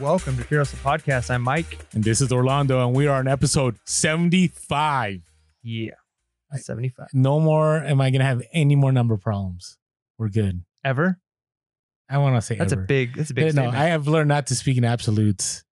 [0.00, 1.30] Welcome to Fearless the Podcast.
[1.30, 1.78] I'm Mike.
[1.94, 5.22] And this is Orlando, and we are on episode 75.
[5.62, 5.90] Yeah.
[6.54, 7.08] 75.
[7.14, 9.78] No more am I going to have any more number problems.
[10.18, 10.62] We're good.
[10.84, 11.18] Ever?
[12.10, 12.82] I want to say That's ever.
[12.82, 13.74] a big that's a big no, statement.
[13.76, 15.64] I have learned not to speak in absolutes.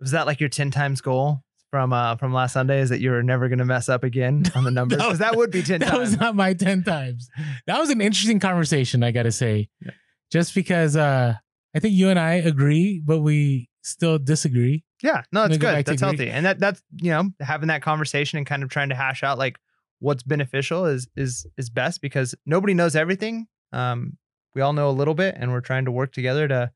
[0.00, 2.80] Was that like your 10 times goal from uh from last Sunday?
[2.80, 4.98] Is that you were never gonna mess up again on the numbers?
[4.98, 6.00] No, Because that would be 10 That times.
[6.00, 7.28] was not my 10 times.
[7.66, 9.68] That was an interesting conversation, I got to say.
[9.84, 9.92] Yeah.
[10.32, 11.34] Just because uh,
[11.74, 14.84] I think you and I agree, but we still disagree.
[15.02, 15.74] yeah, no, it's good.
[15.74, 15.98] That's agree.
[16.06, 16.30] healthy.
[16.30, 19.38] And that that's you know, having that conversation and kind of trying to hash out
[19.38, 19.58] like
[20.00, 23.46] what's beneficial is is is best because nobody knows everything.
[23.72, 24.16] Um
[24.54, 26.70] we all know a little bit and we're trying to work together to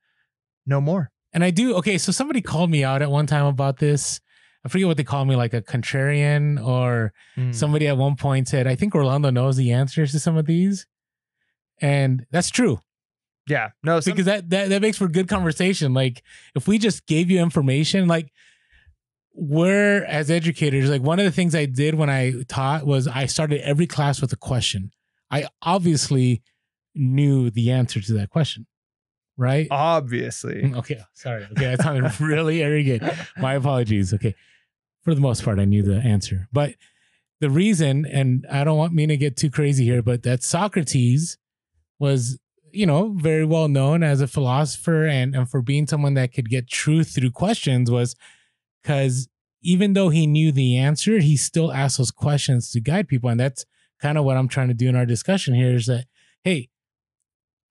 [0.66, 1.10] know more.
[1.32, 1.74] And I do.
[1.76, 4.20] Okay, so somebody called me out at one time about this.
[4.64, 7.54] I forget what they called me, like a contrarian, or Mm.
[7.54, 10.86] somebody at one point said, I think Orlando knows the answers to some of these.
[11.80, 12.80] And that's true
[13.48, 15.94] yeah, no, some, because that, that that makes for good conversation.
[15.94, 16.22] Like
[16.54, 18.32] if we just gave you information, like
[19.34, 23.26] we're as educators, like one of the things I did when I taught was I
[23.26, 24.90] started every class with a question.
[25.30, 26.42] I obviously
[26.94, 28.66] knew the answer to that question,
[29.38, 29.66] right?
[29.70, 30.62] obviously.
[30.62, 31.44] Mm, Okay, sorry.
[31.44, 33.02] Okay, that sounded really arrogant.
[33.38, 34.12] My apologies.
[34.12, 34.34] Okay,
[35.02, 36.74] for the most part, I knew the answer, but
[37.40, 41.38] the reason, and I don't want me to get too crazy here, but that Socrates
[41.98, 42.38] was,
[42.72, 46.48] you know, very well known as a philosopher and and for being someone that could
[46.48, 48.16] get truth through questions was
[48.82, 49.28] because
[49.62, 53.38] even though he knew the answer, he still asked those questions to guide people, and
[53.38, 53.64] that's
[54.00, 55.74] kind of what I'm trying to do in our discussion here.
[55.74, 56.06] Is that
[56.44, 56.68] hey,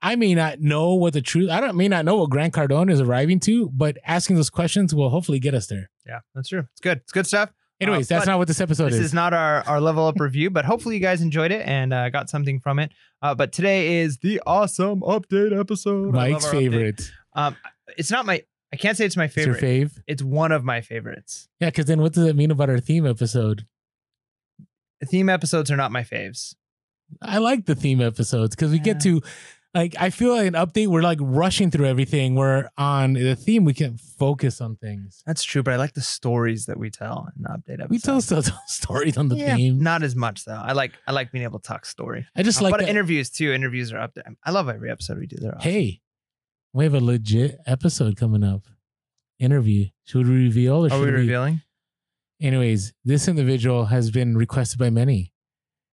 [0.02, 1.50] I may not know what the truth.
[1.50, 4.96] I don't may not know what Grant Cardone is arriving to, but asking those questions
[4.96, 5.90] will hopefully get us there.
[6.06, 6.66] Yeah, that's true.
[6.72, 7.00] It's good.
[7.00, 7.52] It's good stuff.
[7.82, 9.00] Anyways, that's not what this episode this is.
[9.00, 11.94] This is not our, our level up review, but hopefully you guys enjoyed it and
[11.94, 12.92] uh, got something from it.
[13.22, 16.14] Uh, but today is the awesome update episode.
[16.14, 17.12] Mike's favorite.
[17.34, 17.56] Um,
[17.98, 18.44] it's not my.
[18.73, 19.92] I can't say it's my It's your favorite.
[19.92, 20.04] fave.
[20.08, 21.50] It's one of my favorites.
[21.60, 23.66] Yeah, because then what does it mean about our theme episode?
[25.05, 26.55] Theme episodes are not my faves.
[27.22, 29.22] I like the theme episodes because we get to
[29.73, 30.87] like I feel like an update.
[30.87, 32.36] We're like rushing through everything.
[32.36, 33.64] We're on the theme.
[33.64, 35.23] We can focus on things.
[35.26, 38.30] That's true, but I like the stories that we tell in the update episodes.
[38.31, 39.80] We tell stories on the Yeah, theme.
[39.80, 40.54] Not as much though.
[40.61, 42.26] I like I like being able to talk story.
[42.36, 42.89] I just Uh, like but that.
[42.89, 43.54] interviews too.
[43.54, 44.26] Interviews are up there.
[44.43, 45.37] I love every episode we do.
[45.39, 45.71] They're awesome.
[45.71, 46.02] hey,
[46.73, 48.64] we have a legit episode coming up.
[49.39, 49.86] Interview.
[50.05, 51.11] Should we reveal or are should we we?
[51.11, 51.61] revealing?
[52.42, 55.30] Anyways, this individual has been requested by many.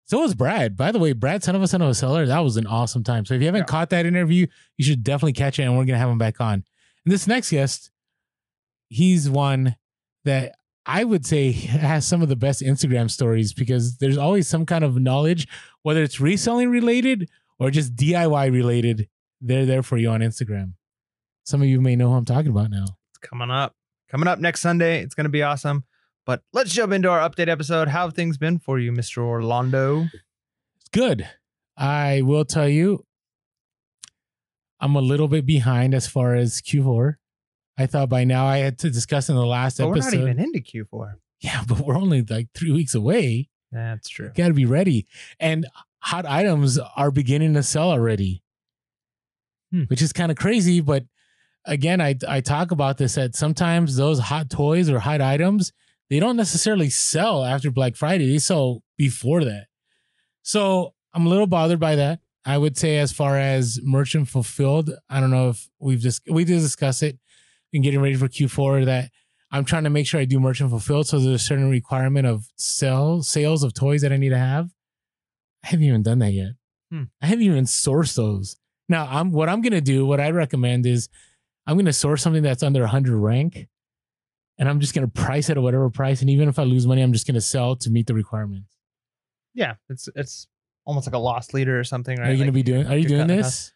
[0.09, 0.75] So was Brad.
[0.75, 3.03] By the way, Brad, son of a son of a seller, that was an awesome
[3.03, 3.25] time.
[3.25, 3.65] So if you haven't Yeah.
[3.65, 6.63] caught that interview, you should definitely catch it, and we're gonna have him back on.
[7.05, 7.91] And this next guest,
[8.89, 9.75] he's one
[10.25, 10.55] that
[10.87, 14.83] I would say has some of the best Instagram stories because there's always some kind
[14.83, 15.47] of knowledge,
[15.83, 19.07] whether it's reselling related or just DIY related.
[19.41, 20.73] They're there for you on Instagram.
[21.43, 22.85] Some of you may know who I'm talking about now.
[23.11, 23.75] It's coming up.
[24.09, 25.01] Coming up next Sunday.
[25.03, 25.83] It's going to be awesome.
[26.29, 27.87] But let's jump into our update episode.
[27.87, 29.17] How have things been for you, Mr.
[29.23, 30.01] Orlando?
[30.03, 31.27] It's good.
[31.75, 33.03] I will tell you,
[34.79, 37.15] I'm a little bit behind as far as Q4.
[37.79, 40.17] I thought by now I had to discuss in the last But we're episode.
[40.17, 41.13] not even into Q4.
[41.41, 43.49] yeah, but we're only like three weeks away.
[43.71, 44.29] That's true.
[44.35, 45.07] Got to be ready.
[45.39, 45.65] And
[45.97, 48.43] hot items are beginning to sell already,
[49.71, 49.85] Hmm.
[49.85, 50.79] which is kind of crazy.
[50.79, 51.05] But
[51.65, 55.73] again, I I talk about this that sometimes those hot toys or hot items
[56.09, 58.29] they don't necessarily sell after Black Friday.
[58.31, 59.67] They sell before that.
[60.41, 62.19] So I'm a little bothered by that.
[62.45, 66.45] I would say as far as merchant fulfilled, I don't know if we've just we
[66.45, 67.19] did discuss it
[67.73, 69.11] in getting ready for Q4 that
[69.51, 71.07] I'm trying to make sure I do merchant fulfilled.
[71.07, 74.69] So there's a certain requirement of sell sales of toys that I need to have.
[75.63, 76.51] I haven't even done that yet.
[76.91, 77.03] Hmm.
[77.21, 78.57] I haven't even sourced those.
[78.87, 81.09] Now I'm what I'm gonna do, what I recommend is
[81.67, 83.67] I'm gonna source something that's under 100 rank,
[84.59, 86.21] and I'm just gonna price it at whatever price.
[86.21, 88.75] And even if I lose money, I'm just gonna sell to meet the requirements.
[89.55, 90.47] Yeah, it's it's
[90.85, 92.29] almost like a loss leader or something, right?
[92.29, 92.85] Are you gonna be doing?
[92.85, 93.73] Are you doing this?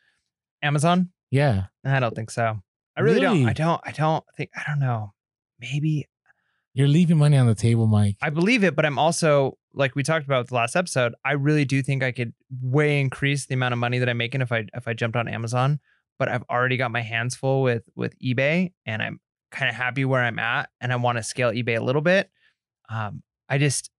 [0.62, 1.10] Amazon?
[1.32, 1.64] Yeah.
[1.84, 2.60] I don't think so.
[2.96, 3.40] I really, Really?
[3.42, 3.50] don't.
[3.50, 3.82] I don't.
[3.84, 4.52] I don't think.
[4.56, 5.14] I don't know.
[5.60, 6.06] Maybe
[6.76, 8.18] You're leaving money on the table, Mike.
[8.22, 11.16] I believe it, but I'm also like we talked about the last episode.
[11.26, 14.42] I really do think I could way increase the amount of money that I'm making
[14.42, 15.80] if I if I jumped on Amazon.
[16.20, 19.20] But I've already got my hands full with with eBay, and I'm
[19.54, 22.30] kind of happy where I'm at, and I want to scale eBay a little bit.
[22.90, 23.90] Um, I just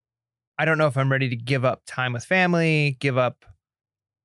[0.58, 3.44] I don't know if I'm ready to give up time with family, give up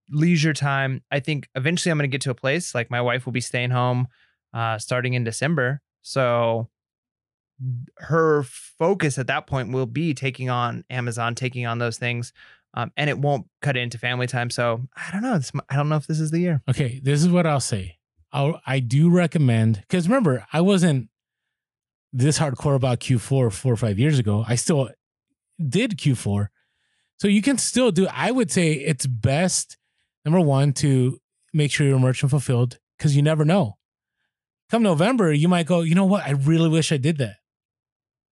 [0.10, 1.04] leisure time.
[1.12, 3.42] I think eventually I'm going to get to a place like my wife will be
[3.42, 4.08] staying home
[4.54, 6.70] uh, starting in December, so
[7.98, 12.34] her focus at that point will be taking on Amazon, taking on those things,
[12.74, 14.50] um, and it won't cut into family time.
[14.50, 15.38] So I don't know.
[15.38, 16.62] This, I don't know if this is the year.
[16.70, 17.98] Okay, this is what I'll say.
[18.32, 21.10] I'll, I do recommend because remember, I wasn't
[22.12, 24.44] this hardcore about Q4 four or five years ago.
[24.48, 24.90] I still
[25.68, 26.48] did Q4.
[27.20, 29.78] So you can still do, I would say it's best,
[30.24, 31.20] number one, to
[31.54, 33.78] make sure you're merchant fulfilled because you never know.
[34.72, 36.26] Come November, you might go, you know what?
[36.26, 37.38] I really wish I did that.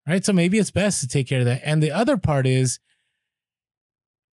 [0.07, 0.24] Right.
[0.24, 1.62] So maybe it's best to take care of that.
[1.65, 2.79] And the other part is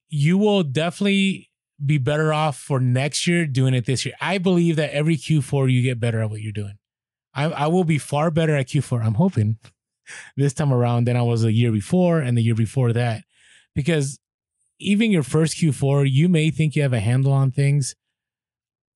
[0.09, 1.51] you will definitely
[1.85, 4.15] be better off for next year doing it this year.
[4.21, 6.79] I believe that every Q4 you get better at what you're doing.
[7.35, 9.05] I, I will be far better at Q4.
[9.05, 9.59] I'm hoping
[10.37, 13.25] this time around than I was a year before and the year before that.
[13.75, 14.19] Because
[14.79, 17.95] even your first Q4, you may think you have a handle on things.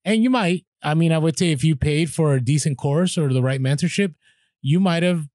[0.05, 0.64] And you might.
[0.82, 3.61] I mean, I would say if you paid for a decent course or the right
[3.61, 4.14] mentorship,
[4.62, 5.26] you might have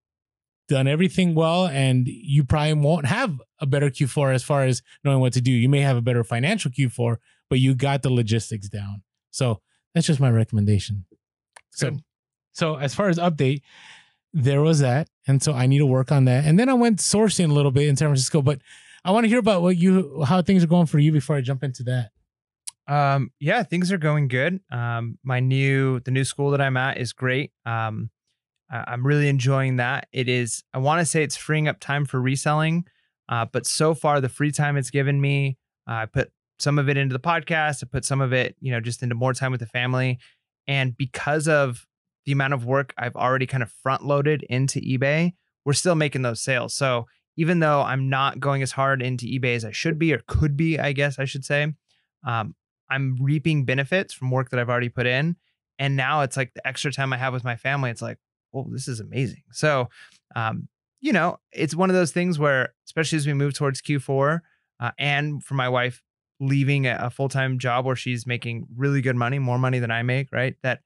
[0.70, 5.20] done everything well and you probably won't have a better Q4 as far as knowing
[5.20, 5.52] what to do.
[5.52, 7.18] You may have a better financial Q4,
[7.50, 9.04] but you got the logistics down.
[9.32, 9.62] So
[9.94, 11.06] that's just my recommendation.
[11.72, 11.98] So.
[12.54, 13.62] So as far as update,
[14.34, 16.46] there was that, and so I need to work on that.
[16.46, 18.60] And then I went sourcing a little bit in San Francisco, but
[19.06, 21.42] I want to hear about what you, how things are going for you before I
[21.42, 22.12] jump into that.
[22.88, 24.60] Um, yeah, things are going good.
[24.72, 27.52] Um, my new the new school that I'm at is great.
[27.66, 28.10] Um,
[28.70, 30.08] I'm really enjoying that.
[30.12, 30.64] It is.
[30.74, 32.86] I want to say it's freeing up time for reselling,
[33.30, 35.58] uh, but so far the free time it's given me,
[35.88, 37.84] uh, I put some of it into the podcast.
[37.84, 40.20] I put some of it, you know, just into more time with the family,
[40.68, 41.86] and because of
[42.26, 45.34] the amount of work I've already kind of front loaded into eBay,
[45.66, 46.74] we're still making those sales.
[46.74, 50.22] So even though I'm not going as hard into eBay as I should be or
[50.28, 51.74] could be, I guess I should say,
[52.26, 52.56] um,
[52.90, 55.36] I'm reaping benefits from work that I've already put in.
[55.80, 58.20] And now it's like the extra time I have with my family, it's like,
[58.54, 59.44] oh, this is amazing.
[59.52, 59.90] So,
[60.36, 60.68] um,
[61.02, 64.42] you know, it's one of those things where, especially as we move towards Q4,
[64.80, 66.02] uh, and for my wife
[66.40, 69.92] leaving a, a full time job where she's making really good money, more money than
[69.92, 70.56] I make, right?
[70.62, 70.82] That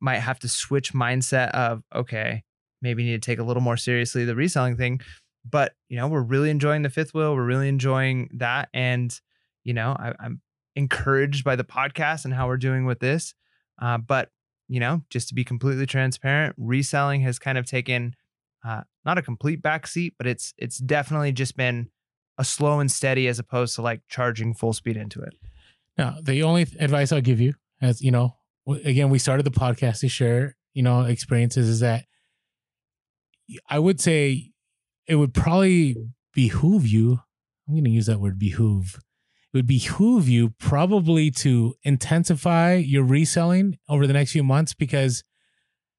[0.00, 2.42] might have to switch mindset of, okay,
[2.82, 5.00] maybe need to take a little more seriously the reselling thing.
[5.48, 7.34] But, you know, we're really enjoying the fifth wheel.
[7.34, 8.68] We're really enjoying that.
[8.74, 9.18] And,
[9.64, 10.40] you know, I, I'm
[10.74, 13.34] encouraged by the podcast and how we're doing with this.
[13.80, 14.30] Uh, but
[14.68, 18.14] you know, just to be completely transparent, reselling has kind of taken
[18.64, 21.88] uh, not a complete backseat, but it's it's definitely just been
[22.38, 25.34] a slow and steady as opposed to like charging full speed into it.
[25.96, 30.00] Now, the only advice I'll give you, as you know, again, we started the podcast
[30.00, 32.04] to share, you know, experiences, is that
[33.68, 34.50] I would say
[35.06, 35.96] it would probably
[36.34, 37.20] behoove you.
[37.68, 38.98] I'm going to use that word behoove.
[39.52, 45.24] It would behoove you probably to intensify your reselling over the next few months because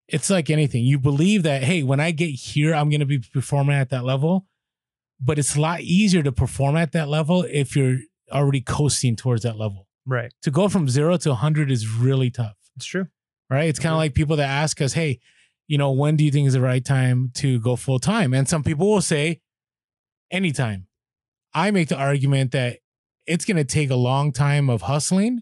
[0.07, 0.83] it's like anything.
[0.83, 4.03] You believe that, hey, when I get here, I'm going to be performing at that
[4.03, 4.45] level.
[5.19, 7.97] But it's a lot easier to perform at that level if you're
[8.31, 9.87] already coasting towards that level.
[10.05, 10.31] Right.
[10.43, 13.07] To go from zero to 100 is really tough, It's true.
[13.49, 13.67] right?
[13.69, 15.19] It's kind of like people that ask us, hey,
[15.67, 18.33] you know, when do you think is the right time to go full time?
[18.33, 19.41] And some people will say,
[20.31, 20.87] anytime.
[21.53, 22.79] I make the argument that
[23.25, 25.41] it's going to take a long time of hustling.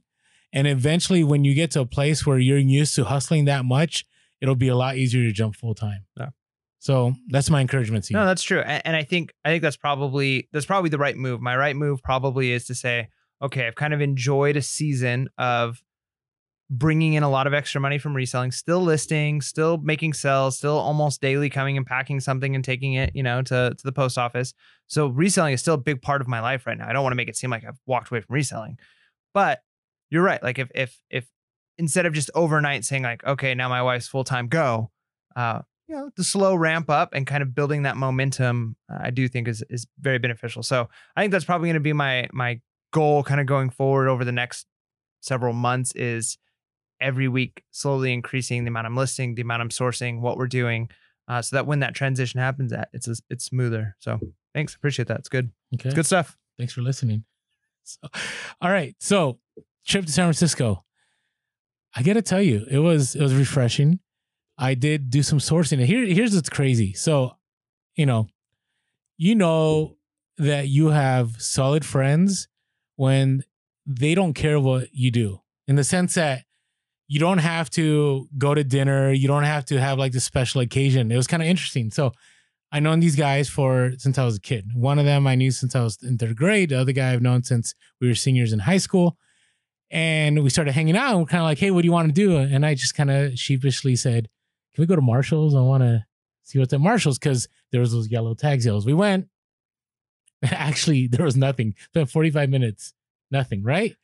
[0.53, 4.05] And eventually, when you get to a place where you're used to hustling that much,
[4.39, 6.05] it'll be a lot easier to jump full time.
[6.17, 6.29] Yeah.
[6.79, 8.19] So that's my encouragement to you.
[8.19, 8.61] No, that's true.
[8.61, 11.41] And, and I think I think that's probably that's probably the right move.
[11.41, 13.09] My right move probably is to say,
[13.41, 15.83] okay, I've kind of enjoyed a season of
[16.69, 20.77] bringing in a lot of extra money from reselling, still listing, still making sales, still
[20.77, 24.17] almost daily coming and packing something and taking it, you know, to to the post
[24.17, 24.53] office.
[24.87, 26.89] So reselling is still a big part of my life right now.
[26.89, 28.77] I don't want to make it seem like I've walked away from reselling.
[29.33, 29.61] But
[30.09, 30.41] you're right.
[30.41, 31.27] Like if if if
[31.77, 34.91] instead of just overnight saying like, okay, now my wife's full time go,
[35.35, 39.11] uh, you know, the slow ramp up and kind of building that momentum, uh, I
[39.11, 40.63] do think is is very beneficial.
[40.63, 42.59] So I think that's probably going to be my my
[42.91, 44.65] goal, kind of going forward over the next
[45.21, 46.37] several months, is
[46.99, 50.89] every week slowly increasing the amount I'm listing, the amount I'm sourcing, what we're doing,
[51.27, 53.95] uh, so that when that transition happens, that it's it's smoother.
[53.99, 54.19] So
[54.53, 55.19] thanks, appreciate that.
[55.19, 55.51] It's good.
[55.73, 55.89] Okay.
[55.89, 56.37] It's good stuff.
[56.57, 57.23] Thanks for listening.
[57.83, 58.07] So,
[58.61, 58.95] all right.
[58.99, 59.39] So,
[59.85, 60.83] trip to San Francisco.
[61.95, 63.99] I got to tell you, it was it was refreshing.
[64.57, 65.83] I did do some sourcing.
[65.85, 66.93] Here here's what's crazy.
[66.93, 67.35] So,
[67.95, 68.27] you know,
[69.17, 69.97] you know
[70.37, 72.47] that you have solid friends
[72.95, 73.43] when
[73.85, 75.41] they don't care what you do.
[75.67, 76.44] In the sense that
[77.07, 80.61] you don't have to go to dinner, you don't have to have like the special
[80.61, 81.11] occasion.
[81.11, 81.91] It was kind of interesting.
[81.91, 82.13] So,
[82.71, 84.71] I known these guys for since I was a kid.
[84.73, 86.69] One of them I knew since I was in third grade.
[86.69, 89.17] The other guy I've known since we were seniors in high school.
[89.91, 92.09] And we started hanging out and we're kind of like, hey, what do you want
[92.09, 92.35] to do?
[92.37, 94.27] And I just kind of sheepishly said,
[94.73, 95.55] Can we go to Marshall's?
[95.55, 96.05] I want to
[96.43, 98.85] see what's at Marshall's because there was those yellow tag sales.
[98.85, 99.29] We went.
[100.43, 101.75] Actually, there was nothing.
[101.85, 102.93] Spent 45 minutes.
[103.31, 103.95] Nothing, right?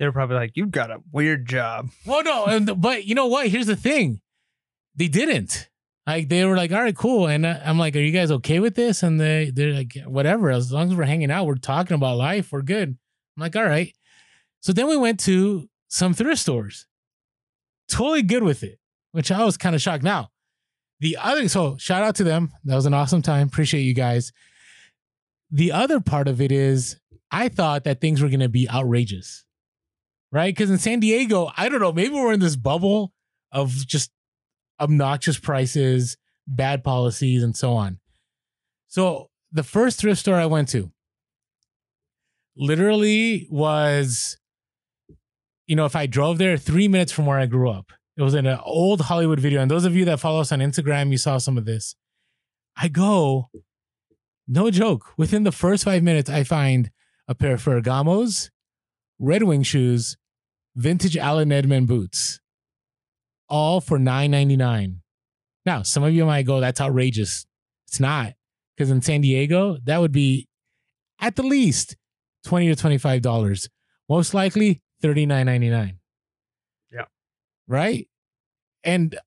[0.00, 3.26] They were probably like, "You've got a weird job." Well, no, and, but you know
[3.26, 3.46] what?
[3.46, 4.20] Here's the thing.
[4.96, 5.68] They didn't.
[6.06, 7.28] Like they were like, all right, cool.
[7.28, 9.04] And I'm like, are you guys okay with this?
[9.04, 10.50] And they they're like, whatever.
[10.50, 12.88] As long as we're hanging out, we're talking about life, we're good.
[12.88, 13.94] I'm like, all right.
[14.60, 16.86] So then we went to some thrift stores.
[17.88, 18.78] Totally good with it,
[19.12, 20.02] which I was kind of shocked.
[20.02, 20.30] Now,
[20.98, 22.50] the other so shout out to them.
[22.64, 23.46] That was an awesome time.
[23.46, 24.32] Appreciate you guys.
[25.50, 26.98] The other part of it is
[27.30, 29.44] I thought that things were gonna be outrageous.
[30.32, 30.54] Right?
[30.54, 33.12] Because in San Diego, I don't know, maybe we're in this bubble
[33.50, 34.10] of just
[34.80, 37.98] obnoxious prices, bad policies, and so on.
[38.86, 40.92] So the first thrift store I went to
[42.56, 44.38] literally was,
[45.66, 47.92] you know, if I drove there three minutes from where I grew up.
[48.16, 49.62] It was in an old Hollywood video.
[49.62, 51.96] And those of you that follow us on Instagram, you saw some of this.
[52.76, 53.50] I go,
[54.46, 56.90] no joke, within the first five minutes, I find
[57.28, 58.50] a pair of Ferragamos,
[59.18, 60.16] Red Wing shoes,
[60.74, 62.40] vintage Allen Edmond boots,
[63.48, 65.02] all for nine ninety nine.
[65.66, 67.46] Now, some of you might go, that's outrageous.
[67.86, 68.32] It's not.
[68.76, 70.48] Because in San Diego, that would be
[71.20, 71.96] at the least
[72.44, 73.68] 20 to $25.
[74.08, 75.96] Most likely $39.99.
[76.90, 77.04] Yeah.
[77.68, 78.08] Right?
[78.82, 79.18] And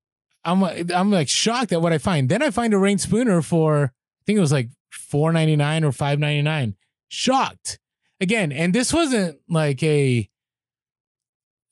[0.44, 2.28] I'm I'm like shocked at what I find.
[2.30, 6.76] Then I find a Reyn Spooner for I think it was like $4.99 or $5.99.
[7.08, 7.80] Shocked.
[8.20, 10.30] Again, and this wasn't like a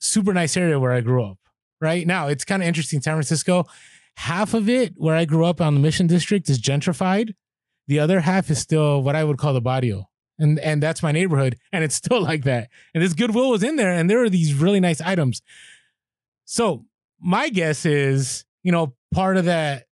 [0.02, 1.38] super nice area where I grew up.
[1.80, 2.06] Right?
[2.06, 3.64] Now, it's kind of interesting San Francisco,
[4.16, 7.34] half of it where I grew up on the Mission District is gentrified.
[7.88, 11.12] The other half is still what I would call the barrio and and that's my
[11.12, 14.30] neighborhood and it's still like that and this goodwill was in there and there are
[14.30, 15.42] these really nice items
[16.44, 16.84] so
[17.20, 19.84] my guess is you know part of that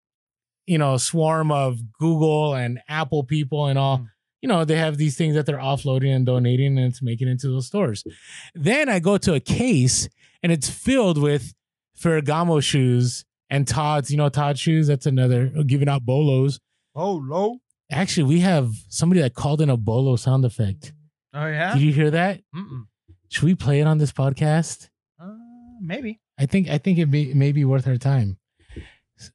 [0.66, 4.08] you know swarm of google and apple people and all Mm.
[4.42, 7.32] You know they have these things that they're offloading and donating and it's making it
[7.32, 8.04] into those stores
[8.54, 10.08] then i go to a case
[10.44, 11.54] and it's filled with
[11.98, 16.60] ferragamo shoes and Tod's you know todd shoes that's another giving out bolos
[17.16, 17.58] low.
[17.90, 20.92] Actually, we have somebody that called in a bolo sound effect.
[21.32, 21.74] Oh yeah.
[21.74, 22.40] Did you hear that?
[22.54, 22.86] Mm-mm.
[23.28, 24.88] Should we play it on this podcast?
[25.20, 25.34] Uh,
[25.80, 26.20] maybe.
[26.38, 28.38] I think I think it may, may be worth our time.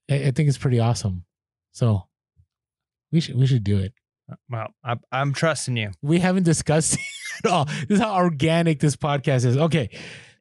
[0.10, 1.26] I, I think it's pretty awesome.
[1.72, 2.04] So
[3.12, 3.94] we should we should do it.
[4.50, 5.92] Well, I, I'm trusting you.
[6.02, 6.94] We haven't discussed
[7.44, 7.66] it at all.
[7.66, 9.58] This is how organic this podcast is.
[9.58, 9.90] Okay,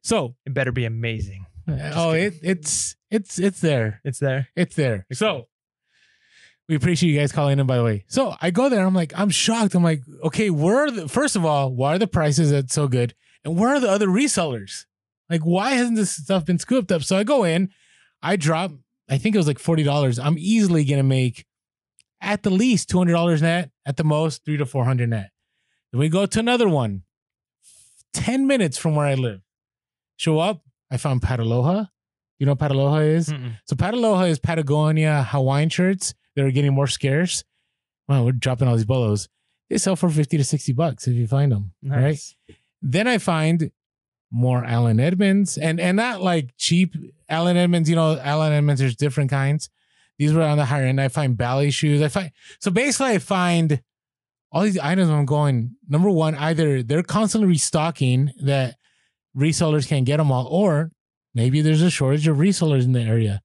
[0.01, 1.45] so It better be amazing.
[1.67, 4.01] Uh, oh, it it's it's it's there.
[4.03, 4.49] It's there.
[4.55, 5.05] It's there.
[5.13, 5.47] So
[6.69, 8.05] we appreciate you guys calling in, by the way.
[8.07, 8.85] So I go there.
[8.85, 9.75] I'm like, I'm shocked.
[9.75, 12.87] I'm like, okay, where are the, first of all, why are the prices that's so
[12.87, 13.13] good?
[13.43, 14.85] And where are the other resellers?
[15.29, 17.03] Like, why hasn't this stuff been scooped up?
[17.03, 17.69] So I go in,
[18.21, 18.71] I drop,
[19.09, 20.23] I think it was like $40.
[20.23, 21.45] I'm easily going to make
[22.23, 25.31] at the least $200 net, at the most three to 400 net.
[25.91, 27.03] Then we go to another one,
[28.13, 29.41] 10 minutes from where I live.
[30.15, 31.85] Show up, I found Pataloha.
[32.39, 33.29] You know what Pataloha is?
[33.29, 33.57] Mm-mm.
[33.65, 37.43] So Pataloha is Patagonia Hawaiian shirts that are getting more scarce.
[38.07, 39.29] Wow, we're dropping all these bolos.
[39.69, 41.73] They sell for 50 to 60 bucks if you find them.
[41.83, 42.19] Right.
[42.81, 43.71] Then I find
[44.29, 46.95] more Allen Edmonds and and not like cheap
[47.29, 49.69] Allen Edmonds, you know, Allen Edmonds, there's different kinds.
[50.17, 51.01] These were on the higher end.
[51.01, 52.01] I find ballet shoes.
[52.01, 53.81] I find so basically I find
[54.51, 58.75] all these items I'm going, number one, either they're constantly restocking that
[59.35, 60.91] resellers can't get them all, or
[61.33, 63.41] maybe there's a shortage of resellers in the area.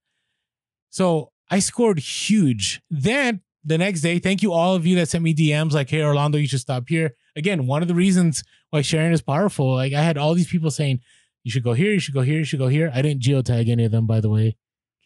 [0.90, 2.82] So I scored huge.
[2.90, 6.02] Then the next day, thank you all of you that sent me DMs like, hey,
[6.02, 7.14] Orlando, you should stop here.
[7.36, 9.74] Again, one of the reasons why sharing is powerful.
[9.74, 11.00] Like I had all these people saying,
[11.42, 12.90] you should go here, you should go here, you should go here.
[12.94, 14.54] I didn't geotag any of them, by the way, in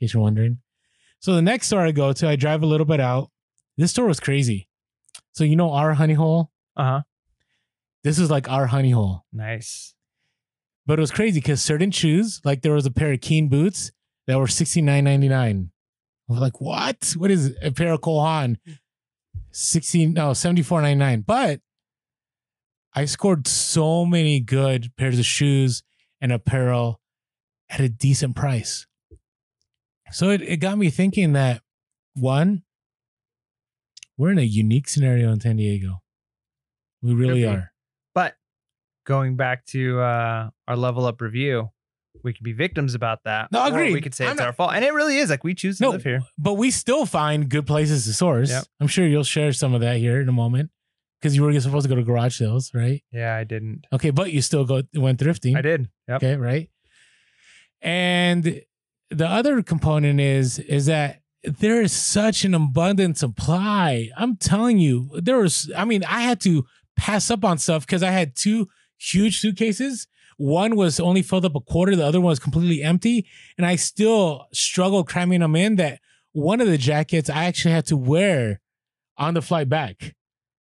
[0.01, 0.59] case you're wondering.
[1.23, 3.31] So the next store I go to, I drive a little bit out.
[3.77, 4.69] This store was crazy.
[5.33, 6.51] So you know our honey hole?
[6.77, 7.01] Uh huh.
[8.03, 9.25] This is like our honey hole.
[9.33, 9.95] Nice.
[10.85, 13.93] But it was crazy because certain shoes, like there was a pair of Keen boots
[14.27, 15.71] that were sixty nine ninety nine.
[16.29, 17.15] I was like, what?
[17.17, 17.57] What is it?
[17.63, 18.59] a pair of Cole Haan?
[19.53, 21.21] Sixteen no seventy four ninety nine.
[21.21, 21.61] But
[22.95, 25.85] I scored so many good pairs of shoes
[26.21, 27.01] and apparel
[27.71, 28.87] at a decent price.
[30.13, 31.63] So it, it got me thinking that
[32.15, 32.63] one,
[34.17, 36.03] we're in a unique scenario in San Diego.
[37.03, 37.73] We really are.
[38.15, 38.35] But
[39.07, 41.71] going back to uh, our level up review,
[42.23, 43.51] we could be victims about that.
[43.51, 43.95] No, or agreed.
[43.95, 45.31] We could say I'm it's not- our fault, and it really is.
[45.31, 45.91] Like we choose to No.
[45.91, 46.21] live here.
[46.39, 48.51] but we still find good places to source.
[48.51, 48.65] Yep.
[48.81, 50.71] I'm sure you'll share some of that here in a moment
[51.21, 53.03] because you were supposed to go to garage sales, right?
[53.13, 53.87] Yeah, I didn't.
[53.93, 55.57] Okay, but you still go went thrifting.
[55.57, 55.89] I did.
[56.07, 56.17] Yep.
[56.23, 56.69] Okay, right?
[57.81, 58.61] And
[59.13, 64.11] the other component is is that there is such an abundant supply.
[64.17, 65.71] I'm telling you, there was.
[65.77, 66.65] I mean, I had to
[66.97, 70.07] pass up on stuff because I had two huge suitcases.
[70.37, 71.95] One was only filled up a quarter.
[71.95, 73.27] The other one was completely empty,
[73.57, 75.77] and I still struggled cramming them in.
[75.77, 76.01] That
[76.33, 78.61] one of the jackets I actually had to wear
[79.17, 80.15] on the flight back.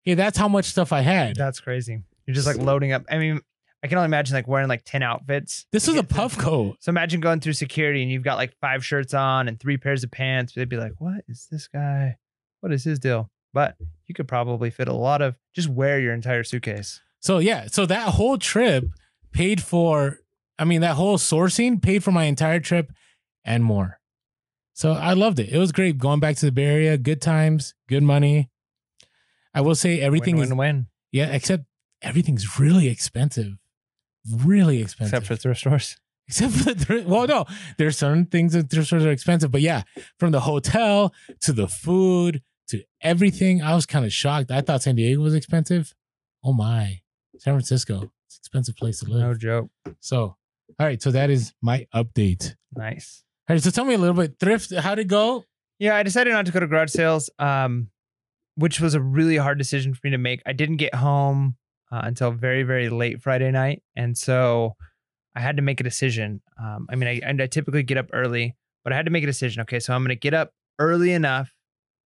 [0.07, 1.37] Okay, that's how much stuff I had.
[1.37, 2.03] That's crazy.
[2.27, 3.05] You're just like loading up.
[3.11, 3.41] I mean,
[3.83, 5.67] I can only imagine like wearing like 10 outfits.
[5.71, 6.77] This was a puff coat.
[6.81, 10.03] So imagine going through security and you've got like five shirts on and three pairs
[10.03, 10.55] of pants.
[10.55, 12.17] They'd be like, what is this guy?
[12.61, 13.31] What is his deal?
[13.53, 17.01] But you could probably fit a lot of, just wear your entire suitcase.
[17.21, 18.85] So yeah, so that whole trip
[19.33, 20.21] paid for.
[20.59, 22.93] I mean, that whole sourcing paid for my entire trip
[23.45, 24.01] and more.
[24.73, 25.51] So I loved it.
[25.51, 26.99] It was great going back to the Bay Area.
[26.99, 28.51] Good times, good money.
[29.55, 30.87] I will say everything win, is win, win.
[31.13, 31.65] yeah, except
[32.03, 33.55] everything's really expensive,
[34.45, 35.15] really expensive.
[35.15, 35.97] Except for thrift stores.
[36.29, 37.45] except for the thrift- well, no,
[37.79, 39.83] there's certain things that thrift stores are expensive, but yeah,
[40.19, 44.51] from the hotel to the food to everything, I was kind of shocked.
[44.51, 45.95] I thought San Diego was expensive.
[46.45, 47.01] Oh my,
[47.39, 49.21] San Francisco, it's an expensive place to live.
[49.21, 49.71] No joke.
[50.01, 50.37] So, all
[50.87, 52.57] right, so that is my update.
[52.75, 53.23] Nice.
[53.49, 54.75] All right, so tell me a little bit thrift.
[54.75, 55.45] How'd it go?
[55.79, 57.91] Yeah, I decided not to go to garage sales, um,
[58.57, 60.43] which was a really hard decision for me to make.
[60.47, 61.57] I didn't get home
[61.93, 64.75] uh, until very, very late Friday night, and so
[65.35, 66.41] I had to make a decision.
[66.63, 69.23] Um, I mean, I, and I typically get up early, but I had to make
[69.23, 69.63] a decision.
[69.63, 71.53] Okay, so I'm going to get up early enough.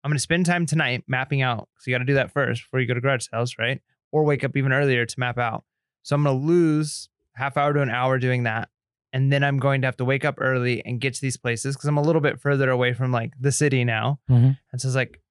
[0.03, 1.67] I'm going to spend time tonight mapping out.
[1.79, 3.81] So you got to do that first before you go to garage sales, right?
[4.11, 5.65] Or wake up even earlier to map out.
[6.03, 8.69] So I'm going to lose half hour to an hour doing that
[9.13, 11.75] and then I'm going to have to wake up early and get to these places
[11.75, 14.19] because I'm a little bit further away from like the city now.
[14.29, 14.57] Mhm.
[14.71, 15.21] And so it's like,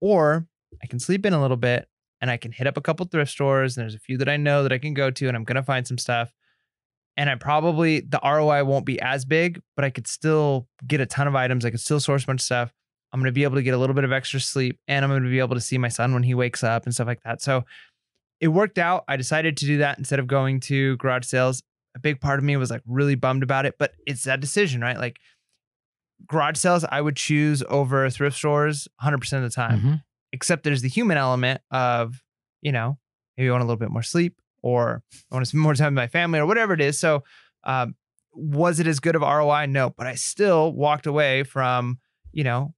[0.00, 0.46] or
[0.82, 1.88] I can sleep in a little bit
[2.20, 4.36] and I can hit up a couple thrift stores and there's a few that I
[4.36, 6.32] know that I can go to and I'm gonna find some stuff.
[7.16, 11.06] And I probably the ROI won't be as big, but I could still get a
[11.06, 11.64] ton of items.
[11.64, 12.72] I could still source a bunch of stuff.
[13.12, 15.28] I'm gonna be able to get a little bit of extra sleep and I'm gonna
[15.30, 17.40] be able to see my son when he wakes up and stuff like that.
[17.42, 17.64] So
[18.40, 19.04] it worked out.
[19.08, 21.62] I decided to do that instead of going to garage sales
[21.94, 24.82] a big part of me was like really bummed about it, but it's that decision,
[24.82, 24.98] right?
[24.98, 25.18] Like
[26.28, 30.02] garage sales, I would choose over thrift stores 100% of the time, Mhm.
[30.32, 32.22] Except there's the human element of,
[32.62, 32.98] you know,
[33.36, 35.94] maybe I want a little bit more sleep or I want to spend more time
[35.94, 36.98] with my family or whatever it is.
[36.98, 37.24] So,
[37.64, 37.94] um,
[38.32, 39.66] was it as good of ROI?
[39.66, 41.98] No, but I still walked away from,
[42.32, 42.74] you know,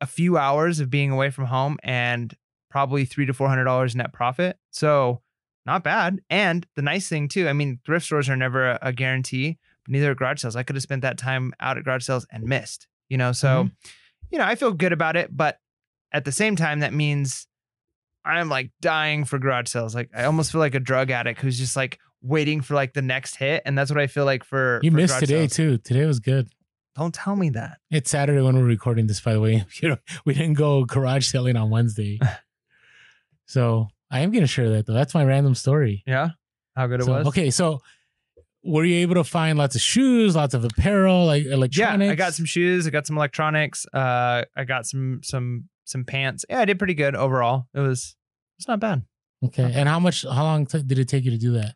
[0.00, 2.34] a few hours of being away from home and
[2.70, 4.58] probably three to four hundred dollars net profit.
[4.70, 5.22] So
[5.64, 6.20] not bad.
[6.28, 10.10] And the nice thing too, I mean, thrift stores are never a, a guarantee, neither
[10.10, 10.56] are garage sales.
[10.56, 13.32] I could have spent that time out at garage sales and missed, you know.
[13.32, 13.70] So,
[14.30, 15.58] you know, I feel good about it, but
[16.14, 17.46] at the same time, that means
[18.24, 19.94] I'm like dying for garage sales.
[19.94, 23.02] Like I almost feel like a drug addict who's just like waiting for like the
[23.02, 23.62] next hit.
[23.66, 25.52] And that's what I feel like for You for missed today sales.
[25.52, 25.78] too.
[25.78, 26.48] Today was good.
[26.96, 27.78] Don't tell me that.
[27.90, 29.66] It's Saturday when we're recording this, by the way.
[29.82, 32.18] You know, we didn't go garage selling on Wednesday.
[33.46, 34.94] so I am gonna share that though.
[34.94, 36.02] That's my random story.
[36.06, 36.30] Yeah.
[36.76, 37.26] How good it So, was.
[37.28, 37.80] Okay, so
[38.62, 42.06] were you able to find lots of shoes, lots of apparel, like electronics?
[42.06, 42.86] Yeah, I got some shoes.
[42.86, 43.86] I got some electronics.
[43.92, 46.44] Uh, I got some some some pants.
[46.48, 47.66] Yeah, I did pretty good overall.
[47.74, 48.16] It was
[48.58, 49.02] it's not bad.
[49.44, 50.22] Okay, and how much?
[50.22, 51.74] How long t- did it take you to do that?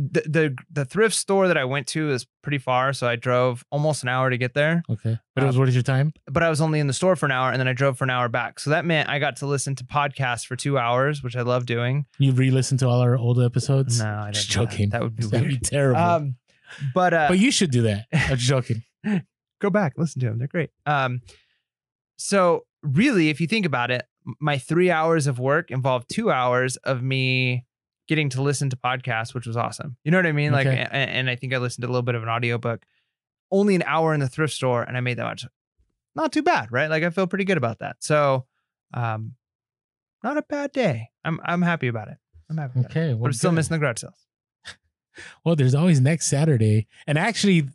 [0.00, 3.64] The, the the thrift store that I went to is pretty far, so I drove
[3.72, 4.84] almost an hour to get there.
[4.88, 6.12] Okay, but it Uh, was worth your time.
[6.26, 8.04] But I was only in the store for an hour, and then I drove for
[8.04, 8.60] an hour back.
[8.60, 11.66] So that meant I got to listen to podcasts for two hours, which I love
[11.66, 12.06] doing.
[12.18, 14.00] You re-listened to all our old episodes.
[14.00, 14.34] No, I didn't.
[14.34, 14.70] Just do that.
[14.70, 14.90] joking.
[14.90, 16.00] That would be That'd be terrible.
[16.00, 16.36] Um,
[16.94, 18.06] but uh, but you should do that.
[18.12, 18.84] I'm just joking.
[19.60, 20.38] go back, listen to them.
[20.38, 20.70] They're great.
[20.86, 21.22] Um,
[22.18, 24.06] so really, if you think about it,
[24.40, 27.64] my three hours of work involved two hours of me
[28.08, 29.96] getting to listen to podcasts, which was awesome.
[30.04, 30.52] You know what I mean?
[30.52, 30.78] Like, Okay.
[30.80, 32.84] a- and, I think I listened to a little bit of an audiobook.
[33.50, 35.46] Only an hour in the thrift store, and I made that much.
[36.14, 36.88] Not too bad, right?
[36.90, 37.96] Like I feel pretty good about that.
[38.00, 38.46] So,
[38.94, 39.34] um,
[40.24, 41.10] not a bad day.
[41.24, 42.16] I'm I'm happy about it.
[42.50, 42.80] I'm happy.
[42.80, 42.96] About it.
[42.98, 43.56] Okay, But well, I'm still good.
[43.56, 44.26] missing the garage sales.
[45.44, 47.68] Well, there's always next Saturday, and actually,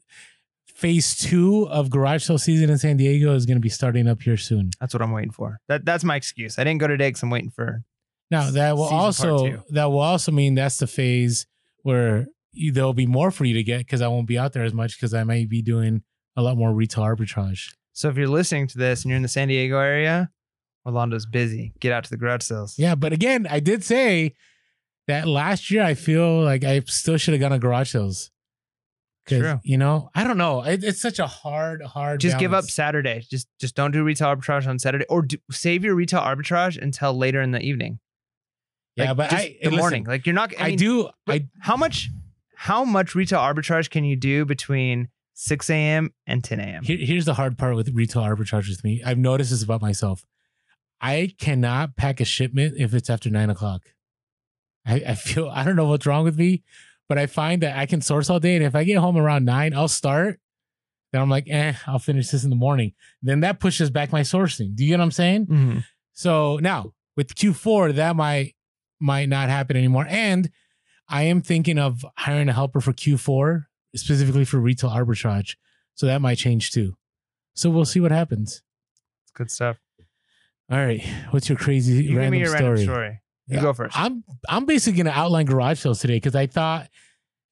[0.73, 4.21] phase two of garage sale season in San Diego is going to be starting up
[4.21, 4.71] here soon.
[4.79, 5.59] That's what I'm waiting for.
[5.67, 6.57] That that's my excuse.
[6.57, 7.83] I didn't go today because I'm waiting for
[8.31, 11.45] Now that will also that will also mean that's the phase
[11.83, 14.63] where you, there'll be more for you to get because I won't be out there
[14.63, 16.03] as much because I might be doing
[16.35, 17.73] a lot more retail arbitrage.
[17.93, 20.31] So if you're listening to this and you're in the San Diego area,
[20.85, 21.73] Orlando's busy.
[21.79, 22.77] Get out to the garage sales.
[22.77, 24.33] Yeah, but again, I did say
[25.07, 25.83] that last year.
[25.83, 28.31] I feel like I still should have gone to garage sales.
[29.27, 29.59] True.
[29.63, 30.63] You know, I don't know.
[30.63, 32.19] It, it's such a hard, hard.
[32.19, 32.65] Just give up.
[32.65, 33.25] Saturday.
[33.29, 37.17] Just just don't do retail arbitrage on Saturday, or do, save your retail arbitrage until
[37.17, 37.99] later in the evening.
[38.95, 40.03] Yeah, Like, but I the listen, morning.
[40.03, 40.53] Like you're not.
[40.59, 41.09] I, I, mean, do.
[41.27, 42.09] I how much?
[42.55, 46.13] How much retail arbitrage can you do between 6 a.m.
[46.25, 46.83] and 10 a.m.?
[46.83, 49.01] Here, here's the hard part with retail arbitrage with me.
[49.05, 50.25] I've noticed this about myself.
[51.01, 53.81] I cannot pack a shipment if it's after nine o'clock.
[54.85, 56.63] I, I feel I don't know what's wrong with me,
[57.09, 59.45] but I find that I can source all day, and if I get home around
[59.45, 60.39] nine, I'll start.
[61.11, 62.93] Then I'm like, eh, I'll finish this in the morning.
[63.21, 64.75] Then that pushes back my sourcing.
[64.75, 65.45] Do you get what I'm saying?
[65.47, 65.85] Mhm.
[66.13, 68.55] So now with Q4, that might
[68.99, 70.07] might not happen anymore.
[70.09, 70.49] And
[71.09, 75.55] I am thinking of hiring a helper for Q4, specifically for retail arbitrage.
[75.95, 76.95] So that might change too.
[77.53, 78.63] So we'll see what happens.
[79.23, 79.77] It's good stuff.
[80.71, 81.03] All right.
[81.31, 82.61] What's your crazy You random, story?
[82.63, 83.19] random story.
[83.47, 83.97] You Yeah, go first.
[83.99, 86.89] I'm I'm basically gonna outline garage sales today because I thought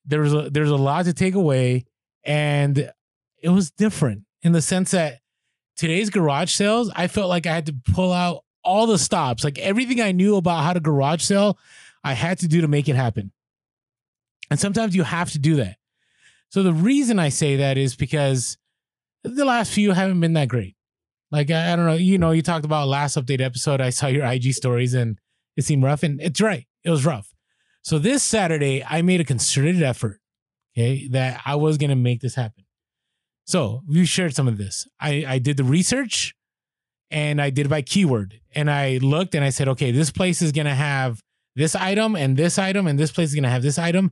[0.06, 1.86] there was a there's a lot to take away
[2.24, 2.92] and
[3.42, 5.20] it was different in the sense that
[5.76, 9.58] today's garage sales, I felt like I had to pull out all the stops, like
[9.58, 11.58] everything I knew about how to garage sell,
[12.04, 13.32] I had to do to make it happen.
[14.50, 15.78] And sometimes you have to do that.
[16.50, 18.58] So the reason I say that is because
[19.24, 20.76] the last few haven't been that great.
[21.32, 23.80] Like I, I don't know, you know, you talked about last update episode.
[23.82, 25.18] I saw your IG stories and
[25.56, 26.68] it seemed rough, and it's right.
[26.84, 27.34] It was rough.
[27.82, 30.20] So this Saturday, I made a concerted effort,
[30.76, 32.66] okay, that I was gonna make this happen.
[33.46, 34.88] So we shared some of this.
[35.00, 36.36] I, I did the research
[37.10, 38.40] and I did by keyword.
[38.54, 41.22] And I looked and I said, okay, this place is gonna have
[41.56, 44.12] this item and this item, and this place is gonna have this item.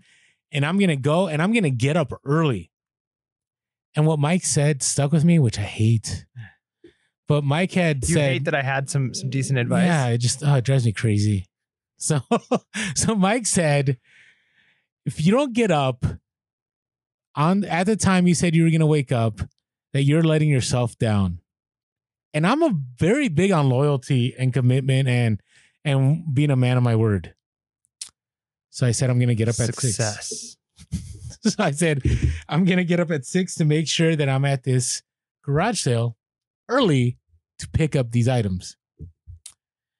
[0.51, 2.71] And I'm gonna go and I'm gonna get up early.
[3.95, 6.25] And what Mike said stuck with me, which I hate.
[7.29, 9.85] But Mike had you said hate that I had some some decent advice.
[9.85, 11.45] yeah, it just oh, it drives me crazy.
[11.97, 12.21] So
[12.95, 13.99] so Mike said,
[15.05, 16.03] if you don't get up
[17.35, 19.41] on at the time you said you were gonna wake up,
[19.93, 21.39] that you're letting yourself down.
[22.33, 25.39] And I'm a very big on loyalty and commitment and
[25.85, 27.35] and being a man of my word.
[28.71, 29.81] So I said I'm gonna get up at six.
[29.81, 30.57] Success.
[31.43, 32.01] so I said,
[32.47, 35.03] I'm gonna get up at six to make sure that I'm at this
[35.43, 36.17] garage sale
[36.67, 37.18] early
[37.59, 38.75] to pick up these items.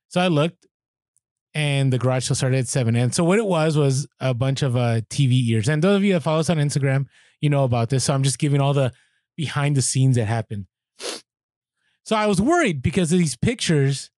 [0.09, 0.65] So I looked,
[1.53, 2.95] and the garage sale started at seven.
[2.95, 5.67] And so what it was was a bunch of uh, TV ears.
[5.67, 7.05] And those of you that follow us on Instagram,
[7.41, 8.03] you know about this.
[8.03, 8.91] So I'm just giving all the
[9.35, 10.65] behind the scenes that happened.
[12.03, 14.09] So I was worried because of these pictures.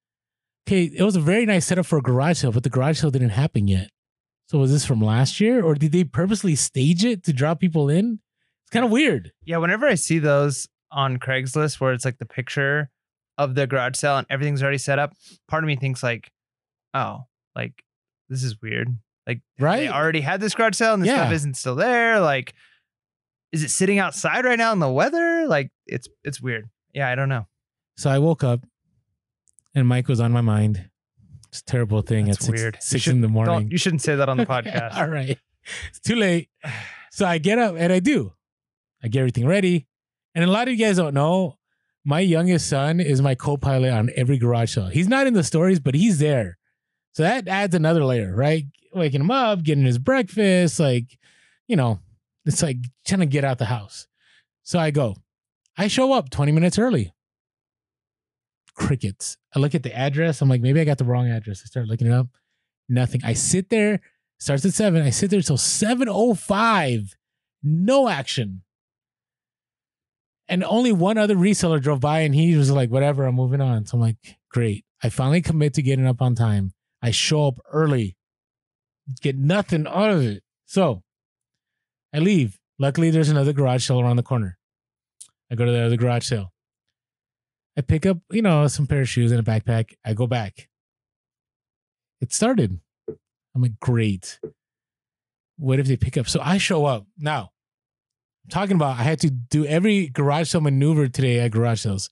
[0.68, 3.12] Okay, it was a very nice setup for a garage sale, but the garage sale
[3.12, 3.90] didn't happen yet.
[4.48, 7.90] So was this from last year, or did they purposely stage it to draw people
[7.90, 8.20] in?
[8.64, 9.32] It's kind of weird.
[9.44, 12.90] Yeah, whenever I see those on Craigslist where it's like the picture
[13.38, 15.14] of the garage sale and everything's already set up,
[15.48, 16.30] part of me thinks like,
[16.94, 17.84] oh, like
[18.30, 18.98] this is weird.
[19.28, 19.82] Like Right?
[19.82, 22.20] they already had this garage sale and the stuff isn't still there.
[22.20, 22.54] Like,
[23.52, 25.46] is it sitting outside right now in the weather?
[25.48, 26.70] Like it's it's weird.
[26.94, 27.48] Yeah, I don't know.
[27.98, 28.66] So I woke up,
[29.76, 30.90] and Mike was on my mind.
[31.50, 32.78] It's a terrible thing That's at six, weird.
[32.82, 33.70] Six should- in the morning.
[33.70, 34.96] you shouldn't say that on the podcast.
[34.96, 35.38] All right,
[35.90, 36.50] it's too late.
[37.14, 38.32] So I get up and I do.
[39.04, 39.86] I get everything ready,
[40.34, 41.58] and a lot of you guys don't know.
[42.04, 44.88] My youngest son is my co-pilot on every garage sale.
[44.88, 46.58] He's not in the stories, but he's there.
[47.14, 48.66] So that adds another layer, right?
[48.94, 51.18] Waking him up, getting his breakfast, like,
[51.68, 52.00] you know,
[52.46, 54.08] it's like trying to get out the house.
[54.64, 55.16] So I go.
[55.78, 57.14] I show up 20 minutes early.
[58.74, 59.38] Crickets.
[59.56, 60.42] I look at the address.
[60.42, 61.62] I'm like, maybe I got the wrong address.
[61.64, 62.28] I start looking it up.
[62.90, 63.22] Nothing.
[63.24, 64.02] I sit there,
[64.40, 65.04] starts at seven.
[65.04, 67.16] I sit there till 7.05.
[67.64, 68.64] No action.
[70.52, 73.86] And only one other reseller drove by and he was like, whatever, I'm moving on.
[73.86, 74.18] So I'm like,
[74.50, 74.84] great.
[75.02, 76.74] I finally commit to getting up on time.
[77.02, 78.18] I show up early,
[79.22, 80.44] get nothing out of it.
[80.66, 81.04] So
[82.14, 82.60] I leave.
[82.78, 84.58] Luckily, there's another garage sale around the corner.
[85.50, 86.52] I go to the other garage sale.
[87.78, 89.94] I pick up, you know, some pair of shoes and a backpack.
[90.04, 90.68] I go back.
[92.20, 92.78] It started.
[93.08, 94.38] I'm like, great.
[95.58, 96.28] What if they pick up?
[96.28, 97.06] So I show up.
[97.18, 97.52] Now,
[98.50, 102.10] talking about I had to do every garage sale maneuver today at garage sales.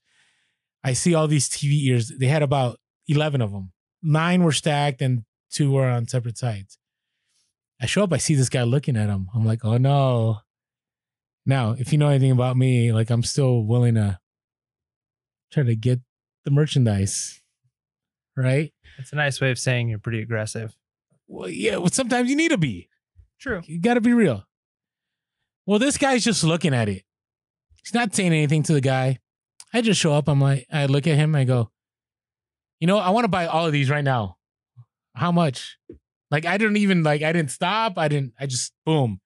[0.82, 2.12] I see all these TV ears.
[2.18, 3.72] They had about 11 of them.
[4.02, 6.78] Nine were stacked and two were on separate sides.
[7.80, 9.28] I show up, I see this guy looking at him.
[9.34, 10.38] I'm like, oh no.
[11.46, 14.18] Now, if you know anything about me, like I'm still willing to
[15.50, 16.00] try to get
[16.44, 17.40] the merchandise.
[18.36, 18.72] Right?
[18.98, 20.76] It's a nice way of saying you're pretty aggressive.
[21.26, 22.88] Well, yeah, well, sometimes you need to be.
[23.38, 23.62] True.
[23.64, 24.44] You got to be real.
[25.70, 27.04] Well, this guy's just looking at it.
[27.80, 29.20] He's not saying anything to the guy.
[29.72, 30.28] I just show up.
[30.28, 31.36] I'm like, I look at him.
[31.36, 31.70] I go,
[32.80, 34.36] you know, I want to buy all of these right now.
[35.14, 35.78] How much?
[36.28, 37.22] Like, I didn't even like.
[37.22, 37.98] I didn't stop.
[37.98, 38.32] I didn't.
[38.36, 39.20] I just boom.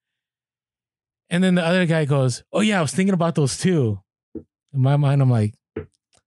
[1.31, 4.01] And then the other guy goes, "Oh yeah, I was thinking about those too."
[4.35, 5.55] In my mind, I'm like,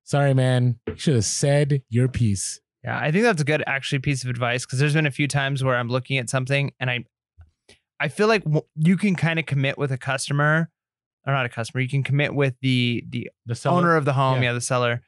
[0.03, 0.79] "Sorry, man.
[0.87, 4.31] You should have said your piece." Yeah, I think that's a good actually piece of
[4.31, 7.05] advice because there's been a few times where I'm looking at something and I,
[7.99, 8.43] I feel like
[8.75, 10.69] you can kind of commit with a customer,
[11.25, 11.81] or not a customer.
[11.81, 14.49] You can commit with the the The seller- owner of the home, Yeah.
[14.49, 14.53] yeah.
[14.53, 15.01] the seller,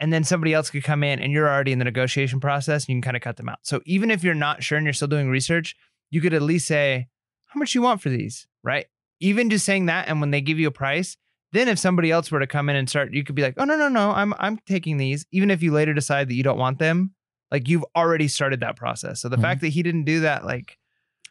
[0.00, 2.88] and then somebody else could come in and you're already in the negotiation process and
[2.90, 3.58] you can kind of cut them out.
[3.62, 5.74] So even if you're not sure and you're still doing research,
[6.10, 7.08] you could at least say
[7.46, 8.86] how much you want for these, right?
[9.20, 11.16] Even just saying that, and when they give you a price,
[11.52, 13.64] Then if somebody else were to come in and start, you could be like, oh
[13.64, 15.24] no, no, no, I'm I'm taking these.
[15.30, 17.14] Even if you later decide that you don't want them,
[17.52, 19.20] like you've already started that process.
[19.22, 19.42] So the Mhm.
[19.42, 20.76] fact that he didn't do that, like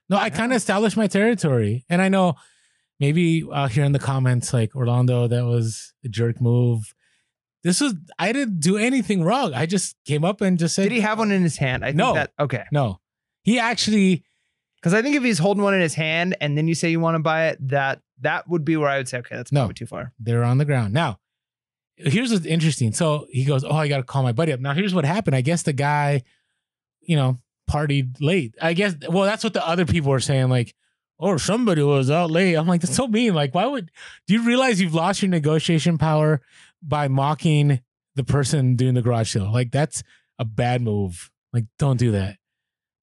[0.10, 1.86] No, I kind of established my territory.
[1.90, 2.36] And I know
[3.00, 6.94] maybe out here in the comments, like Orlando, that was a jerk move.
[7.64, 9.54] This was, I didn't do anything wrong.
[9.56, 11.84] I just came up and just said, did he have one in his hand?
[11.84, 12.14] I think No.
[12.14, 12.64] that okay.
[12.72, 13.00] No.
[13.44, 14.24] He actually,
[14.80, 17.00] Because I think if he's holding one in his hand and then you say you
[17.00, 19.72] want to buy it, that that would be where I would say, okay, that's No.
[19.72, 20.14] too far.
[20.20, 20.94] they're on the ground.
[20.94, 21.18] Now,
[21.98, 22.94] here's what's interesting.
[22.94, 24.60] So he goes, Oh, I got to call my buddy up.
[24.60, 25.36] Now, here's what happened.
[25.36, 26.22] I guess the guy,
[27.02, 27.38] you know,
[27.70, 28.56] partied late.
[28.62, 30.50] I guess, well, that's what the other people were saying.
[30.50, 30.74] Like,
[31.18, 32.56] or somebody was out late.
[32.56, 33.34] I'm like, that's so mean.
[33.34, 33.90] Like, why would,
[34.28, 36.42] do you realize you've lost your negotiation power
[36.82, 37.82] by mocking
[38.16, 39.52] the person doing the garage sale?
[39.52, 40.04] Like, that's
[40.40, 41.32] a bad move.
[41.54, 42.38] Like, don't do that.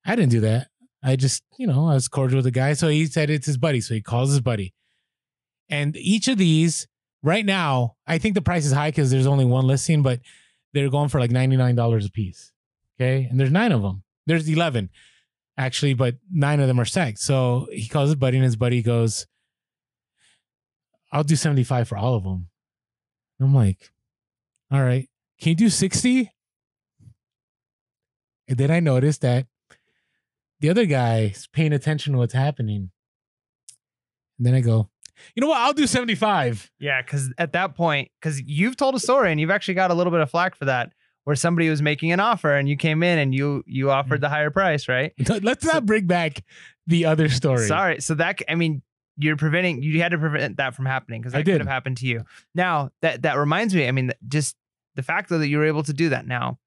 [0.05, 0.69] I didn't do that.
[1.03, 2.75] I just, you know, I was cordial with the guy.
[2.75, 3.81] So he said it's his buddy.
[3.81, 4.75] So he calls his buddy.
[5.69, 6.87] And each of these,
[7.23, 10.21] right now, I think the price is high because there's only one listing, but
[10.75, 12.53] they're going for like $99 a piece.
[13.01, 13.27] Okay.
[13.31, 14.05] And there's nine of them.
[14.27, 14.91] There's 11
[15.57, 17.19] actually, but nine of them are stacked.
[17.19, 19.27] So he calls his buddy and his buddy goes,
[21.13, 22.49] I'll do 75 for all of them.
[23.41, 23.91] I'm like,
[24.71, 25.09] all right,
[25.41, 26.33] can you do 60?
[28.49, 29.47] And then I noticed that
[30.61, 32.91] the other guy is paying attention to what's happening.
[34.39, 34.89] And then I go,
[35.35, 35.59] you know what?
[35.59, 36.71] I'll do 75.
[36.79, 39.95] Yeah, because at that point, because you've told a story and you've actually got a
[39.95, 40.93] little bit of flack for that,
[41.25, 44.23] where somebody was making an offer and you came in and you you offered Mm.
[44.23, 45.13] the higher price, right?
[45.43, 46.43] Let's not bring back
[46.87, 47.67] the other story.
[47.67, 48.01] Sorry.
[48.01, 48.83] So that I mean,
[49.17, 51.61] you're preventing you had to prevent that from happening because I that could did.
[51.61, 52.25] have happened to you.
[52.55, 53.87] Now that that reminds me.
[53.87, 54.57] I mean, just
[54.97, 56.27] the fact though that you were able to do that.
[56.27, 56.59] Now,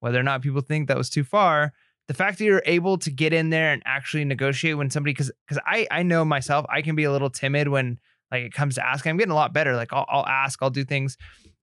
[0.00, 1.72] whether or not people think that was too far,
[2.08, 5.32] the fact that you're able to get in there and actually negotiate when somebody because
[5.48, 7.98] because I I know myself I can be a little timid when
[8.30, 9.10] like it comes to asking.
[9.10, 9.74] I'm getting a lot better.
[9.74, 11.16] Like I'll, I'll ask, I'll do things,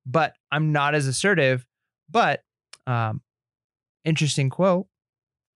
[0.05, 1.65] but I'm not as assertive.
[2.13, 2.43] But
[2.87, 3.21] um,
[4.05, 4.87] interesting quote.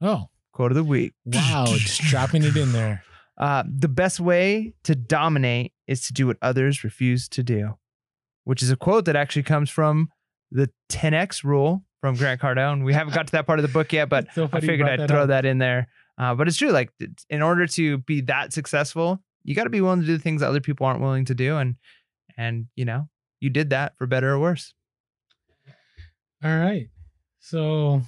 [0.02, 1.14] Oh, Quote of the week.
[1.26, 1.66] wow.
[1.68, 3.04] just dropping it in there.
[3.38, 7.78] Uh, the best way to dominate is to do what others refuse to do,
[8.44, 10.10] which is a quote that actually comes from
[10.52, 12.84] the 10x rule from Grant Cardone.
[12.84, 15.08] We haven't got to that part of the book yet, but so I figured I'd
[15.08, 15.28] throw up.
[15.28, 15.90] that in there.
[16.18, 16.72] Uh, but it's true.
[16.72, 16.92] Like,
[17.30, 20.48] in order to be that successful, you got to be willing to do things that
[20.48, 21.76] other people aren't willing to do, and
[22.36, 23.08] and you know,
[23.40, 24.74] you did that for better or worse.
[26.48, 26.88] All right.
[27.42, 28.02] So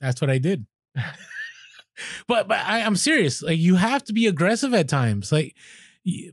[0.00, 0.64] that's what I did.
[2.28, 3.42] but but I, I'm serious.
[3.42, 5.32] Like you have to be aggressive at times.
[5.32, 5.56] Like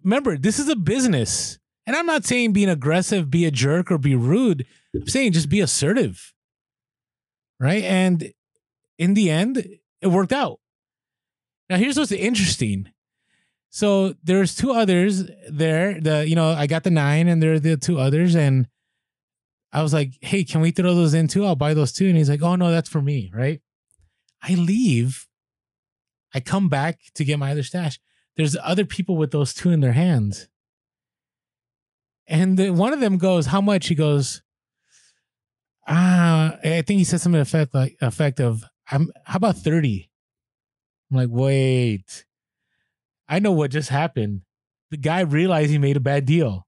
[0.04, 1.58] remember, this is a business.
[1.88, 4.68] And I'm not saying being aggressive, be a jerk or be rude.
[4.94, 6.32] I'm saying just be assertive.
[7.60, 7.84] Right?
[7.84, 8.32] And
[9.00, 9.66] in the end,
[10.00, 10.60] it worked out.
[11.72, 12.92] Now here's what's interesting.
[13.72, 16.00] So there's two others there.
[16.00, 18.68] The you know, I got the nine and there are the two others, and
[19.74, 21.46] I was like, hey, can we throw those in too?
[21.46, 22.08] I'll buy those too.
[22.08, 23.32] And he's like, oh, no, that's for me.
[23.34, 23.62] Right.
[24.42, 25.28] I leave.
[26.34, 28.00] I come back to get my other stash.
[28.38, 30.48] There's other people with those two in their hands.
[32.28, 33.88] And the, one of them goes, how much?
[33.88, 34.42] He goes,
[35.88, 40.10] ah, I think he said something effect like effect of, I'm, how about 30?
[41.10, 42.26] I'm like, wait,
[43.28, 44.42] I know what just happened.
[44.92, 46.68] The guy realized he made a bad deal.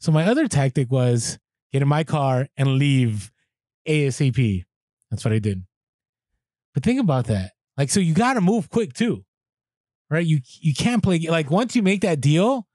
[0.00, 1.38] So my other tactic was,
[1.72, 3.30] get in my car and leave
[3.86, 4.64] ASAP.
[5.10, 5.64] That's what I did.
[6.74, 7.52] But think about that.
[7.76, 9.24] Like, so you got to move quick too,
[10.10, 10.24] right?
[10.26, 12.66] You you can't play like once you make that deal,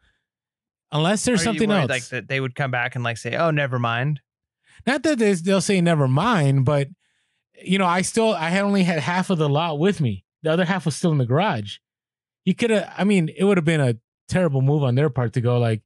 [0.92, 1.90] unless there's Are something worried, else.
[1.90, 4.22] like that they would come back and like say, "Oh, never mind."
[4.88, 6.88] Not that they, they'll say never mind, but
[7.64, 10.26] you know, I still I had only had half of the lot with me.
[10.44, 11.78] The other half was still in the garage.
[12.46, 12.92] You could have.
[12.98, 13.96] I mean, it would have been a
[14.28, 15.82] terrible move on their part to go like,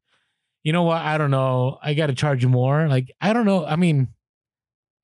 [0.65, 0.97] you know what?
[0.97, 1.77] I don't know.
[1.81, 2.87] I got to charge you more.
[2.87, 3.63] Like, I don't know.
[3.63, 4.07] I mean,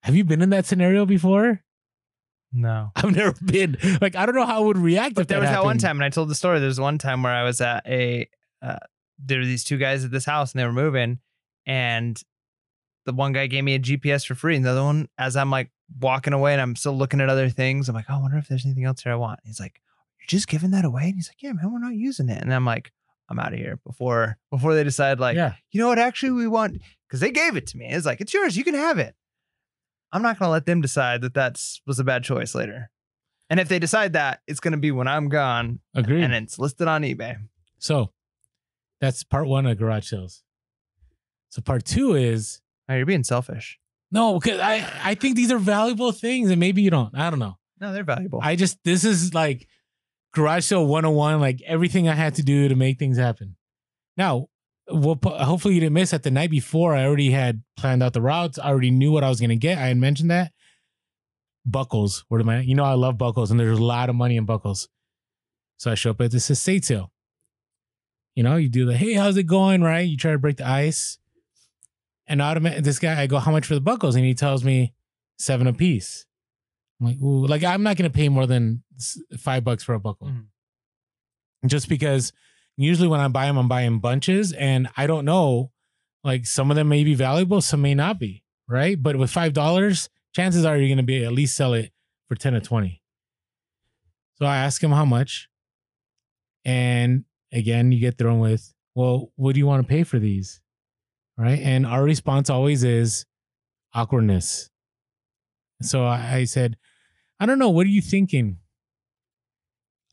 [0.02, 1.62] have you been in that scenario before?
[2.52, 2.90] No.
[2.96, 3.78] I've never been.
[4.02, 5.78] Like, I don't know how I would react But if there that was that one
[5.78, 6.60] time, and I told the story.
[6.60, 8.28] There's one time where I was at a,
[8.64, 8.78] uh,
[9.24, 11.20] there were these two guys at this house, and they were moving,
[11.68, 12.20] and
[13.06, 15.52] the one guy gave me a GPS for free, and the other one, as I'm
[15.52, 15.70] like
[16.00, 18.48] walking away, and I'm still looking at other things, I'm like, oh, I wonder if
[18.48, 19.42] there's anything else here I want.
[19.44, 19.80] He's like,
[20.20, 22.52] you're just giving that away, and he's like, yeah, man, we're not using it, and
[22.52, 22.92] I'm like,
[23.32, 25.54] I'm out of here before before they decide like, yeah.
[25.72, 27.88] you know what, actually we want because they gave it to me.
[27.90, 29.16] It's like it's yours, you can have it.
[30.12, 32.92] I'm not gonna let them decide that that's was a bad choice later.
[33.50, 36.24] And if they decide that, it's gonna be when I'm gone Agreed.
[36.24, 37.38] and it's listed on eBay.
[37.80, 38.12] so
[39.00, 40.44] that's part one of garage sales.
[41.50, 43.80] So part two is Oh, you're being selfish.
[44.12, 47.18] no, because I I think these are valuable things, and maybe you don't.
[47.18, 47.58] I don't know.
[47.80, 48.40] No, they're valuable.
[48.44, 49.68] I just this is like
[50.34, 53.56] garage sale 101, like everything I had to do to make things happen.
[54.18, 54.48] Now,
[54.90, 58.22] we'll hopefully you didn't miss that the night before I already had planned out the
[58.22, 58.60] routes.
[58.60, 59.78] I already knew what I was gonna get.
[59.78, 60.52] I had mentioned that.
[61.66, 62.62] Buckles, where am I?
[62.62, 64.90] You know I love buckles, and there's a lot of money in buckles.
[65.78, 67.12] So I show up at this estate sale.
[68.36, 69.82] You know, you do the hey, how's it going?
[69.82, 70.08] Right?
[70.08, 71.18] You try to break the ice.
[72.28, 74.16] And automatic this guy, I go, how much for the buckles?
[74.16, 74.94] And he tells me
[75.38, 76.26] seven a piece.
[77.02, 78.84] I'm like, ooh, like I'm not gonna pay more than
[79.38, 80.28] five bucks for a buckle.
[80.28, 80.46] Mhm.
[81.66, 82.32] Just because
[82.78, 85.72] usually when I buy them, I'm buying bunches and I don't know,
[86.24, 89.02] like some of them may be valuable, some may not be, right?
[89.02, 91.92] But with five dollars, chances are you're gonna be at least sell it
[92.28, 93.02] for 10 or 20.
[94.36, 95.50] So I ask him how much.
[96.64, 100.62] And again, you get thrown with, well, what do you want to pay for these?
[101.38, 101.60] Right.
[101.60, 103.26] And our response always is
[103.94, 104.70] awkwardness.
[105.82, 106.78] So I said,
[107.42, 107.72] I don't know.
[107.72, 108.58] What are you thinking?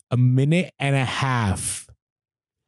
[0.09, 1.87] A minute and a half.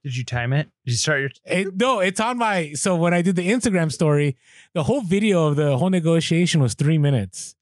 [0.04, 0.69] Did you time it?
[0.86, 1.30] Did you start your?
[1.45, 2.74] It, no, it's on my.
[2.74, 4.38] So when I did the Instagram story,
[4.76, 7.56] the whole video of the whole negotiation was three minutes.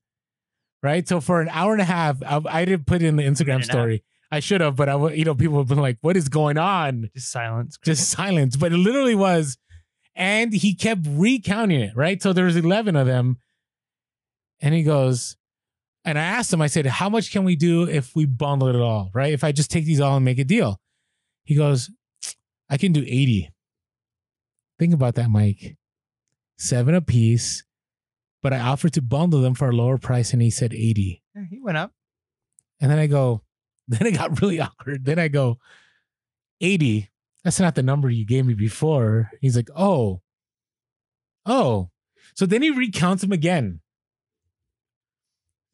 [0.83, 1.07] Right.
[1.07, 3.39] So for an hour and a half, I, I didn't put it in the Instagram
[3.39, 3.63] and a half.
[3.63, 4.03] story.
[4.29, 7.09] I should have, but I, you know, people have been like, "What is going on?"
[7.15, 7.79] Just silence.
[7.81, 8.57] Just silence.
[8.57, 9.57] But it literally was,
[10.15, 11.95] and he kept recounting it.
[11.95, 12.21] Right.
[12.21, 13.38] So there was eleven of them,
[14.62, 15.38] and he goes,
[16.10, 16.62] and I asked him.
[16.62, 19.12] I said, "How much can we do if we bundle it all?
[19.13, 19.34] Right?
[19.34, 20.80] If I just take these all and make a deal?"
[21.43, 21.89] He goes,
[22.69, 23.52] "I can do 80.
[24.78, 25.76] Think about that, Mike.
[26.58, 27.63] Seven a piece,
[28.41, 31.22] but I offered to bundle them for a lower price, and he said 80.
[31.36, 31.93] Yeah, he went up.
[32.80, 33.41] And then I go,
[33.88, 35.06] then it got really awkward.
[35.06, 35.58] Then I go,
[36.62, 37.10] 80.
[37.43, 39.32] That's not the number you gave me before.
[39.41, 40.22] He's like, oh,
[41.45, 41.89] oh.
[42.36, 43.80] So then he recounts them again.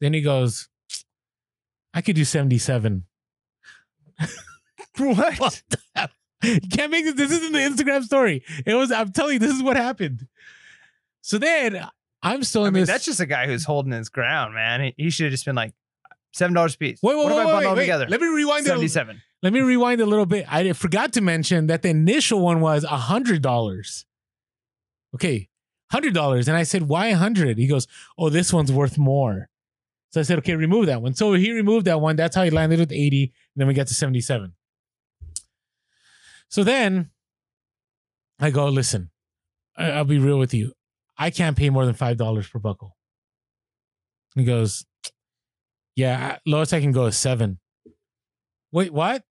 [0.00, 0.68] Then he goes,
[1.94, 3.04] I could do 77.
[4.98, 5.62] What?
[6.42, 7.14] You can't make this.
[7.14, 8.42] This isn't the Instagram story.
[8.64, 10.26] It was, I'm telling you, this is what happened.
[11.22, 11.86] So then
[12.22, 12.88] I'm still in I mean, this.
[12.88, 14.80] that's just a guy who's holding his ground, man.
[14.80, 15.74] He, he should have just been like
[16.32, 16.98] seven dollars a piece.
[17.02, 18.06] wait, wait, what wait, if I wait, bundle wait, together?
[18.08, 19.22] Let me rewind Seventy-seven.
[19.42, 20.50] Let me rewind a little bit.
[20.52, 24.06] I forgot to mention that the initial one was a hundred dollars.
[25.14, 25.48] Okay,
[25.90, 27.58] hundred dollars, and I said, "Why a hundred?
[27.58, 27.86] He goes,
[28.18, 29.48] "Oh, this one's worth more."
[30.10, 32.16] So I said, "Okay, remove that one." So he removed that one.
[32.16, 33.24] That's how he landed with eighty.
[33.24, 34.54] And then we got to seventy-seven.
[36.48, 37.10] So then
[38.38, 39.10] I go, "Listen,
[39.76, 40.72] I'll be real with you.
[41.18, 42.96] I can't pay more than five dollars per buckle."
[44.34, 44.84] He goes,
[45.94, 47.58] "Yeah, lowest I can go is seven.
[48.72, 49.24] Wait, what?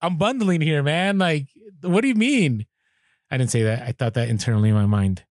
[0.00, 1.18] I'm bundling here, man.
[1.18, 1.48] Like,
[1.82, 2.66] what do you mean?
[3.30, 3.82] I didn't say that.
[3.82, 5.24] I thought that internally in my mind.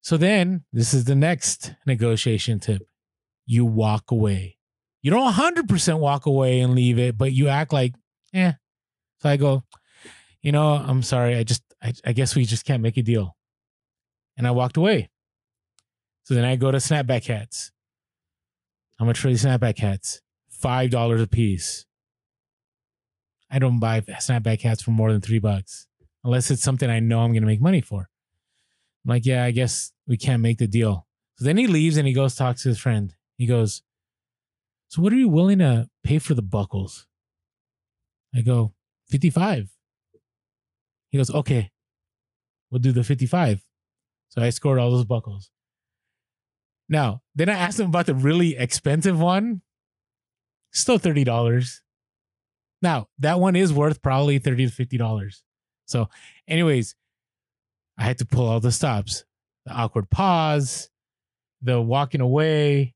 [0.00, 2.87] So then, this is the next negotiation tip.
[3.50, 4.58] You walk away.
[5.00, 7.94] You don't 100% walk away and leave it, but you act like,
[8.34, 8.52] eh.
[9.20, 9.64] So I go,
[10.42, 11.34] you know, I'm sorry.
[11.34, 13.34] I just, I, I guess we just can't make a deal.
[14.36, 15.08] And I walked away.
[16.24, 17.72] So then I go to snapback hats.
[18.98, 20.20] How much for these snapback hats?
[20.62, 21.86] $5 a piece.
[23.50, 25.86] I don't buy snapback hats for more than three bucks
[26.22, 28.10] unless it's something I know I'm going to make money for.
[29.06, 31.06] I'm like, yeah, I guess we can't make the deal.
[31.36, 33.14] So then he leaves and he goes talk to his friend.
[33.38, 33.82] He goes,
[34.88, 37.06] so what are you willing to pay for the buckles?
[38.34, 38.74] I go,
[39.08, 39.70] 55.
[41.10, 41.70] He goes, okay,
[42.70, 43.64] we'll do the 55.
[44.28, 45.50] So I scored all those buckles.
[46.88, 49.62] Now, then I asked him about the really expensive one.
[50.72, 51.80] Still $30.
[52.82, 55.42] Now, that one is worth probably 30 to $50.
[55.86, 56.08] So,
[56.46, 56.94] anyways,
[57.96, 59.24] I had to pull all the stops.
[59.64, 60.90] The awkward pause,
[61.62, 62.94] the walking away,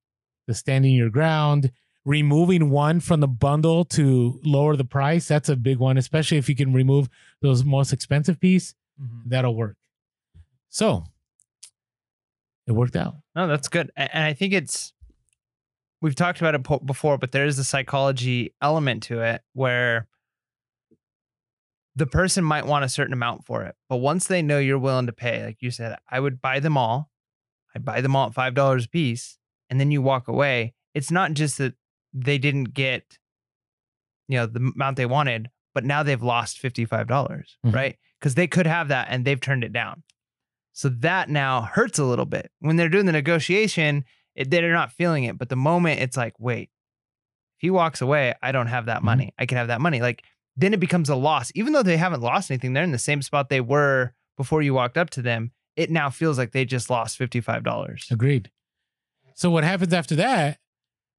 [0.52, 1.72] the standing your ground,
[2.04, 5.26] removing one from the bundle to lower the price.
[5.28, 7.08] That's a big one, especially if you can remove
[7.40, 9.22] those most expensive piece, Mhm.
[9.26, 9.76] that'll work.
[10.68, 11.04] So,
[12.66, 13.16] it worked out.
[13.34, 13.90] No, that's good.
[13.96, 14.92] And I think it's
[16.00, 20.08] we've talked about it before, but there is a psychology element to it where
[21.94, 25.06] the person might want a certain amount for it, but once they know you're willing
[25.06, 27.10] to pay, like you said, I would buy them all.
[27.74, 29.38] I buy them all at five dollars a piece,
[29.72, 30.74] and then you walk away.
[30.94, 31.72] It's not just that
[32.12, 33.16] they didn't get,
[34.28, 37.74] you know, the amount they wanted, but now they've lost fifty five dollars, Mhm.
[37.74, 37.98] right?
[38.20, 40.02] Because they could have that and they've turned it down.
[40.74, 44.04] So that now hurts a little bit when they're doing the negotiation.
[44.34, 46.68] It, they're not feeling it, but the moment it's like, wait,
[47.56, 49.04] if he walks away, I don't have that Mhm.
[49.04, 49.34] money.
[49.38, 50.02] I can have that money.
[50.02, 50.22] Like
[50.54, 52.74] then it becomes a loss, even though they haven't lost anything.
[52.74, 55.52] They're in the same spot they were before you walked up to them.
[55.76, 58.06] It now feels like they just lost fifty five dollars.
[58.10, 58.50] Agreed.
[59.34, 60.58] So what happens after that?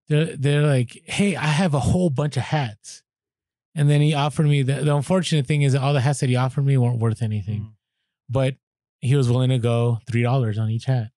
[0.10, 3.04] They're they're like, "Hey, I have a whole bunch of hats,"
[3.74, 4.76] and then he offered me the.
[4.84, 7.60] The unfortunate thing is that all the hats that he offered me weren't worth anything.
[7.62, 7.68] Hmm.
[8.30, 8.56] but
[9.00, 11.12] he was willing to go three dollars on each hat,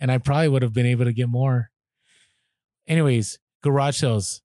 [0.00, 1.70] and I probably would have been able to get more.
[2.86, 4.40] Anyways, garage sales,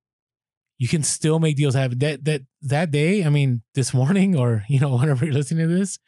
[0.78, 2.00] you can still make deals happen.
[2.00, 5.76] That that that day, I mean, this morning or you know whenever you're listening to
[5.76, 6.00] this,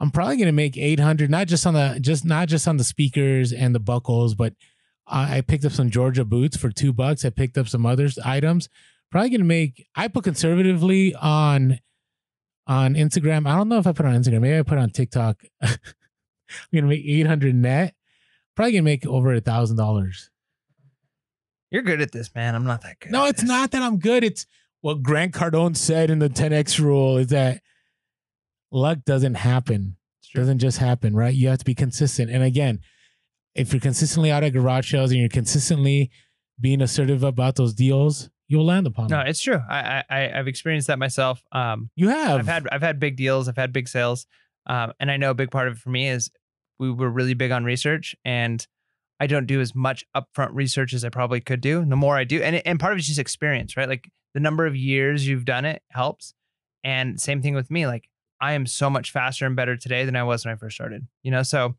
[0.00, 2.84] I'm probably gonna make eight hundred, not just on the just not just on the
[2.84, 4.54] speakers and the buckles, but
[5.06, 7.24] I I picked up some Georgia boots for two bucks.
[7.24, 8.68] I picked up some other items.
[9.10, 9.86] Probably gonna make.
[9.94, 11.80] I put conservatively on
[12.66, 13.48] on Instagram.
[13.48, 14.40] I don't know if I put on Instagram.
[14.40, 15.42] Maybe I put on TikTok.
[15.62, 15.78] I'm
[16.74, 17.94] gonna make eight hundred net.
[18.56, 20.30] Probably gonna make over a thousand dollars.
[21.70, 22.54] You're good at this, man.
[22.54, 23.10] I'm not that good.
[23.10, 23.48] No, it's this.
[23.48, 24.22] not that I'm good.
[24.22, 24.46] It's
[24.80, 27.62] what Grant Cardone said in the 10x rule is that
[28.70, 29.96] luck doesn't happen.
[30.34, 31.34] Doesn't just happen, right?
[31.34, 32.30] You have to be consistent.
[32.30, 32.80] And again,
[33.54, 36.10] if you're consistently out at garage sales and you're consistently
[36.60, 39.26] being assertive about those deals, you'll land upon No, them.
[39.26, 39.60] it's true.
[39.68, 41.42] I, I I- I've experienced that myself.
[41.52, 42.40] Um, You have.
[42.40, 43.48] I've had I've had big deals.
[43.48, 44.26] I've had big sales,
[44.66, 46.30] um, and I know a big part of it for me is
[46.78, 48.66] we were really big on research, and
[49.20, 51.80] I don't do as much upfront research as I probably could do.
[51.80, 53.88] And the more I do, and and part of it's just experience, right?
[53.88, 56.34] Like the number of years you've done it helps.
[56.82, 57.86] And same thing with me.
[57.86, 58.08] Like
[58.40, 61.06] I am so much faster and better today than I was when I first started.
[61.22, 61.76] You know, so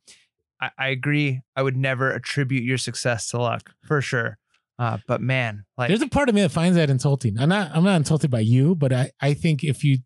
[0.62, 1.42] I, I agree.
[1.56, 4.38] I would never attribute your success to luck for sure.
[4.78, 7.40] Uh, but man, like There's a part of me that finds that insulting.
[7.40, 10.00] I'm not I'm not insulted by you, but I, I think if you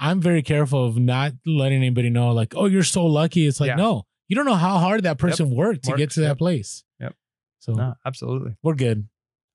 [0.00, 3.46] I'm very careful of not letting anybody know like, oh, you're so lucky.
[3.46, 3.74] It's like, Yeah.
[3.76, 6.38] no, you don't know how hard that person worked to get Worked, to that yep.
[6.38, 6.84] place.
[7.00, 7.14] Yep.
[7.60, 8.56] So no, absolutely.
[8.62, 9.08] we're good.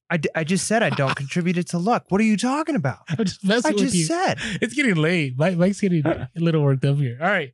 [0.09, 2.05] I, d- I just said I don't contribute it to luck.
[2.09, 2.99] What are you talking about?
[3.09, 4.03] I'm just messing I with just you.
[4.03, 4.37] said.
[4.61, 5.33] It's getting late.
[5.37, 7.17] Mike, Mike's getting a little worked up here.
[7.21, 7.53] All right.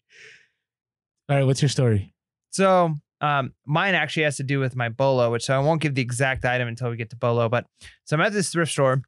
[1.30, 1.44] All right.
[1.46, 2.14] What's your story?
[2.52, 5.96] So um, mine actually has to do with my bolo, which so I won't give
[5.96, 7.50] the exact item until we get to bolo.
[7.50, 7.66] But
[8.06, 9.02] so I'm at this thrift store,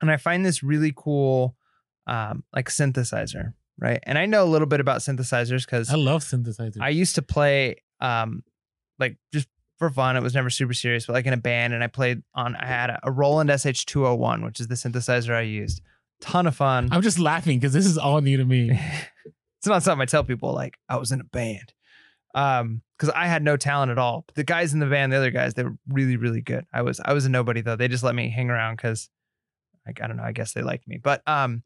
[0.00, 1.56] and I find this really cool,
[2.06, 4.00] um, like synthesizer, right?
[4.02, 6.80] And I know a little bit about synthesizers because I love synthesizers.
[6.80, 8.42] I used to play, um,
[8.98, 9.48] like just
[9.78, 10.16] for fun.
[10.16, 12.56] It was never super serious, but like in a band, and I played on.
[12.56, 15.82] I had a, a Roland SH201, which is the synthesizer I used.
[16.20, 16.88] Ton of fun.
[16.90, 18.70] I'm just laughing because this is all new to me.
[19.58, 21.74] it's not something I tell people like I was in a band.
[22.36, 24.24] Um, because I had no talent at all.
[24.36, 26.64] The guys in the van, the other guys, they were really, really good.
[26.72, 27.76] I was I was a nobody though.
[27.76, 29.10] They just let me hang around because
[29.86, 30.98] like I don't know, I guess they liked me.
[31.02, 31.62] But um,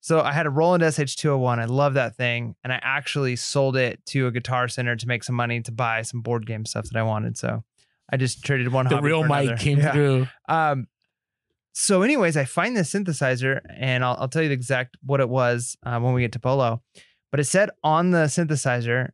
[0.00, 1.58] so I had a Roland SH201.
[1.60, 2.56] I love that thing.
[2.62, 6.02] And I actually sold it to a guitar center to make some money to buy
[6.02, 7.36] some board game stuff that I wanted.
[7.38, 7.64] So
[8.10, 9.92] I just traded one The real mic came Yeah.
[9.92, 10.26] through.
[10.48, 10.86] Um,
[11.72, 15.28] so, anyways, I find this synthesizer, and I'll, I'll tell you the exact what it
[15.28, 16.82] was uh, when we get to bolo.
[17.30, 19.10] But it said on the synthesizer,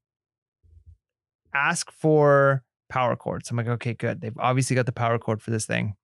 [1.55, 3.51] ask for power cords.
[3.51, 4.21] I'm like, okay, good.
[4.21, 5.95] They've obviously got the power cord for this thing.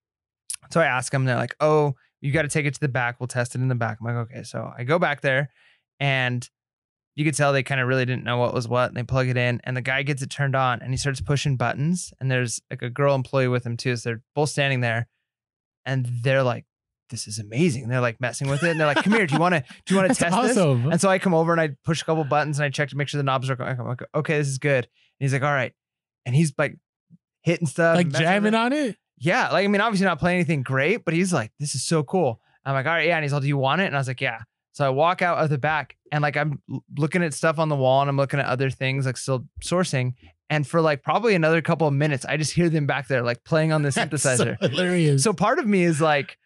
[0.71, 3.19] So I ask them, they're like, oh, you got to take it to the back.
[3.19, 3.99] We'll test it in the back.
[4.01, 4.43] I'm like, okay.
[4.43, 5.49] So I go back there,
[5.99, 6.47] and
[7.15, 8.89] you could tell they kind of really didn't know what was what.
[8.89, 11.21] And they plug it in, and the guy gets it turned on, and he starts
[11.21, 12.11] pushing buttons.
[12.19, 13.95] And there's like a girl employee with him too.
[13.95, 15.07] So they're both standing there,
[15.85, 16.65] and they're like,
[17.09, 19.39] "This is amazing." They're like messing with it, and they're like, "Come here, do you
[19.39, 20.91] want to do you want to test this?" awesome.
[20.91, 22.97] And so I come over and I push a couple buttons and I check to
[22.97, 23.55] make sure the knobs are.
[23.55, 23.79] going.
[23.79, 24.87] I'm like, "Okay, this is good."
[25.19, 25.73] He's like, "All right,"
[26.25, 26.77] and he's like
[27.41, 28.97] hitting stuff, like and messing with jamming on it.
[29.17, 32.03] Yeah, like I mean, obviously not playing anything great, but he's like, "This is so
[32.03, 33.99] cool." I'm like, "All right, yeah." And he's like, "Do you want it?" And I
[33.99, 34.39] was like, "Yeah."
[34.79, 36.61] So I walk out of the back and like I'm
[36.97, 40.13] looking at stuff on the wall and I'm looking at other things like still sourcing.
[40.49, 43.43] And for like probably another couple of minutes, I just hear them back there like
[43.43, 44.57] playing on the synthesizer.
[44.57, 45.23] so hilarious.
[45.23, 46.37] So part of me is like,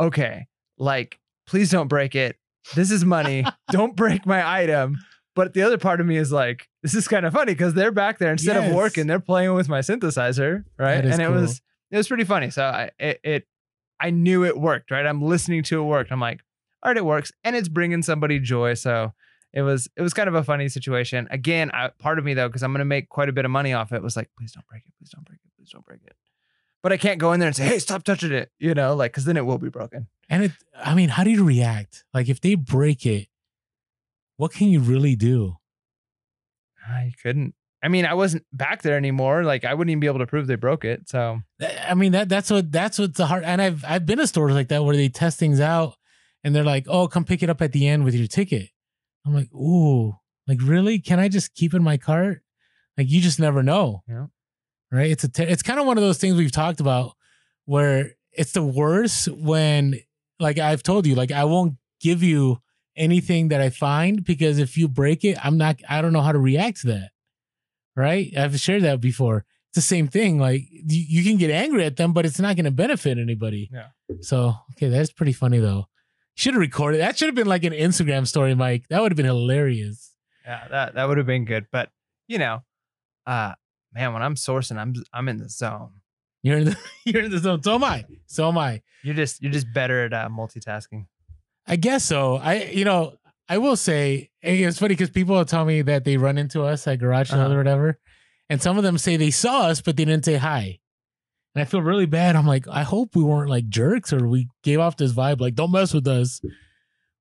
[0.00, 0.46] okay,
[0.78, 2.36] like please don't break it.
[2.74, 3.44] This is money.
[3.70, 4.96] don't break my item.
[5.34, 7.90] But the other part of me is like, this is kind of funny because they're
[7.92, 8.68] back there instead Yes.
[8.70, 11.04] of working, they're playing with my synthesizer, right?
[11.04, 11.34] And it cool.
[11.40, 12.50] was it was pretty funny.
[12.50, 13.46] So I it, it
[14.00, 15.06] I knew it worked, right?
[15.06, 16.08] I'm listening to it work.
[16.10, 16.42] I'm like,
[16.82, 18.74] all right, it works, and it's bringing somebody joy.
[18.74, 19.12] So
[19.54, 21.28] it was it was kind of a funny situation.
[21.30, 23.72] Again, I, part of me though, because I'm gonna make quite a bit of money
[23.72, 26.00] off it, was like, please don't break it, please don't break it, please don't break
[26.04, 26.14] it.
[26.82, 29.12] But I can't go in there and say, hey, stop touching it, you know, like
[29.12, 30.08] because then it will be broken.
[30.28, 30.52] and it.
[30.76, 32.04] I mean, how do you react?
[32.12, 33.28] Like if they break it,
[34.42, 35.54] what can you really do?
[36.84, 37.54] I couldn't.
[37.80, 39.44] I mean, I wasn't back there anymore.
[39.44, 41.08] Like I wouldn't even be able to prove they broke it.
[41.08, 41.42] So
[41.86, 43.44] I mean that that's what that's what's the hard.
[43.44, 45.94] And I've I've been to stores like that where they test things out,
[46.42, 48.70] and they're like, "Oh, come pick it up at the end with your ticket."
[49.24, 50.16] I'm like, "Ooh,
[50.48, 50.98] like really?
[50.98, 52.42] Can I just keep in my cart?"
[52.98, 54.02] Like you just never know.
[54.08, 54.26] Yeah.
[54.90, 55.12] Right.
[55.12, 57.12] It's a te- it's kind of one of those things we've talked about
[57.66, 60.00] where it's the worst when
[60.40, 62.61] like I've told you like I won't give you
[62.96, 66.32] anything that I find because if you break it, I'm not I don't know how
[66.32, 67.10] to react to that.
[67.94, 68.32] Right?
[68.36, 69.44] I've shared that before.
[69.70, 70.38] It's the same thing.
[70.38, 73.70] Like you, you can get angry at them, but it's not going to benefit anybody.
[73.72, 73.88] Yeah.
[74.20, 75.86] So okay, that's pretty funny though.
[76.34, 77.00] Should have recorded.
[77.00, 78.84] That should have been like an Instagram story, Mike.
[78.88, 80.12] That would have been hilarious.
[80.44, 81.66] Yeah, that that would have been good.
[81.70, 81.90] But
[82.26, 82.62] you know,
[83.26, 83.54] uh,
[83.94, 85.90] man, when I'm sourcing, I'm I'm in the zone.
[86.42, 87.62] You're in the you're in the zone.
[87.62, 88.04] So am I.
[88.26, 88.82] So am I.
[89.02, 91.06] You're just you're just better at uh, multitasking.
[91.66, 92.36] I guess so.
[92.36, 93.14] I you know
[93.48, 96.86] I will say it's funny because people will tell me that they run into us
[96.86, 97.54] at garage sales Uh-huh.
[97.54, 97.98] or whatever,
[98.50, 100.78] and some of them say they saw us but they didn't say hi,
[101.54, 102.34] and I feel really bad.
[102.36, 105.54] I'm like, I hope we weren't like jerks or we gave off this vibe like
[105.54, 106.40] don't mess with us.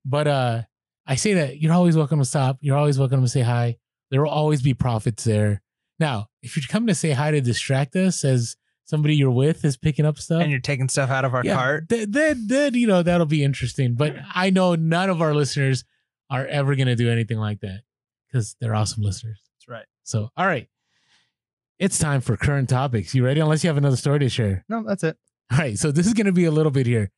[0.04, 0.62] But uh,
[1.06, 2.58] I say that you're always welcome to stop.
[2.62, 3.78] You're always welcome to say hi.
[4.10, 5.62] There will always be profits there.
[6.00, 8.56] Now, if you come to say hi to distract us as
[8.92, 11.56] somebody you're with is picking up stuff, And you're taking stuff out of our yeah,
[11.56, 11.88] cart.
[11.88, 13.96] Then, then, then, you know, that'll be interesting.
[13.96, 15.86] But I know none of our listeners
[16.30, 17.84] are ever going to do anything like that
[18.28, 19.42] because they're awesome listeners.
[19.56, 19.86] That's right.
[20.04, 20.68] So, all right.
[21.80, 23.16] It's time for current topics.
[23.16, 23.39] You ready?
[23.39, 24.66] Unless you have another story to share.
[24.68, 25.18] No, that's it.
[25.52, 25.80] All right.
[25.80, 27.12] So, this is going to be a little bit here.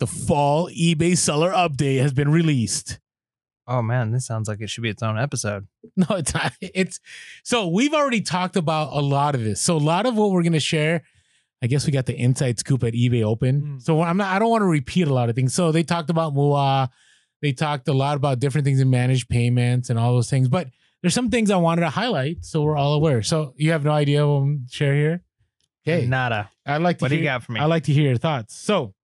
[0.00, 2.98] The fall eBay seller update has been released.
[3.66, 5.66] Oh man, this sounds like it should be its own episode.
[5.96, 6.52] No, it's not.
[6.60, 6.98] It's
[7.44, 9.60] so we've already talked about a lot of this.
[9.60, 11.04] So, a lot of what we're going to share,
[11.62, 13.62] I guess we got the inside scoop at eBay Open.
[13.62, 13.82] Mm.
[13.82, 14.34] So I'm not.
[14.34, 15.54] I don't want to repeat a lot of things.
[15.54, 16.88] So they talked about MUA.
[17.42, 20.48] They talked a lot about different things in managed payments and all those things.
[20.48, 20.68] But
[21.00, 23.22] there's some things I wanted to highlight, so we're all aware.
[23.22, 25.22] So you have no idea what I'm share here.
[25.86, 26.50] Okay, Nada.
[26.66, 27.04] I'd like to.
[27.04, 27.60] What do you got for me?
[27.60, 28.56] I'd like to hear your thoughts.
[28.56, 28.94] So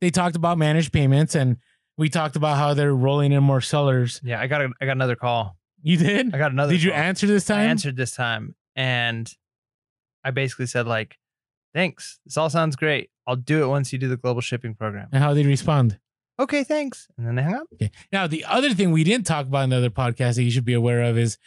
[0.00, 1.56] they talked about managed payments, and
[1.96, 4.20] we talked about how they're rolling in more sellers.
[4.24, 5.56] yeah, I got a, I got another call.
[5.82, 6.34] You did?
[6.34, 6.72] I got another.
[6.72, 7.00] Did you call.
[7.00, 7.60] answer this time?
[7.60, 9.32] I answered this time, and
[10.24, 11.16] I basically said like,
[11.74, 12.18] "Thanks.
[12.24, 13.10] This all sounds great.
[13.26, 15.98] I'll do it once you do the global shipping program." And how did they respond?
[16.38, 17.08] Okay, thanks.
[17.16, 17.66] And then they hung up.
[17.72, 17.90] Okay.
[18.12, 20.66] Now, the other thing we didn't talk about in the other podcast that you should
[20.66, 21.38] be aware of is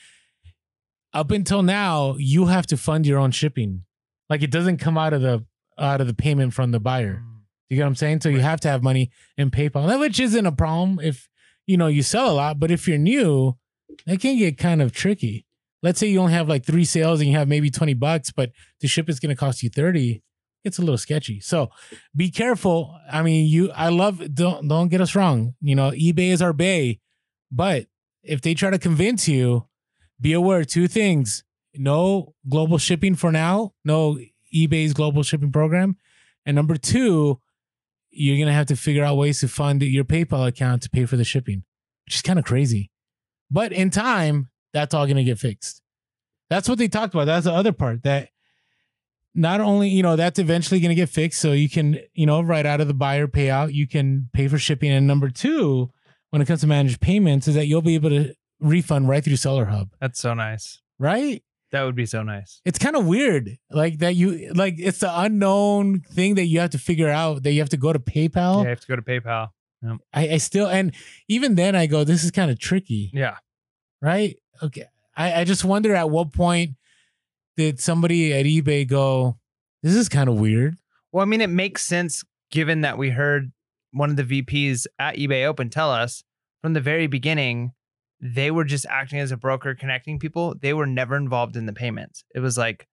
[1.14, 3.84] up until now, you have to fund your own shipping.
[4.30, 5.46] Like it doesn't come out of the
[5.78, 7.24] out of the payment from the buyer.
[7.70, 8.22] You get what I'm saying?
[8.22, 11.30] So you have to have money in PayPal, which isn't a problem if
[11.68, 12.60] you know you sell a lot.
[12.60, 13.58] But if you're new,
[14.06, 15.46] that can get kind of tricky.
[15.82, 18.52] Let's say you only have like three sales and you have maybe 20 bucks, but
[18.82, 20.22] the ship is going to cost you 30.
[20.66, 21.40] It's a little sketchy.
[21.40, 21.70] So
[22.14, 23.00] be careful.
[23.10, 25.54] I mean, you I love don't don't get us wrong.
[25.62, 27.00] You know, eBay is our bay,
[27.52, 27.86] but
[28.24, 29.68] if they try to convince you,
[30.20, 31.44] be aware two things.
[31.76, 34.20] No global shipping for now, no
[34.54, 35.96] eBay's global shipping program.
[36.46, 37.40] And number two,
[38.12, 41.18] you're gonna have to figure out ways to fund your PayPal account to pay for
[41.18, 41.64] the shipping,
[42.06, 42.92] which is kind of crazy.
[43.52, 45.82] But in time, that's all gonna get fixed.
[46.50, 47.26] That's what they talked about.
[47.26, 48.30] That's the other part that
[49.36, 51.40] not only, you know, that's eventually gonna get fixed.
[51.42, 54.58] So you can, you know, right out of the buyer payout, you can pay for
[54.58, 54.92] shipping.
[54.92, 55.92] And number two,
[56.32, 59.36] when it comes to managed payments, is that you'll be able to refund right through
[59.38, 60.82] Seller Hub, That's so nice.
[60.98, 61.42] right?
[61.72, 62.62] That would be so nice.
[62.66, 66.72] it's kind of weird like that you like it's the unknown thing that you have
[66.72, 68.58] to figure out that you have to go to PayPal.
[68.58, 69.50] Yeah, you have to go to PayPal.
[70.14, 70.94] I, I still and
[71.30, 73.38] even then i go this is kind of tricky Yeah.
[74.02, 76.72] right okay I, I just wonder at what point
[77.56, 79.38] did somebody at ebay go
[79.82, 80.76] this is kind of weird
[81.14, 83.54] Well, I mean, it makes sense given that we heard
[83.92, 86.24] one of the VPs at eBay Open tell us
[86.62, 87.72] from the very beginning
[88.22, 90.56] they were just acting as a broker connecting people.
[90.60, 92.24] They were never involved in the payments.
[92.36, 92.88] It was like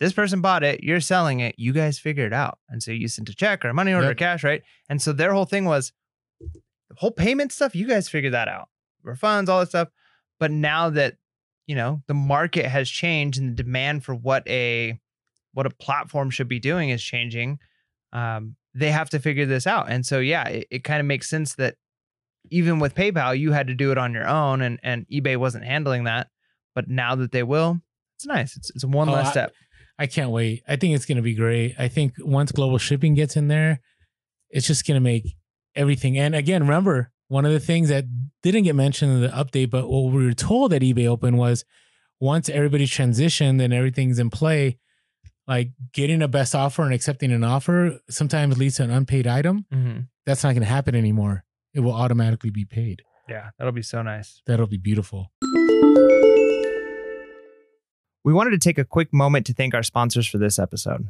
[0.00, 2.58] this person bought it, you're selling it, you guys figure it out.
[2.68, 4.62] And so you sent a check or a money order or cash, right?
[4.88, 5.92] And so their whole thing was
[6.40, 8.68] the whole payment stuff, you guys figure that out.
[9.04, 9.88] Refunds, all that stuff.
[10.38, 11.14] But now that,
[11.66, 14.98] you know, the market has changed and the demand for what a
[15.54, 17.58] what a platform should be doing is changing.
[18.12, 19.90] Um, they have to figure this out.
[19.90, 21.76] And so yeah, it, it kind of makes sense that
[22.50, 25.64] even with PayPal, you had to do it on your own and and eBay wasn't
[25.64, 26.28] handling that.
[26.74, 27.80] But now that they will,
[28.16, 28.56] it's nice.
[28.56, 29.52] It's it's one Oh, less I- step.
[29.98, 33.14] i can't wait i think it's going to be great i think once global shipping
[33.14, 33.78] gets in there
[34.48, 35.36] it's just going to make
[35.76, 38.04] everything and again remember one of the things that
[38.42, 41.64] didn't get mentioned in the update but what we were told at ebay open was
[42.20, 44.78] once everybody's transitioned and everything's in play
[45.46, 49.66] like getting a best offer and accepting an offer sometimes leads to an unpaid item
[49.72, 50.08] Mhm.
[50.24, 54.02] that's not going to happen anymore it will automatically be paid Yeah, that'll be so
[54.02, 54.42] nice.
[54.46, 55.30] that'll be beautiful
[58.24, 61.08] We wanted to take a quick moment to thank our sponsors for this episode.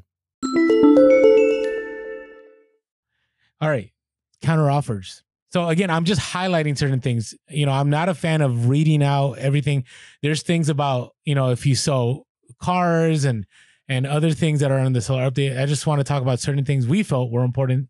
[3.60, 3.92] All right.
[4.40, 5.22] Counter offers.
[5.52, 7.34] So again, I'm just highlighting certain things.
[7.48, 9.84] You know, I'm not a fan of reading out everything.
[10.22, 12.26] There's things about, you know, if you sell
[12.60, 13.46] cars and
[13.88, 15.60] and other things that are on the seller update.
[15.60, 17.88] I just want to talk about certain things we felt were important.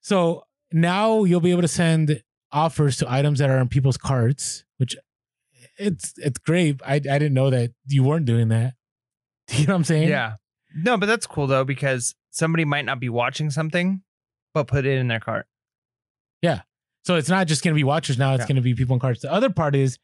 [0.00, 4.64] So now you'll be able to send offers to items that are in people's carts,
[4.78, 4.96] which
[5.78, 6.80] it's it's great.
[6.84, 8.74] I I didn't know that you weren't doing that.
[9.52, 10.08] You know what I'm saying?
[10.08, 10.34] Yeah.
[10.76, 14.02] No, but that's cool though because somebody might not be watching something,
[14.54, 15.46] but put it in their cart.
[16.40, 16.60] Yeah.
[17.04, 18.46] So it's not just going to be watchers now; it's Yeah.
[18.46, 19.22] going to be people in carts.
[19.22, 19.98] The other part is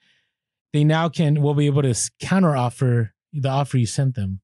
[0.72, 4.40] they now can will be able to counter offer the offer you sent them,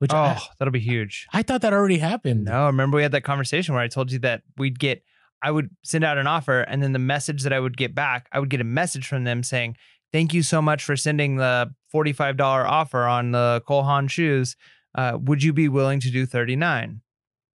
[0.00, 1.26] which Oh, I, that'll be huge.
[1.32, 2.46] I thought that already happened.
[2.46, 5.04] No, remember we had that conversation where I told you that we'd get,
[5.42, 8.28] I would send out an offer, and then the message that I would get back,
[8.32, 9.76] I would get a message from them saying,
[10.12, 14.56] "Thank you so much for sending the forty-five dollar offer on the Cole Haan shoes.
[14.94, 17.00] Uh, would you be willing to do thirty-nine?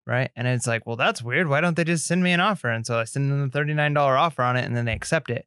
[0.05, 0.31] Right?
[0.35, 1.49] And it's like, well, that's weird.
[1.49, 2.69] Why don't they just send me an offer?
[2.69, 5.29] And so I send them the thirty-nine dollar offer on it, and then they accept
[5.29, 5.45] it.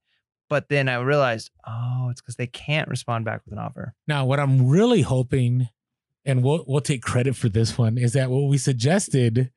[0.49, 3.95] But then I realized, oh, it's because they can't respond back with an offer.
[4.09, 5.69] Now, what I'm really hoping,
[6.25, 9.51] and we'll we'll take credit for this one, is that what we suggested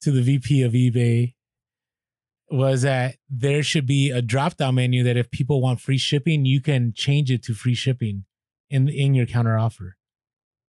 [0.00, 1.33] to the VP of eBay
[2.50, 6.44] was that there should be a drop down menu that if people want free shipping,
[6.44, 8.24] you can change it to free shipping
[8.70, 9.96] in in your counter offer.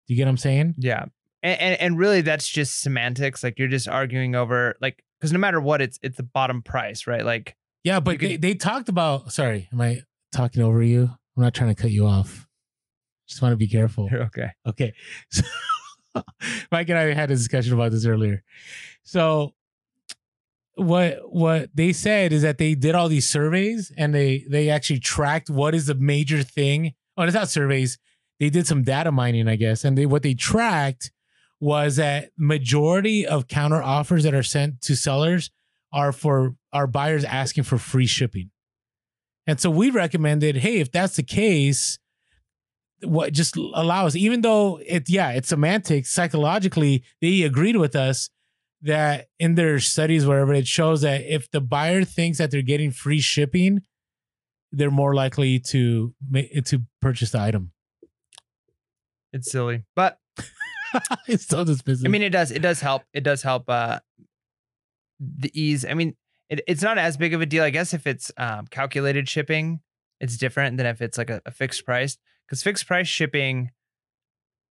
[0.06, 0.74] Do you get what I'm saying?
[0.78, 1.06] Yeah.
[1.42, 3.42] And, and and really that's just semantics.
[3.42, 7.06] Like you're just arguing over like because no matter what, it's it's the bottom price,
[7.06, 7.24] right?
[7.24, 9.32] Like Yeah, but they, could- they talked about.
[9.32, 10.02] Sorry, am I
[10.32, 11.10] talking over you?
[11.36, 12.46] I'm not trying to cut you off.
[13.28, 14.08] Just want to be careful.
[14.12, 14.50] okay.
[14.66, 14.92] Okay.
[16.14, 16.22] So
[16.70, 18.42] Mike and I had a discussion about this earlier.
[19.02, 19.54] So
[20.74, 25.00] what what they said is that they did all these surveys and they they actually
[25.00, 26.94] tracked what is the major thing.
[27.16, 27.98] Oh, it's not surveys.
[28.40, 29.84] They did some data mining, I guess.
[29.84, 31.12] And they what they tracked
[31.60, 35.50] was that majority of counter offers that are sent to sellers
[35.92, 38.50] are for our buyers asking for free shipping.
[39.46, 41.98] And so we recommended, hey, if that's the case,
[43.02, 48.30] what just allow us, even though it, yeah, it's semantics, psychologically, they agreed with us
[48.82, 52.90] that in their studies, wherever it shows that if the buyer thinks that they're getting
[52.90, 53.82] free shipping,
[54.72, 57.72] they're more likely to ma- to purchase the item.
[59.32, 59.84] It's silly.
[59.94, 60.18] But
[61.28, 62.06] it's so dismissive.
[62.06, 63.02] I mean it does it does help.
[63.12, 64.00] It does help uh
[65.20, 65.84] the ease.
[65.84, 66.16] I mean,
[66.48, 69.80] it, it's not as big of a deal, I guess, if it's um calculated shipping.
[70.20, 72.16] It's different than if it's like a, a fixed price.
[72.46, 73.70] Because fixed price shipping,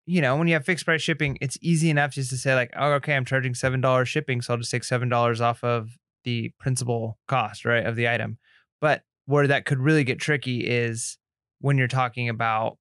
[0.05, 2.71] you know, when you have fixed price shipping, it's easy enough just to say, like,
[2.75, 5.97] oh, okay, I'm charging seven dollars shipping, so I'll just take seven dollars off of
[6.23, 8.37] the principal cost, right, of the item.
[8.79, 11.17] But where that could really get tricky is
[11.59, 12.77] when you're talking about,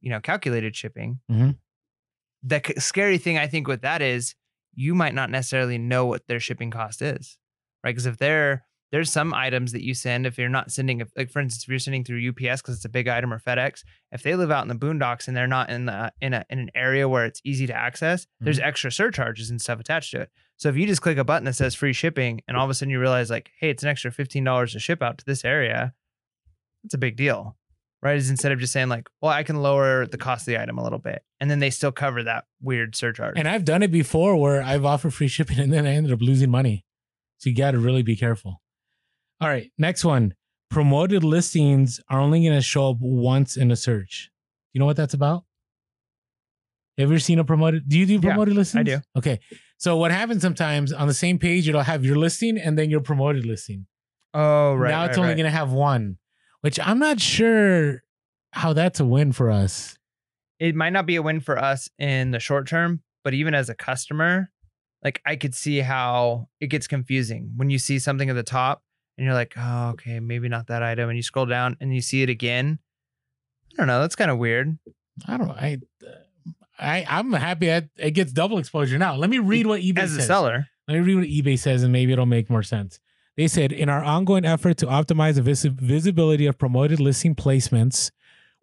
[0.00, 1.20] you know, calculated shipping.
[1.30, 1.58] Mhm.
[2.42, 4.34] The c- scary thing I think with that is
[4.74, 7.38] you might not necessarily know what their shipping cost is,
[7.82, 7.90] right?
[7.90, 11.40] Because if they're there's some items that you send if you're not sending like for
[11.40, 13.82] instance if you're sending through UPS because it's a big item or FedEx
[14.12, 16.58] if they live out in the boondocks and they're not in the in a in
[16.58, 18.68] an area where it's easy to access there's mm-hmm.
[18.68, 21.54] extra surcharges and stuff attached to it so if you just click a button that
[21.54, 24.10] says free shipping and all of a sudden you realize like hey it's an extra
[24.10, 25.92] $15 to ship out to this area
[26.84, 27.56] it's a big deal
[28.02, 30.60] right is instead of just saying like well I can lower the cost of the
[30.60, 33.82] item a little bit and then they still cover that weird surcharge and I've done
[33.82, 36.84] it before where I've offered free shipping and then I ended up losing money.
[37.38, 38.62] So you got to really be careful.
[39.40, 40.34] All right, next one.
[40.70, 44.30] Promoted listings are only going to show up once in a search.
[44.72, 45.44] You know what that's about?
[46.98, 47.88] Have you ever seen a promoted?
[47.88, 48.80] Do you do Yeah, promoted listings?
[48.80, 48.98] I do.
[49.16, 49.40] Okay.
[49.78, 53.00] So what happens sometimes on the same page, it'll have your listing and then your
[53.00, 53.86] promoted listing.
[54.32, 55.36] oh right now it's right, only right.
[55.36, 56.18] going to have one,
[56.62, 58.02] which I'm not sure
[58.52, 59.96] how that's a win for us.
[60.60, 63.68] it might not be a win for us in the short term, but even as
[63.68, 64.50] a customer,
[65.02, 68.83] like I could see how it gets confusing when you see something at the top
[69.16, 71.08] and you're like, oh, okay, maybe not that item.
[71.08, 72.78] And you scroll down and you see it again.
[73.72, 74.00] I don't know.
[74.00, 74.78] That's kind of weird.
[75.26, 75.54] I don't know.
[75.54, 75.78] I,
[76.78, 79.14] I, I'm happy that it gets double exposure now.
[79.14, 80.26] Let me read what eBay As a says.
[80.26, 82.98] seller, Let me read what eBay says, and maybe it'll make more sense.
[83.36, 88.10] They said, in our ongoing effort to optimize the vis- visibility of promoted listing placements,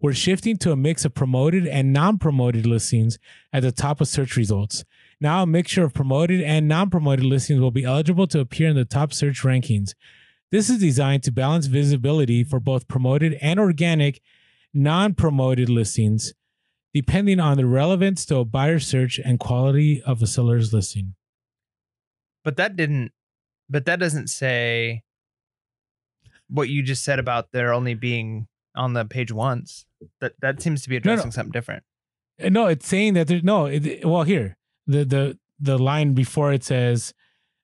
[0.02, 3.20] we're shifting to a mix of promoted and non promoted listings
[3.54, 4.84] at the top of search results.
[5.20, 8.76] Now, a mixture of promoted and non promoted listings will be eligible to appear in
[8.76, 9.94] the top search rankings.
[10.52, 14.22] This is designed to balance visibility for both promoted and organic
[14.74, 16.34] non promoted listings,
[16.94, 21.16] depending on the relevance to a buyer search and quality of a seller's listing.
[22.44, 23.12] but that didn't,
[23.70, 25.04] but that doesn't say
[26.50, 29.86] what you just said about there only being on the page once.
[30.20, 31.14] That that seems to be No, no.
[31.14, 31.84] addressing something different.
[32.44, 33.68] Uh, No, it's saying that there's no.
[33.68, 37.14] It, well, here the the the line before it says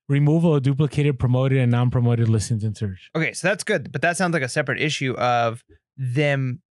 [0.07, 3.09] removal of duplicated promoted and non-promoted listings in search.
[3.15, 5.63] Okay, so that's good, but that sounds like a separate issue of
[5.97, 6.61] them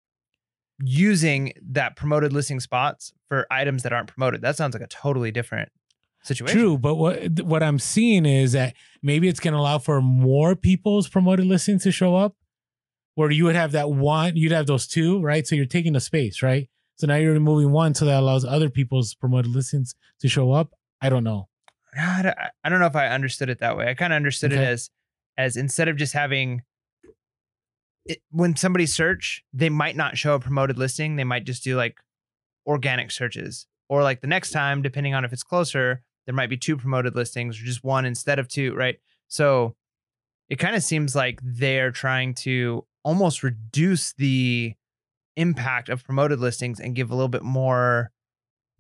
[0.80, 4.43] using that promoted listing spots for items that aren't promoted.
[4.43, 5.70] That sounds like a totally different
[6.22, 6.59] situation.
[6.59, 10.57] True, but what what I'm seeing is that maybe it's going to allow for more
[10.57, 12.34] people's promoted listings to show up,
[13.14, 15.47] where you would have that one, you'd have those two, right?
[15.47, 16.68] So you're taking the space, right?
[16.97, 20.72] So now you're removing one, so that allows other people's promoted listings to show up.
[21.01, 21.49] I don't know.
[21.99, 23.89] I don't- know if I understood it that way.
[23.89, 24.91] I kind of understood it as
[25.39, 26.63] as instead of just having
[28.07, 31.17] it, when somebody search, they might not show a promoted listing.
[31.17, 31.97] They might just do like
[32.67, 36.57] organic searches, or like the next time, depending on if it's closer, there might be
[36.57, 38.99] two promoted listings or just one instead of two, right?
[39.29, 39.77] So
[40.49, 44.75] it kind of seems like they're trying to almost reduce the
[45.37, 48.11] impact of promoted listings and give a little bit more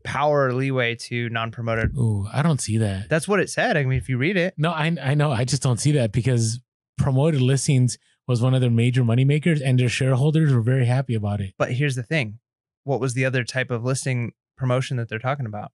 [0.06, 1.94] power leeway to non-promoted.
[1.98, 3.08] Ooh, I don't see that.
[3.10, 3.76] That's what it said.
[3.76, 5.30] I mean, if you read it, No, I I know.
[5.32, 6.60] I just don't see that because
[6.96, 11.14] promoted listings was one of their major money makers, and their shareholders were very happy
[11.14, 11.54] about it.
[11.58, 12.38] but here's the thing.
[12.84, 15.72] What was the other type of listing promotion that they're talking about?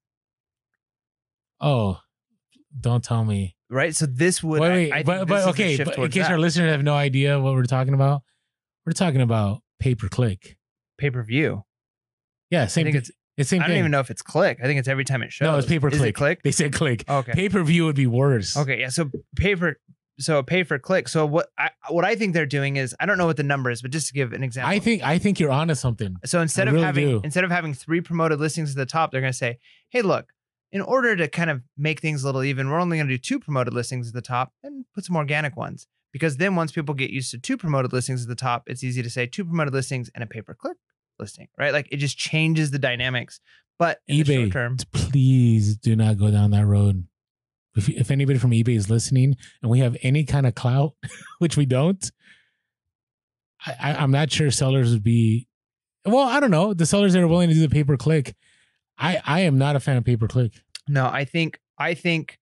[1.61, 2.01] Oh,
[2.79, 3.57] don't tell me.
[3.71, 3.95] Right?
[3.95, 5.77] So this would wait, wait, I think but, but okay.
[5.77, 6.33] But in case that.
[6.33, 8.23] our listeners have no idea what we're talking about,
[8.85, 10.57] we're talking about pay per click.
[10.99, 11.63] pay-per-view.
[12.51, 12.91] Yeah, same.
[12.91, 13.03] thing.
[13.37, 13.79] It's same I don't thing.
[13.81, 14.59] even know if it's click.
[14.63, 15.47] I think it's every time it shows.
[15.47, 16.15] no, it's pay per click.
[16.15, 16.43] click?
[16.43, 17.05] They said click.
[17.09, 17.33] Oh, okay.
[17.33, 18.57] Pay per view would be worse.
[18.57, 18.89] Okay, yeah.
[18.89, 19.79] So pay for
[20.21, 21.09] so pay for click.
[21.09, 23.71] So what I what I think they're doing is I don't know what the number
[23.71, 24.71] is, but just to give an example.
[24.71, 26.17] I think I think you're onto something.
[26.25, 27.21] so instead I of really having do.
[27.25, 29.59] instead of having three promoted listings at the top, they're going to say,
[29.89, 30.33] "Hey, look,
[30.71, 33.19] in order to kind of make things a little even, we're only going to do
[33.19, 36.95] two promoted listings at the top and put some organic ones." Because then once people
[36.95, 39.73] get used to two promoted listings at the top, it's easy to say two promoted
[39.73, 40.77] listings and a pay per click
[41.23, 41.73] listing, right?
[41.73, 43.41] Like it just changes the dynamics.
[43.79, 47.07] But in the short eBay, term, please do not go down that road.
[47.75, 50.93] If, if anybody from eBay is listening and we have any kind of clout,
[51.39, 52.11] which we don't,
[53.67, 55.49] I, I, I'm not sure sellers would be.
[56.05, 56.75] Well, I don't know.
[56.75, 58.35] The sellers that are willing to do the pay per click,
[58.99, 60.53] I, I am not a fan of pay per click.
[60.89, 62.39] No, I think I think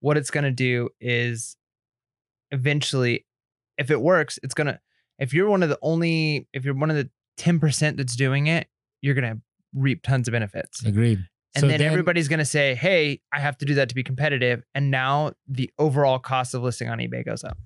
[0.00, 1.56] what it's going to do is
[2.50, 3.24] eventually
[3.78, 4.80] if it works, it's going to
[5.18, 7.08] if you're one of the only if you're one of the
[7.38, 8.68] 10% that's doing it,
[9.00, 9.40] you're going to
[9.74, 10.84] reap tons of benefits.
[10.84, 11.18] Agreed.
[11.54, 14.02] And So then, everybody's going to say, "Hey, I have to do that to be
[14.02, 17.56] competitive." And now the overall cost of listing on eBay goes up.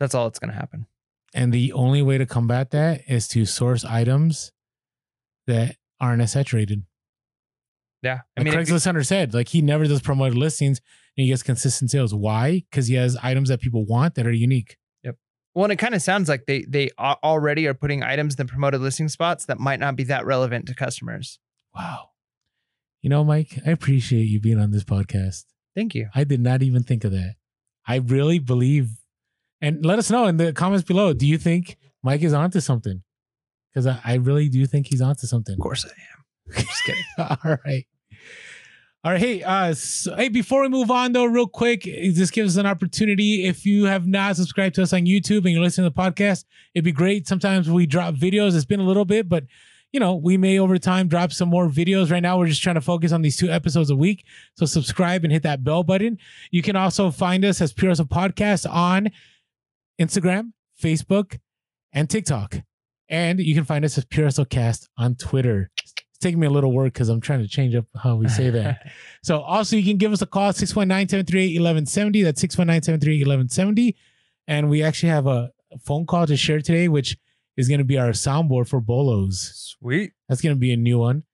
[0.00, 0.86] That's all that's going to happen.
[1.34, 4.52] And the only way to combat that is to source items
[5.46, 6.84] that aren't as saturated.
[8.02, 8.20] Yeah.
[8.36, 10.80] I Like mean, Craigslist Hunter said, like he never does promoted listings
[11.16, 12.14] and he gets consistent sales.
[12.14, 12.64] Why?
[12.70, 14.78] Because he has items that people want that are unique.
[15.56, 18.44] Well, and it kind of sounds like they they already are putting items in the
[18.44, 21.38] promoted listing spots that might not be that relevant to customers.
[21.74, 22.10] Wow.
[23.00, 25.44] You know, Mike, I appreciate you being on this podcast.
[25.74, 26.10] Thank you.
[26.14, 27.36] I did not even think of that.
[27.86, 28.90] I really believe,
[29.62, 31.14] and let us know in the comments below.
[31.14, 33.02] Do you think Mike is onto something?
[33.72, 35.54] Because I, I really do think he's onto something.
[35.54, 36.52] Of course I am.
[36.66, 37.02] Just kidding.
[37.18, 37.86] All right.
[39.06, 39.20] All right.
[39.20, 42.66] Hey, uh, so, hey, before we move on though, real quick, this gives us an
[42.66, 43.46] opportunity.
[43.46, 46.44] If you have not subscribed to us on YouTube and you're listening to the podcast,
[46.74, 47.28] it'd be great.
[47.28, 48.56] Sometimes we drop videos.
[48.56, 49.44] It's been a little bit, but
[49.92, 52.10] you know, we may over time drop some more videos.
[52.10, 54.24] Right now, we're just trying to focus on these two episodes a week.
[54.56, 56.18] So subscribe and hit that bell button.
[56.50, 59.12] You can also find us as Pure as a Podcast on
[60.00, 60.50] Instagram,
[60.82, 61.38] Facebook,
[61.92, 62.56] and TikTok.
[63.08, 65.70] And you can find us as Pure Cast on Twitter.
[66.16, 68.48] It's taking me a little work because I'm trying to change up how we say
[68.48, 68.86] that.
[69.22, 72.22] So also you can give us a call 619-738-1170.
[72.24, 73.96] That's 619-738-1170.
[74.46, 75.50] And we actually have a
[75.82, 77.18] phone call to share today, which
[77.56, 79.76] is going to be our soundboard for Bolos.
[79.80, 80.12] Sweet.
[80.28, 81.24] That's going to be a new one.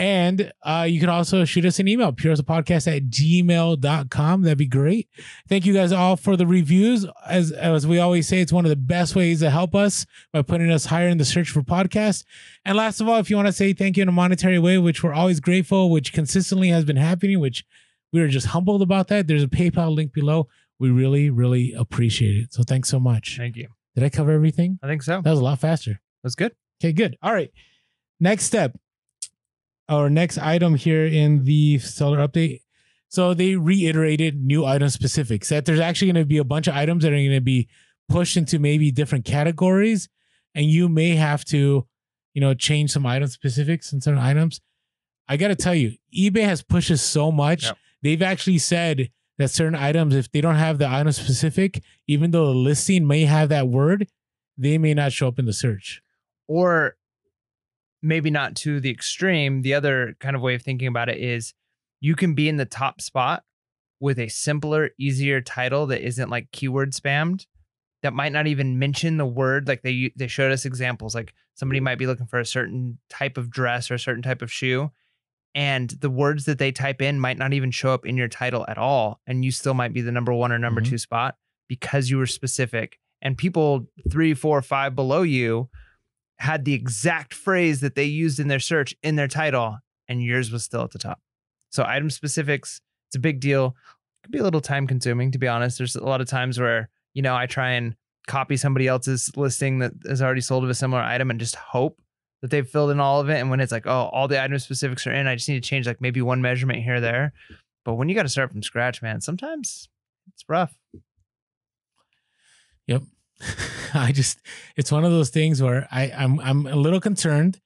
[0.00, 4.42] And uh, you can also shoot us an email, pureasapodcast at gmail.com.
[4.42, 5.10] That'd be great.
[5.46, 7.04] Thank you guys all for the reviews.
[7.26, 10.40] As, as we always say, it's one of the best ways to help us by
[10.40, 12.24] putting us higher in the search for podcasts.
[12.64, 14.78] And last of all, if you want to say thank you in a monetary way,
[14.78, 17.66] which we're always grateful, which consistently has been happening, which
[18.10, 20.48] we are just humbled about that, there's a PayPal link below.
[20.78, 22.54] We really, really appreciate it.
[22.54, 23.36] So thanks so much.
[23.36, 23.68] Thank you.
[23.94, 24.78] Did I cover everything?
[24.82, 25.20] I think so.
[25.20, 26.00] That was a lot faster.
[26.22, 26.52] That's good.
[26.82, 27.18] Okay, good.
[27.22, 27.50] All right.
[28.18, 28.78] Next step,
[29.90, 32.60] our next item here in the seller update.
[33.08, 36.74] So they reiterated new item specifics that there's actually going to be a bunch of
[36.76, 37.68] items that are going to be
[38.08, 40.08] pushed into maybe different categories,
[40.54, 41.86] and you may have to,
[42.34, 44.60] you know, change some item specifics and certain items.
[45.28, 47.64] I got to tell you, eBay has pushed us so much.
[47.64, 47.76] Yep.
[48.02, 52.46] They've actually said that certain items, if they don't have the item specific, even though
[52.46, 54.08] the listing may have that word,
[54.56, 56.00] they may not show up in the search.
[56.46, 56.96] Or
[58.02, 59.62] maybe not to the extreme.
[59.62, 61.54] The other kind of way of thinking about it is
[62.00, 63.42] you can be in the top spot
[64.00, 67.46] with a simpler, easier title that isn't like keyword spammed.
[68.02, 69.68] That might not even mention the word.
[69.68, 71.14] Like they they showed us examples.
[71.14, 74.40] Like somebody might be looking for a certain type of dress or a certain type
[74.40, 74.90] of shoe,
[75.54, 78.64] and the words that they type in might not even show up in your title
[78.68, 80.88] at all, and you still might be the number one or number Mhm.
[80.88, 81.36] two spot
[81.68, 82.98] because you were specific.
[83.20, 85.68] And people three, four, five below you
[86.40, 89.78] had the exact phrase that they used in their search in their title,
[90.08, 91.20] and yours was still at the top.
[91.70, 93.76] So item specifics, it's a big deal.
[94.18, 95.78] It could be a little time consuming, to be honest.
[95.78, 97.94] There's a lot of times where you know, I try and
[98.26, 102.00] copy somebody else's listing that is already sold of a similar item and just hope
[102.42, 103.38] that they've filled in all of it.
[103.38, 105.68] And when it's like, oh, all the item specifics are in, I just need to
[105.68, 107.32] change like maybe one measurement here or there.
[107.84, 109.88] But when you got to start from scratch, man, sometimes
[110.32, 110.74] it's rough.
[113.40, 113.58] Yep.
[113.94, 114.38] I just
[114.76, 117.60] it's one of those things where I I'm I'm a little concerned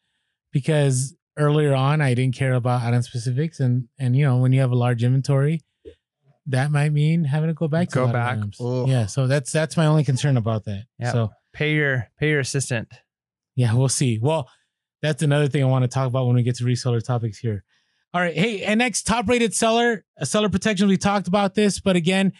[0.52, 4.60] because earlier on I didn't care about item specifics and and you know when you
[4.60, 5.62] have a large inventory
[6.46, 8.38] that might mean having to go back to Go lot back.
[8.86, 10.84] Yeah, so that's that's my only concern about that.
[10.98, 11.12] Yep.
[11.12, 12.92] So Pay your pay your assistant.
[13.54, 14.18] yeah, we'll see.
[14.20, 14.48] Well,
[15.02, 17.64] that's another thing I want to talk about when we get to reseller topics here.
[18.12, 18.34] All right.
[18.34, 20.88] Hey, and next top rated seller, seller protection.
[20.88, 22.32] We talked about this, but again,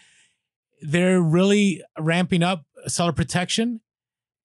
[0.81, 3.81] they're really ramping up seller protection.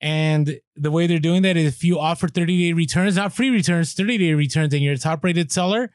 [0.00, 3.50] And the way they're doing that is if you offer 30 day returns, not free
[3.50, 5.90] returns, 30 day returns, and you're a top rated seller,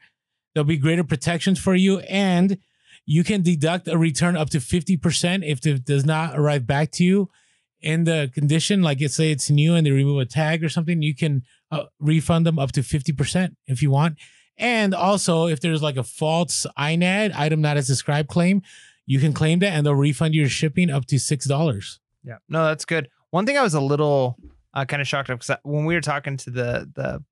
[0.54, 1.98] there'll be greater protections for you.
[2.00, 2.58] And
[3.04, 7.04] you can deduct a return up to 50% if it does not arrive back to
[7.04, 7.30] you
[7.80, 8.82] in the condition.
[8.82, 11.84] Like, let's say it's new and they remove a tag or something, you can uh,
[12.00, 14.18] refund them up to 50% if you want.
[14.58, 18.62] And also, if there's like a false INAD, item not as described claim,
[19.04, 21.98] you can claim that and they'll refund your shipping up to $6.
[22.26, 22.38] Yeah.
[22.48, 23.08] No, that's good.
[23.30, 24.36] One thing I was a little
[24.74, 27.24] uh, kind of shocked because when we were talking to the the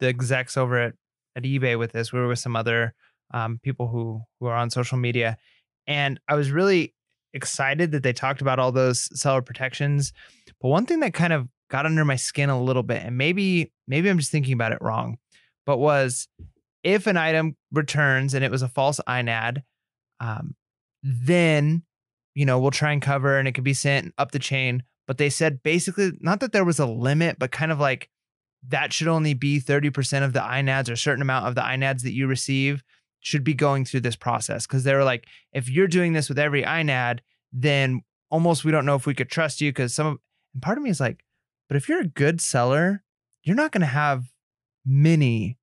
[0.00, 0.94] the execs over at
[1.36, 2.94] at eBay with this, we were with some other
[3.32, 5.36] um, people who who are on social media,
[5.86, 6.94] and I was really
[7.34, 10.12] excited that they talked about all those seller protections.
[10.60, 13.70] But one thing that kind of got under my skin a little bit, and maybe
[13.86, 15.18] maybe I'm just thinking about it wrong,
[15.66, 16.26] but was
[16.82, 19.62] if an item returns and it was a false INAD,
[20.20, 20.54] um,
[21.02, 21.82] then
[22.38, 24.84] you know we'll try and cover and it could be sent up the chain.
[25.08, 28.08] But they said basically not that there was a limit, but kind of like
[28.68, 32.02] that should only be 30% of the INADs or a certain amount of the INADs
[32.02, 32.84] that you receive
[33.18, 34.68] should be going through this process.
[34.68, 37.20] Cause they were like, if you're doing this with every INAD,
[37.52, 39.72] then almost we don't know if we could trust you.
[39.72, 40.18] Cause some of,
[40.54, 41.24] and part of me is like,
[41.66, 43.02] but if you're a good seller,
[43.42, 44.26] you're not going to have
[44.86, 45.58] many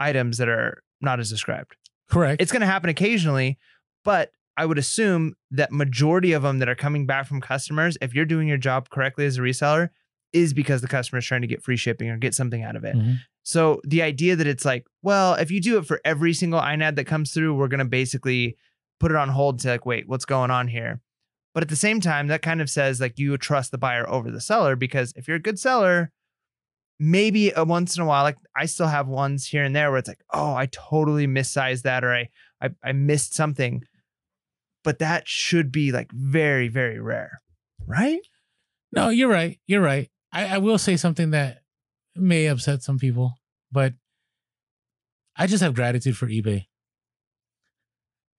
[0.00, 1.76] items that are not as described.
[2.10, 2.42] Correct.
[2.42, 3.58] It's going to happen occasionally,
[4.04, 8.12] but I would assume that majority of them that are coming back from customers, if
[8.14, 9.90] you're doing your job correctly as a reseller,
[10.32, 12.84] is because the customer is trying to get free shipping or get something out of
[12.84, 12.96] it.
[12.96, 13.20] Mhm.
[13.44, 16.96] So the idea that it's like, well, if you do it for every single INAD
[16.96, 18.56] that comes through, we're going to basically
[19.00, 21.00] put it on hold to like, wait, what's going on here?
[21.54, 24.30] But at the same time, that kind of says like you trust the buyer over
[24.30, 26.10] the seller because if you're a good seller,
[26.98, 29.98] maybe a once in a while, like I still have ones here and there where
[29.98, 32.28] it's like, oh, I totally missized that or I
[32.60, 33.84] I, I missed something.
[34.88, 37.42] But that should be like very, very rare,
[37.86, 38.22] right?
[38.90, 39.60] No, you're right.
[39.66, 40.08] You're right.
[40.32, 41.58] I, I will say something that
[42.16, 43.34] may upset some people,
[43.70, 43.92] but
[45.36, 46.68] I just have gratitude for eBay.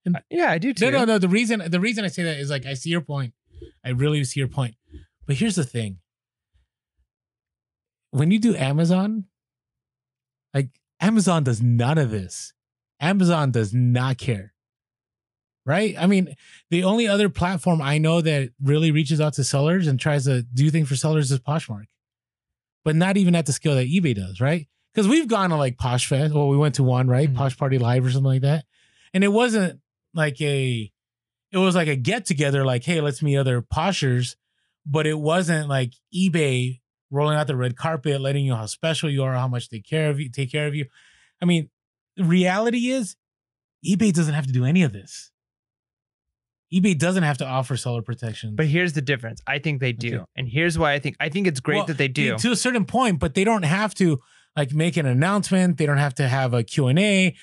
[0.08, 0.90] Uh, yeah, I do too.
[0.90, 1.18] No, no, no.
[1.20, 3.36] The reason the reason I say that is like I see your point.
[3.86, 4.74] I really see your point.
[5.28, 6.00] But here's the thing.
[8.10, 9.26] When you do Amazon,
[10.56, 10.70] like
[11.00, 12.54] Amazon does none of this.
[13.00, 14.56] Amazon does not care.
[15.66, 15.96] Right?
[16.00, 16.36] I mean,
[16.72, 20.42] the only other platform I know that really reaches out to sellers and tries to
[20.42, 21.86] do things for sellers is Poshmark.
[22.84, 24.68] But not even at the scale that eBay does, right?
[24.94, 27.30] Because we've gone to like Posh Fest, well, we went to one, right?
[27.30, 27.36] Mhm.
[27.36, 28.66] Posh Party Live or something like that.
[29.14, 29.80] And it wasn't
[30.14, 30.92] like a
[31.52, 34.36] it was like a get together, like, hey, let's meet other poshers,
[34.86, 36.80] but it wasn't like eBay
[37.12, 39.80] rolling out the red carpet, letting you know how special you are, how much they
[39.80, 40.86] care of you, take care of you.
[41.42, 41.70] I mean,
[42.18, 43.16] reality is
[43.86, 45.32] eBay doesn't have to do any of this.
[46.74, 48.56] eBay doesn't have to offer seller protection.
[48.56, 49.42] But here's the difference.
[49.48, 50.16] I think they do.
[50.18, 50.26] Okay.
[50.36, 52.38] And here's why I think I think it's great Well, that they do.
[52.38, 54.20] to a certain point, but they don't have to
[54.56, 55.78] like make an announcement.
[55.78, 57.36] They don't have to have a Q&A.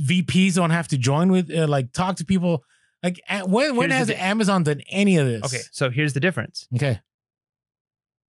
[0.00, 2.64] VPs don't have to join with uh, like talk to people.
[3.02, 5.44] Like when when Here's has Amazon done any of this?
[5.44, 6.66] Okay, so here's the difference.
[6.74, 7.00] Okay.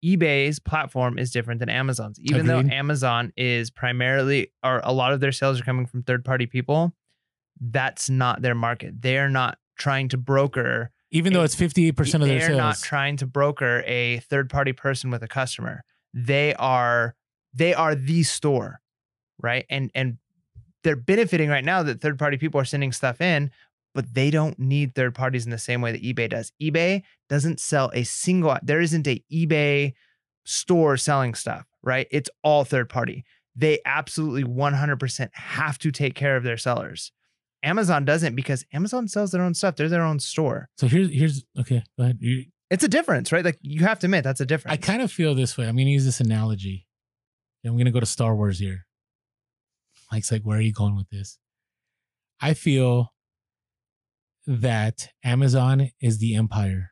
[0.04, 2.20] eBay's platform is different than Amazon's.
[2.20, 2.70] Even Agreed.
[2.70, 6.94] though Amazon is primarily or a lot of their sales are coming from third-party people,
[7.62, 9.02] that's not their market.
[9.02, 12.48] They're not trying to broker Even though It- it's 58% of their sales.
[12.50, 15.84] they're not trying to broker a third-party person with a customer.
[16.14, 17.16] They are
[17.54, 18.82] they are the store,
[19.40, 19.66] right?
[19.70, 20.18] And and
[20.84, 23.52] they're benefiting right now that third-party people are sending stuff in,
[23.94, 26.52] but they don't need third parties in the same way that eBay does.
[26.62, 29.94] eBay doesn't sell a single there isn't a eBay
[30.46, 32.08] store selling stuff, right?
[32.12, 33.24] It's all third party.
[33.56, 37.12] They absolutely 100% have to take care of their sellers.
[37.64, 39.76] Amazon doesn't because Amazon sells their own stuff.
[39.76, 40.70] They're their own store.
[40.78, 42.18] so here's here's okay, go ahead.
[42.20, 43.44] You, It's a difference, right?
[43.44, 44.74] Like you have to admit that's a difference.
[44.74, 45.66] I kind of feel this way.
[45.68, 46.86] I'm going to use this analogy.
[47.66, 48.86] I'm going to go to Star Wars here.
[50.12, 51.40] Mike's like, where are you going with this?
[52.42, 53.14] I feel
[54.46, 56.92] that Amazon is the empire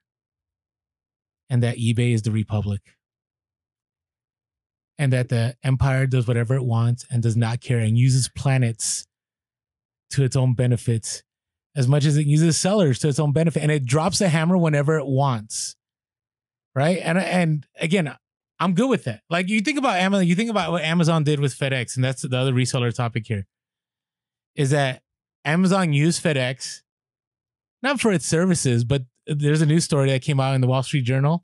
[1.49, 2.81] and that eBay is the republic.
[4.97, 9.05] And that the empire does whatever it wants and does not care and uses planets
[10.11, 11.23] to its own benefit
[11.75, 14.57] as much as it uses sellers to its own benefit and it drops the hammer
[14.57, 15.75] whenever it wants.
[16.75, 16.99] Right?
[17.03, 18.15] And and again,
[18.59, 19.21] I'm good with that.
[19.29, 22.21] Like you think about Amazon, you think about what Amazon did with FedEx, and that's
[22.21, 23.45] the other reseller topic here.
[24.55, 25.01] Is that
[25.43, 26.81] Amazon used FedEx
[27.81, 30.83] not for its services, but there's a news story that came out in the Wall
[30.83, 31.43] Street Journal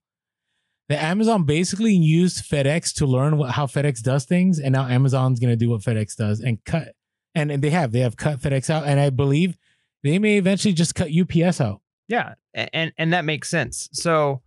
[0.89, 5.39] that Amazon basically used FedEx to learn what, how FedEx does things, and now Amazon's
[5.39, 6.93] going to do what FedEx does and cut.
[7.37, 9.57] And, and they have they have cut FedEx out, and I believe
[10.03, 11.81] they may eventually just cut UPS out.
[12.07, 13.89] Yeah, and and that makes sense.
[13.91, 14.41] So,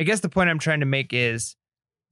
[0.00, 1.56] I guess the point I'm trying to make is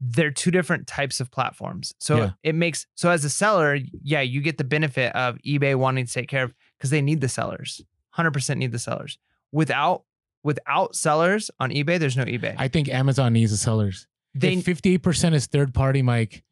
[0.01, 1.95] they're two different types of platforms.
[1.99, 2.30] So Yeah.
[2.43, 6.12] it makes so as a seller, yeah, you get the benefit of eBay wanting to
[6.12, 7.82] take care of because they need the sellers.
[8.16, 9.18] 100% need the sellers.
[9.53, 10.05] Without
[10.43, 12.55] without sellers on eBay, there's no eBay.
[12.59, 14.07] I think Amazon needs the sellers.
[14.34, 16.43] they 58% is third party, Mike,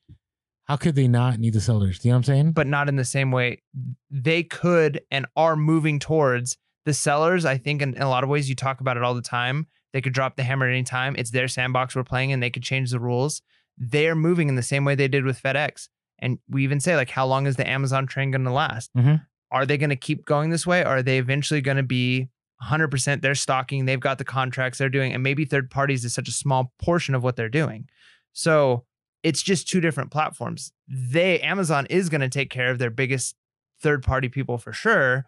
[0.68, 1.98] how could they not need the sellers?
[1.98, 2.52] Do you know what I'm saying?
[2.52, 3.62] but not in the same way.
[4.10, 7.44] They could and are moving towards the sellers.
[7.44, 9.66] I think in, in a lot of ways, you talk about it all the time.
[9.92, 11.16] They could drop the hammer at any time.
[11.16, 12.40] It's their sandbox we're playing in.
[12.40, 13.40] They could change the rules.
[13.78, 15.88] They're moving in the same way they did with FedEx.
[16.18, 18.90] And we even say, like, how long is the Amazon train going to last?
[18.94, 19.24] Mhm.
[19.50, 20.82] Are they going to keep going this way?
[20.82, 22.28] Or are they eventually going to be
[22.62, 26.28] 100% they're stocking, they've got the contracts they're doing, and maybe third parties is such
[26.28, 27.88] a small portion of what they're doing.
[28.32, 28.84] So
[29.22, 30.72] it's just two different platforms.
[30.86, 33.34] They Amazon is going to take care of their biggest
[33.80, 35.26] third party people for sure,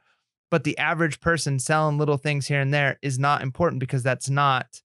[0.51, 4.29] but the average person selling little things here and there is not important because that's
[4.29, 4.83] not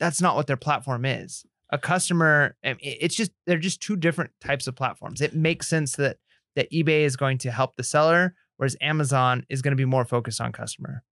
[0.00, 1.44] that's not what their platform is.
[1.70, 5.20] A customer, it's just they're just two different types of platforms.
[5.20, 6.16] It makes sense that
[6.56, 10.04] that eBay is going to help the seller, whereas Amazon is going to be more
[10.04, 11.04] focused on customer.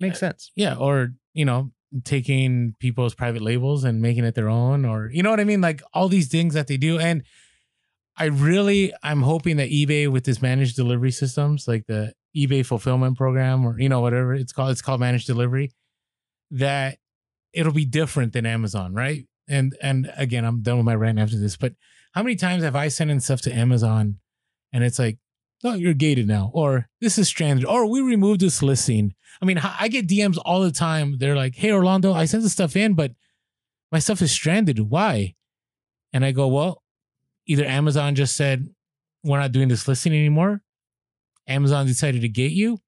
[0.00, 0.50] Makes sense.
[0.56, 1.72] Yeah, or you know,
[2.04, 5.60] taking people's private labels and making it their own, or you know what I mean,
[5.60, 6.98] like all these things that they do.
[6.98, 7.22] And
[8.16, 13.16] I really, I'm hoping that eBay with this managed delivery systems, like the eBay fulfillment
[13.16, 15.70] program, or you know whatever it's called, it's called managed delivery,
[16.50, 16.98] that
[17.52, 19.26] it'll be different than Amazon, right?
[19.48, 21.56] And and again, I'm done with my rant after this.
[21.56, 21.74] But
[22.14, 24.18] how many times have I sent in stuff to Amazon,
[24.72, 25.18] and it's like,
[25.62, 29.14] no, you're gated now, or this is stranded, or we removed this listing.
[29.40, 31.18] I mean, I get DMs all the time.
[31.18, 33.12] They're like, "Hey, Orlando, I sent this stuff in, but
[33.90, 34.78] my stuff is stranded.
[34.78, 35.34] Why?"
[36.12, 36.82] And I go, "Well,
[37.46, 38.68] either Amazon just said
[39.24, 40.62] we're not doing this listing anymore.
[41.46, 42.78] Amazon decided to gate you.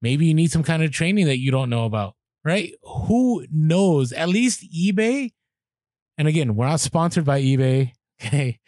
[0.00, 2.14] Maybe you need some kind of training that you don't know about,
[2.44, 2.72] right?
[2.82, 4.12] Who knows?
[4.12, 5.32] At least eBay.
[6.18, 7.92] And again, we're not sponsored by eBay.
[8.24, 8.60] Okay.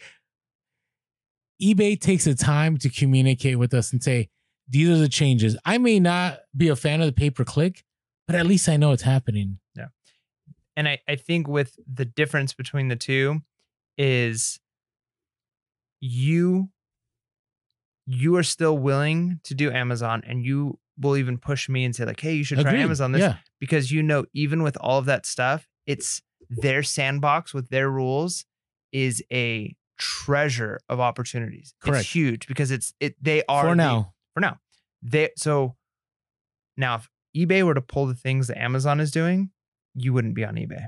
[1.64, 4.28] eBay takes the time to communicate with us and say,
[4.68, 5.56] these are the changes.
[5.64, 7.84] I may not be a fan of the pay per click,
[8.26, 9.58] but at least I know it's happening.
[9.76, 9.88] Yeah.
[10.76, 13.40] And I, I think with the difference between the two
[13.96, 14.58] is
[16.00, 16.68] you
[18.06, 22.04] you are still willing to do Amazon and you will even push me and say
[22.04, 23.36] like hey you should try Amazon this Yeah.
[23.60, 28.44] because you know even with all of that stuff it's their sandbox with their rules
[28.92, 32.00] is a treasure of opportunities Correct.
[32.04, 34.14] it's huge because it's it they are For the- now.
[34.34, 34.58] for now
[35.02, 35.76] they so
[36.76, 39.50] now if ebay were to pull the things that amazon is doing
[39.94, 40.86] you wouldn't be on ebay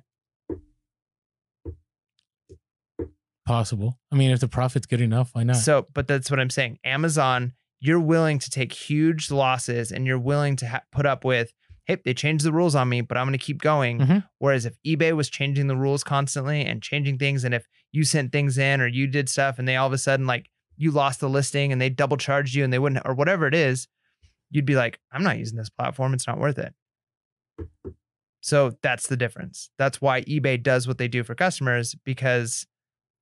[3.47, 3.97] Possible.
[4.11, 5.55] I mean, if the profit's good enough, why not?
[5.55, 6.81] So, but that's what I'm saying.
[6.83, 11.53] Amazon, you're willing to take huge losses and you're willing to ha- put up with,
[11.85, 14.01] hey, they changed the rules on me, but I'm going to keep going.
[14.01, 14.25] Mhm.
[14.41, 18.31] Whereas if eBay was changing the rules constantly and changing things, and if you sent
[18.31, 21.19] things in or you did stuff and they all of a sudden like you lost
[21.21, 23.89] the listing and they double charged you and they wouldn't, or whatever it is,
[24.51, 26.13] you'd be like, I'm not using this platform.
[26.13, 26.75] It's not worth it.
[28.43, 29.71] So that's the difference.
[29.79, 32.67] That's why eBay does what they do for customers because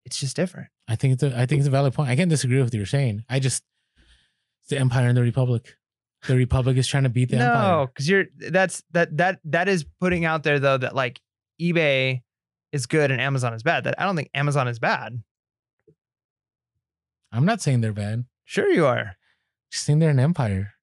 [0.06, 0.70] it's just different.
[0.88, 2.10] I think it's a, I think it's a valid point.
[2.10, 3.26] I can't disagree with what you're saying.
[3.30, 3.64] I just
[4.62, 5.76] it's the empire and the republic.
[6.28, 7.88] The republic is trying to beat the no, empire.
[7.88, 11.20] because you're that's that that that is putting out there though that like
[11.62, 12.22] eBay
[12.72, 13.84] is good and Amazon is bad.
[13.86, 15.22] That I don't think Amazon is bad.
[17.32, 18.26] I'm not saying they're bad.
[18.46, 19.16] Sure, you are.
[19.72, 20.74] Just saying they're an empire.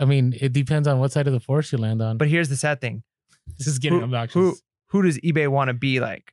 [0.00, 2.18] I mean, it depends on what side of the force you land on.
[2.18, 3.02] But here's the sad thing:
[3.58, 4.34] this is getting who- obnoxious.
[4.34, 4.56] who-
[4.88, 6.32] who does eBay want to be like?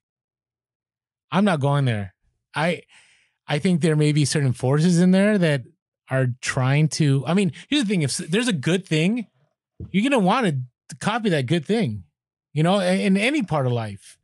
[1.31, 2.13] I'm not going there.
[2.53, 2.83] I
[3.47, 5.63] I think there may be certain forces in there that
[6.09, 7.23] are trying to.
[7.25, 9.25] I mean, here's the thing: if there's a good thing,
[9.91, 10.45] you're gonna want
[10.89, 12.03] to copy that good thing.
[12.53, 14.17] You know, in, any part of life.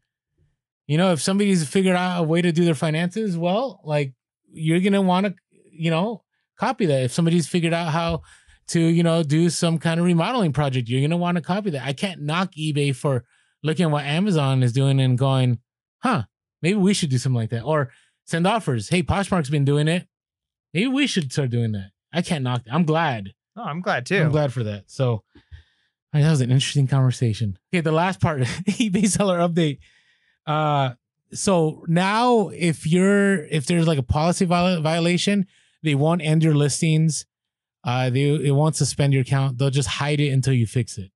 [0.85, 4.13] You know, if somebody's figured out a way to do their finances well, like
[4.51, 5.35] you're gonna want to,
[5.71, 6.23] you know,
[6.57, 7.03] copy that.
[7.03, 8.21] If somebody's figured out how
[8.69, 11.85] to, you know, do some kind of remodeling project, you're gonna want to copy that.
[11.85, 13.25] I can't knock eBay for
[13.63, 15.59] looking at what Amazon is doing and going,
[15.99, 16.23] huh,
[16.61, 17.63] maybe we should do something like that.
[17.63, 17.91] Or
[18.25, 18.89] send offers.
[18.89, 20.07] Hey, Poshmark's been doing it.
[20.73, 21.91] Maybe we should start doing that.
[22.13, 22.73] I can't knock that.
[22.73, 23.33] I'm glad.
[23.55, 24.21] Oh, I'm glad too.
[24.21, 24.83] I'm glad for that.
[24.87, 25.23] So
[26.17, 27.57] Mean, that was an interesting conversation.
[27.73, 29.79] Okay, the last part, eBay seller update.
[30.45, 30.91] Uh
[31.33, 35.45] so now if you're if there's like a policy viol- violation,
[35.83, 37.25] they won't end your listings.
[37.83, 39.57] Uh they it won't suspend your account.
[39.57, 41.11] They'll just hide it until you fix it.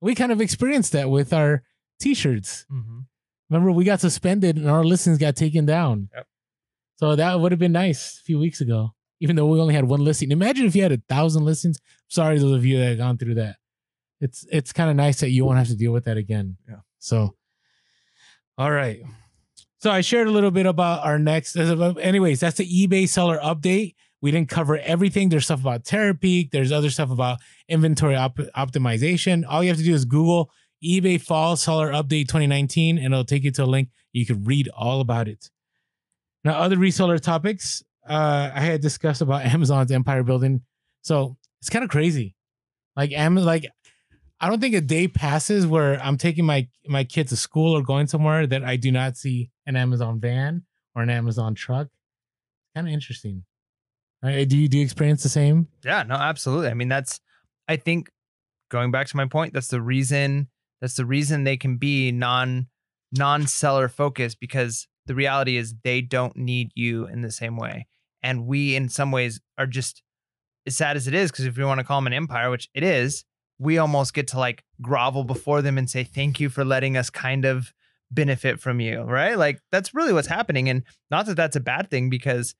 [0.00, 1.62] We kind of experienced that with our
[2.00, 2.66] t-shirts.
[2.68, 3.00] hmm
[3.50, 6.08] Remember, we got suspended and our listings got taken down.
[6.14, 6.26] Yep.
[6.96, 9.84] So that would have been nice a few weeks ago, even though we only had
[9.84, 10.30] one listing.
[10.32, 11.78] Imagine if you had a thousand listings.
[12.08, 13.56] Sorry, those of you that have gone through that.
[14.24, 16.56] It's it's kind of nice that you won't have to deal with that again.
[16.66, 16.76] Yeah.
[16.98, 17.34] So,
[18.56, 19.02] all right.
[19.76, 21.54] So I shared a little bit about our next.
[21.56, 23.96] Anyways, that's the eBay seller update.
[24.22, 25.28] We didn't cover everything.
[25.28, 26.52] There's stuff about Terapeak.
[26.52, 29.44] There's other stuff about inventory op- optimization.
[29.46, 30.50] All you have to do is Google
[30.82, 33.90] eBay Fall Seller Update 2019, and it'll take you to a link.
[34.14, 35.50] You can read all about it.
[36.44, 40.62] Now, other reseller topics uh, I had discussed about Amazon's empire building.
[41.02, 42.34] So it's kind of crazy.
[42.96, 43.66] Like Amazon, like
[44.44, 47.80] I don't think a day passes where I'm taking my my kid to school or
[47.80, 50.64] going somewhere that I do not see an Amazon van
[50.94, 51.88] or an Amazon truck.
[52.74, 53.44] Kind of interesting.
[54.22, 55.68] Uh, do you do you experience the same?
[55.82, 56.68] Yeah, no, absolutely.
[56.68, 57.20] I mean, that's
[57.68, 58.10] I think
[58.70, 62.66] going back to my point, that's the reason that's the reason they can be non
[63.12, 67.86] non seller focused because the reality is they don't need you in the same way.
[68.22, 70.02] And we in some ways are just
[70.66, 72.68] as sad as it is, because if you want to call them an empire, which
[72.74, 73.24] it is,
[73.58, 77.08] we almost get to like grovel before them and say thank you for letting us
[77.10, 77.72] kind of
[78.10, 79.36] benefit from you, right?
[79.38, 80.68] Like that's really what's happening.
[80.68, 82.54] And not that that's a bad thing because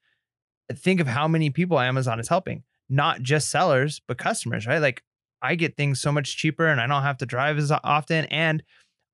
[0.72, 4.78] think of how many people Amazon is helping, not just sellers, but customers, right?
[4.80, 5.02] Like
[5.42, 8.24] I get things so much cheaper and I don't have to drive as often.
[8.26, 8.62] And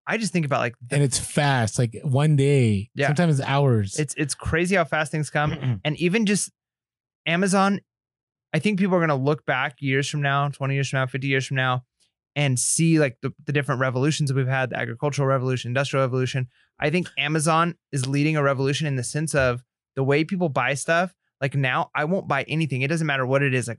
[0.06, 3.08] I just think about like the- And it's fast, like one day, Yeah.
[3.08, 3.98] sometimes hours.
[3.98, 5.80] it's it's crazy how fast things come.
[5.84, 6.50] and even just
[7.26, 7.80] Amazon,
[8.52, 11.06] I think people are going to look back years from now, 20 years from now,
[11.06, 11.84] 50 years from now,
[12.36, 16.48] and see like the, the different revolutions that we've had the agricultural revolution, industrial revolution.
[16.78, 19.62] I think Amazon is leading a revolution in the sense of
[19.96, 21.14] the way people buy stuff.
[21.40, 22.82] Like now, I won't buy anything.
[22.82, 23.68] It doesn't matter what it is.
[23.68, 23.78] Like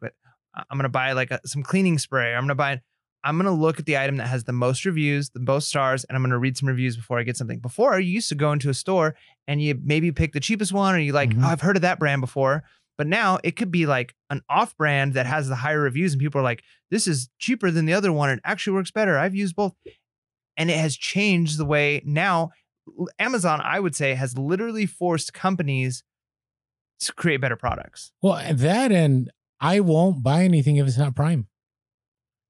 [0.55, 2.33] I'm going to buy like a, some cleaning spray.
[2.33, 2.81] I'm going to buy,
[3.23, 6.03] I'm going to look at the item that has the most reviews, the most stars,
[6.05, 7.59] and I'm going to read some reviews before I get something.
[7.59, 9.15] Before, you used to go into a store
[9.47, 11.43] and you maybe pick the cheapest one or you like, Mhm.
[11.43, 12.63] oh, I've heard of that brand before.
[13.01, 16.19] But now it could be like an off brand that has the higher reviews, and
[16.19, 18.29] people are like, this is cheaper than the other one.
[18.29, 19.17] It actually works better.
[19.17, 19.73] I've used both.
[20.55, 22.51] And it has changed the way now
[23.17, 26.03] Amazon, I would say, has literally forced companies
[26.99, 28.11] to create better products.
[28.21, 31.47] Well, that and I won't buy anything if it's not Prime.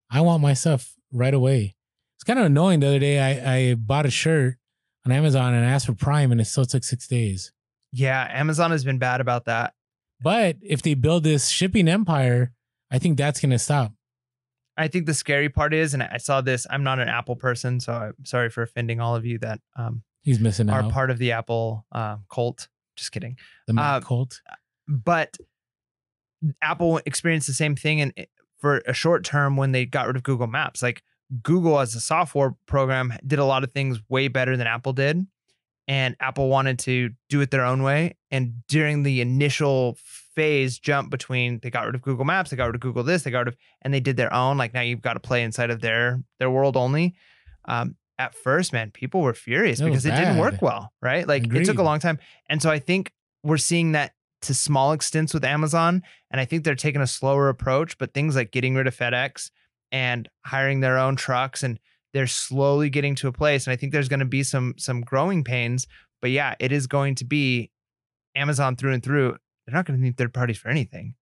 [0.09, 1.77] I want my stuff right away.
[2.17, 2.81] It's kind of annoying.
[2.81, 4.57] The other day, I, I bought a shirt
[5.05, 7.53] on Amazon and asked for Prime, and it still took six days.
[7.93, 9.75] Yeah, Amazon has been bad about that.
[10.21, 12.51] But if they build this shipping empire,
[12.91, 13.93] I think that's going to stop.
[14.77, 17.79] I think the scary part is, and I saw this, I'm not an Apple person,
[17.79, 20.91] so I'm sorry for offending all of you that um, He's missing are out.
[20.91, 22.67] part of the Apple uh, cult.
[22.95, 23.37] Just kidding.
[23.67, 24.41] the Mac uh, cult.
[24.87, 25.37] but
[26.61, 28.13] Apple experienced the same thing and
[28.59, 30.81] for a short term when they got rid of Google Maps.
[30.81, 31.03] Like
[31.41, 35.25] Google as a software program did a lot of things way better than Apple did.
[35.91, 38.15] And Apple wanted to do it their own way.
[38.31, 42.67] And during the initial phase jump between they got rid of Google Maps, they got
[42.67, 44.57] rid of Google this, they got rid of and they did their own.
[44.57, 47.13] Like now you've got to play inside of their their world only.
[47.65, 51.27] Um, at first, man, people were furious It because it didn't work well, right?
[51.27, 52.19] Like it took a long time.
[52.47, 53.11] And so I think
[53.43, 54.13] we're seeing that
[54.43, 56.03] to small extents with Amazon.
[56.29, 59.51] And I think they're taking a slower approach, but things like getting rid of FedEx
[59.91, 61.79] and hiring their own trucks and
[62.13, 63.65] they're slowly getting to a place.
[63.65, 65.87] And I think there's going to be some some growing pains.
[66.21, 67.71] But yeah, it is going to be
[68.35, 69.37] Amazon through and through.
[69.65, 71.15] They're not going to need third parties for anything.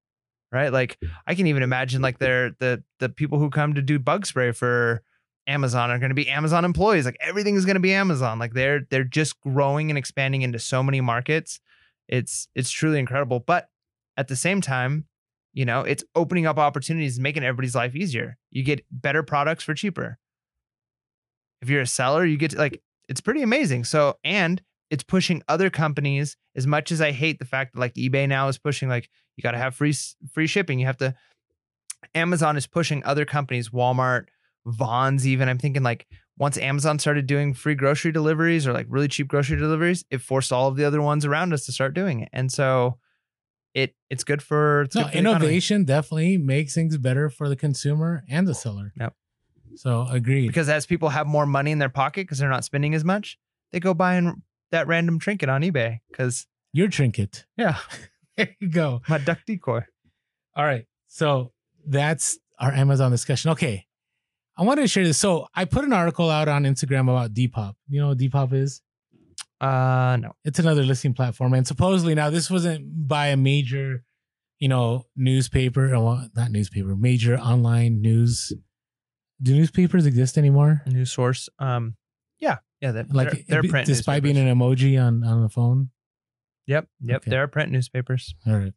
[0.51, 0.73] Right.
[0.73, 0.97] Like
[1.27, 4.51] I can even imagine like they're the the people who come to do bug spray
[4.51, 5.03] for
[5.45, 7.05] Amazon are going to be Amazon employees.
[7.05, 8.39] Like everything is going to be Amazon.
[8.39, 11.59] Like they're they're just growing and expanding into so many markets.
[12.07, 13.39] It's it's truly incredible.
[13.39, 13.69] But
[14.17, 15.05] at the same time,
[15.53, 18.37] you know, it's opening up opportunities and making everybody's life easier.
[18.51, 20.17] You get better products for cheaper.
[21.61, 23.83] If you're a seller, you get to, like it's pretty amazing.
[23.83, 27.93] So and it's pushing other companies as much as I hate the fact that like
[27.95, 29.93] eBay now is pushing like you got to have free
[30.31, 30.79] free shipping.
[30.79, 31.15] You have to
[32.15, 34.25] Amazon is pushing other companies, Walmart,
[34.65, 35.49] Vons even.
[35.49, 36.07] I'm thinking like
[36.37, 40.53] once Amazon started doing free grocery deliveries or like really cheap grocery deliveries, it forced
[40.53, 42.29] all of the other ones around us to start doing it.
[42.31, 42.97] And so
[43.73, 47.55] it it's good for it's No, good for innovation definitely makes things better for the
[47.55, 48.93] consumer and the seller.
[48.99, 49.13] Yep.
[49.75, 50.47] So agreed.
[50.47, 53.37] because as people have more money in their pocket because they're not spending as much,
[53.71, 54.41] they go buying
[54.71, 57.45] that random trinket on eBay because Your trinket.
[57.57, 57.77] yeah,
[58.37, 59.01] There you go.
[59.09, 59.81] my duck decoy.
[60.55, 60.85] All right.
[61.07, 61.51] So
[61.87, 63.51] that's our Amazon discussion.
[63.51, 63.85] Okay.
[64.57, 65.17] I wanted to share this.
[65.17, 67.75] So I put an article out on Instagram about Depop.
[67.87, 68.81] You know what Depop is?
[69.61, 70.33] Uh, no.
[70.43, 71.53] It's another listing platform.
[71.53, 74.03] And supposedly now this wasn't by a major,
[74.59, 75.87] you know, newspaper
[76.35, 78.51] not newspaper, major online news.
[79.41, 80.81] Do newspapers exist anymore?
[80.85, 81.47] News source.
[81.59, 81.95] Um,
[82.39, 82.91] yeah, yeah.
[82.91, 83.87] They're, Like they're, they're be- print.
[83.87, 84.35] despite newspapers.
[84.35, 85.89] being an emoji on, on the phone.
[86.67, 87.17] Yep, yep.
[87.21, 87.31] Okay.
[87.31, 88.35] There are print newspapers.
[88.45, 88.73] All right.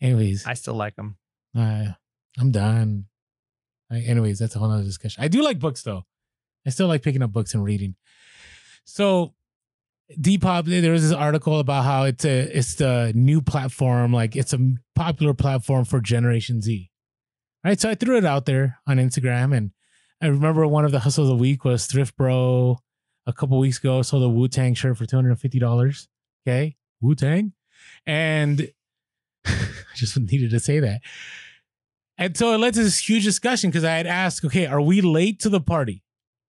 [0.00, 1.16] Anyways, I still like them.
[1.56, 1.86] Uh,
[2.38, 3.04] I'm done.
[3.90, 5.22] I, anyways, that's a whole nother discussion.
[5.22, 6.04] I do like books though.
[6.66, 7.94] I still like picking up books and reading.
[8.84, 9.34] So
[10.20, 14.52] Depop, there was this article about how it's a it's the new platform, like it's
[14.52, 14.58] a
[14.94, 16.90] popular platform for Generation Z.
[17.64, 17.80] Right.
[17.80, 19.70] So I threw it out there on Instagram and
[20.20, 22.78] I remember one of the hustles of the week was Thrift Bro
[23.26, 26.06] a couple weeks ago sold a Wu Tang shirt for $250.
[26.46, 26.76] Okay.
[27.00, 27.52] Wu Tang.
[28.06, 28.70] And
[29.46, 31.00] I just needed to say that.
[32.18, 35.00] And so it led to this huge discussion because I had asked, okay, are we
[35.00, 36.02] late to the party?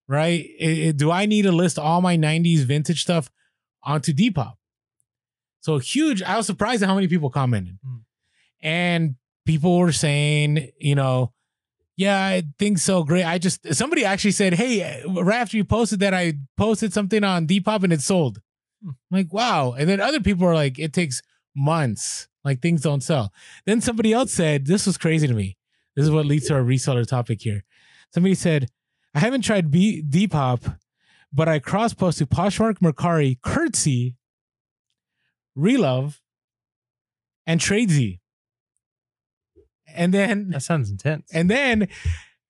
[0.07, 0.47] Right?
[0.61, 3.31] I- I- do I need to list all my 90s vintage stuff
[3.83, 4.55] onto Depop?
[5.61, 6.21] So huge.
[6.21, 7.79] I was surprised at how many people commented.
[7.83, 7.95] Hmm.
[8.61, 9.15] And
[9.45, 11.31] people were saying, you know,
[11.97, 13.03] yeah, I think so.
[13.03, 13.23] Great.
[13.23, 17.47] I just, somebody actually said, hey, right after you posted that, I posted something on
[17.47, 18.41] Depop and it sold.
[18.83, 18.89] Hmm.
[18.89, 19.73] I'm like, wow.
[19.73, 21.21] And then other people are like, it takes
[21.55, 22.27] months.
[22.43, 23.31] Like things don't sell.
[23.65, 25.57] Then somebody else said, this was crazy to me.
[25.95, 27.63] This is what leads to our reseller topic here.
[28.13, 28.69] Somebody said,
[29.15, 30.77] I haven't tried B- Depop,
[31.33, 34.15] but I cross post to Poshmark, Mercari, Curtsy,
[35.57, 36.19] Relove,
[37.47, 38.19] and Tradesy.
[39.95, 41.29] And then That sounds intense.
[41.33, 41.87] and then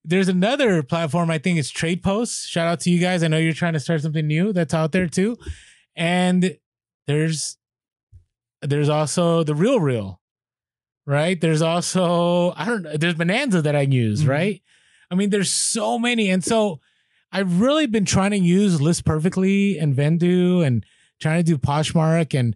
[0.04, 2.46] there's another platform, I think it's Trade Posts.
[2.48, 3.24] Shout out to you guys.
[3.24, 5.38] I know you're trying to start something new that's out there too.
[5.96, 6.58] And
[7.08, 7.58] there's
[8.62, 10.22] there's also the real real,
[11.06, 11.40] right?
[11.40, 14.28] There's also I don't know, there's Bonanza that I use, Mhm.
[14.28, 14.62] right?
[15.12, 16.30] I mean, there's so many.
[16.30, 16.80] And so
[17.32, 20.86] I've really been trying to use List Perfectly and Vendoo and
[21.20, 22.56] trying to do Poshmark and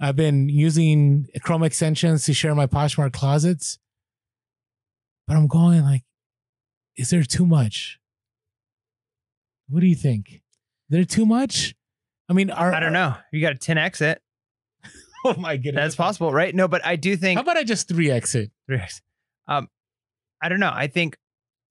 [0.00, 3.78] I've been using Chrome extensions to share my Poshmark closets.
[5.26, 6.04] But I'm going like,
[6.96, 7.98] is there too much?
[9.68, 10.28] What do you think?
[10.30, 10.40] Is
[10.90, 11.74] there too much?
[12.28, 13.14] I mean, are, I don't know.
[13.32, 14.20] You got a 10 exit.
[15.26, 16.54] Oh my goodness, That's possible, right?
[16.54, 18.50] No, but I do think How about I just three exit?
[18.68, 19.00] Yes.
[19.48, 19.70] Um,
[20.42, 20.70] I don't know.
[20.70, 21.16] I think,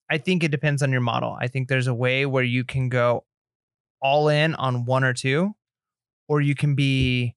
[0.10, 1.38] I think it depends on your model.
[1.40, 3.26] I think there's a way where you can go
[4.02, 5.54] all in on one or two,
[6.28, 7.36] or you can be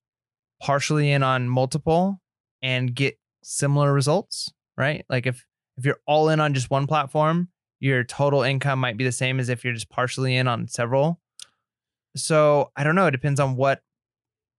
[0.63, 2.19] partially in on multiple
[2.63, 4.51] and get similar results.
[4.79, 5.05] Right?
[5.11, 5.45] Like if
[5.77, 7.49] if you're all in on just one platform,
[7.81, 11.21] your total income might be the same as if you're just partially in on several.
[12.17, 13.07] So I don't know.
[13.07, 13.83] It depends on what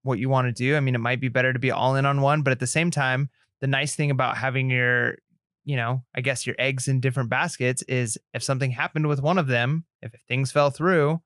[0.03, 0.75] what you want to do.
[0.77, 2.67] I mean, it might be better to be all in on one, but at the
[2.67, 3.29] same time,
[3.59, 5.17] the nice thing about having your,
[5.65, 9.37] you know, I guess your eggs in different baskets is if something happened with one
[9.37, 11.21] of them, if things fell through,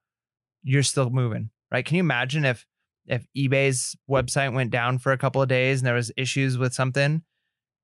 [0.64, 1.86] you're still moving, right?
[1.86, 2.66] Can you imagine if
[3.08, 6.74] if eBay's website went down for a couple of days and there was issues with
[6.74, 7.24] something,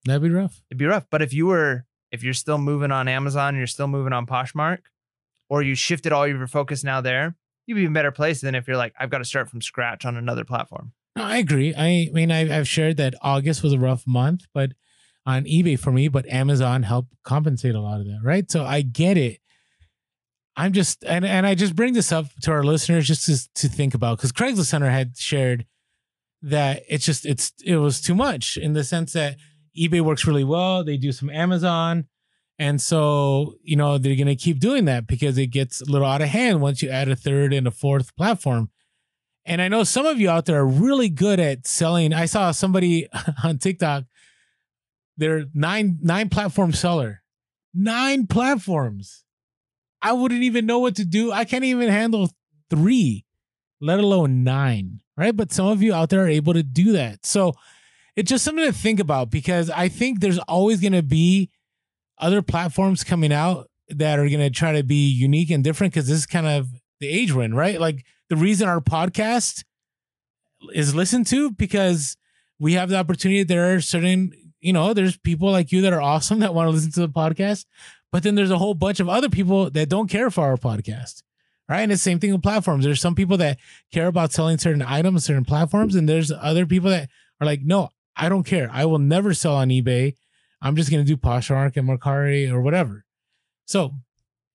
[0.05, 0.61] That'd be rough.
[0.71, 1.05] it'd be rough.
[1.11, 4.79] But if you were if you're still moving on Amazon you're still moving on Poshmark,
[5.49, 7.35] or you shifted all your focus now there,
[7.65, 10.05] you'd be in better place than if you're like, I've got to start from scratch
[10.05, 10.93] on another platform.
[11.15, 11.73] No, I agree.
[11.75, 14.73] I mean, I've, I've shared that August was a rough month, but
[15.25, 18.49] on eBay for me, but Amazon helped compensate a lot of that, right?
[18.49, 19.39] So I get it.
[20.55, 23.67] I'm just and and I just bring this up to our listeners just to, to
[23.67, 25.67] think about because Craigslist Center had shared
[26.41, 29.37] that it's just it's it was too much in the sense that
[29.77, 30.83] eBay works really well.
[30.83, 32.07] They do some Amazon.
[32.59, 36.07] And so, you know, they're going to keep doing that because it gets a little
[36.07, 38.69] out of hand once you add a third and a fourth platform.
[39.45, 42.13] And I know some of you out there are really good at selling.
[42.13, 43.07] I saw somebody
[43.43, 44.05] on TikTok,
[45.17, 47.23] they're nine nine platform seller.
[47.73, 49.23] Nine platforms.
[50.01, 51.31] I wouldn't even know what to do.
[51.31, 52.29] I can't even handle
[52.69, 53.25] three,
[53.81, 54.99] let alone nine.
[55.15, 55.35] Right.
[55.35, 57.25] But some of you out there are able to do that.
[57.25, 57.53] So
[58.17, 61.51] it's just something to think about because I think there's always going to be
[62.17, 66.07] other platforms coming out that are going to try to be unique and different because
[66.07, 66.67] this is kind of
[66.99, 67.79] the age we're in, right?
[67.79, 69.63] Like the reason our podcast
[70.73, 72.17] is listened to because
[72.59, 73.43] we have the opportunity.
[73.43, 76.71] There are certain, you know, there's people like you that are awesome that want to
[76.71, 77.65] listen to the podcast,
[78.11, 81.21] but then there's a whole bunch of other people that don't care for our podcast,
[81.69, 81.81] right?
[81.81, 82.83] And the same thing with platforms.
[82.83, 83.59] There's some people that
[83.93, 87.91] care about selling certain items, certain platforms, and there's other people that are like, no,
[88.17, 88.69] I don't care.
[88.71, 90.15] I will never sell on eBay.
[90.61, 93.05] I'm just going to do Poshmark and Mercari or whatever.
[93.65, 93.91] So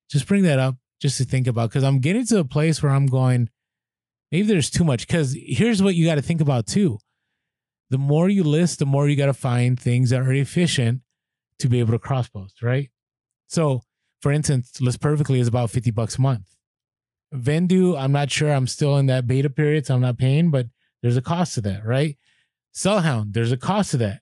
[0.09, 2.91] just bring that up just to think about because I'm getting to a place where
[2.91, 3.49] I'm going,
[4.31, 5.07] maybe there's too much.
[5.07, 6.99] Because here's what you got to think about too.
[7.89, 11.01] The more you list, the more you got to find things that are efficient
[11.59, 12.89] to be able to cross post, right?
[13.47, 13.83] So,
[14.21, 16.55] for instance, List Perfectly is about 50 bucks a month.
[17.33, 18.51] Vendoo, I'm not sure.
[18.51, 20.67] I'm still in that beta period, so I'm not paying, but
[21.01, 22.17] there's a cost to that, right?
[22.73, 24.21] Sellhound, there's a cost to that.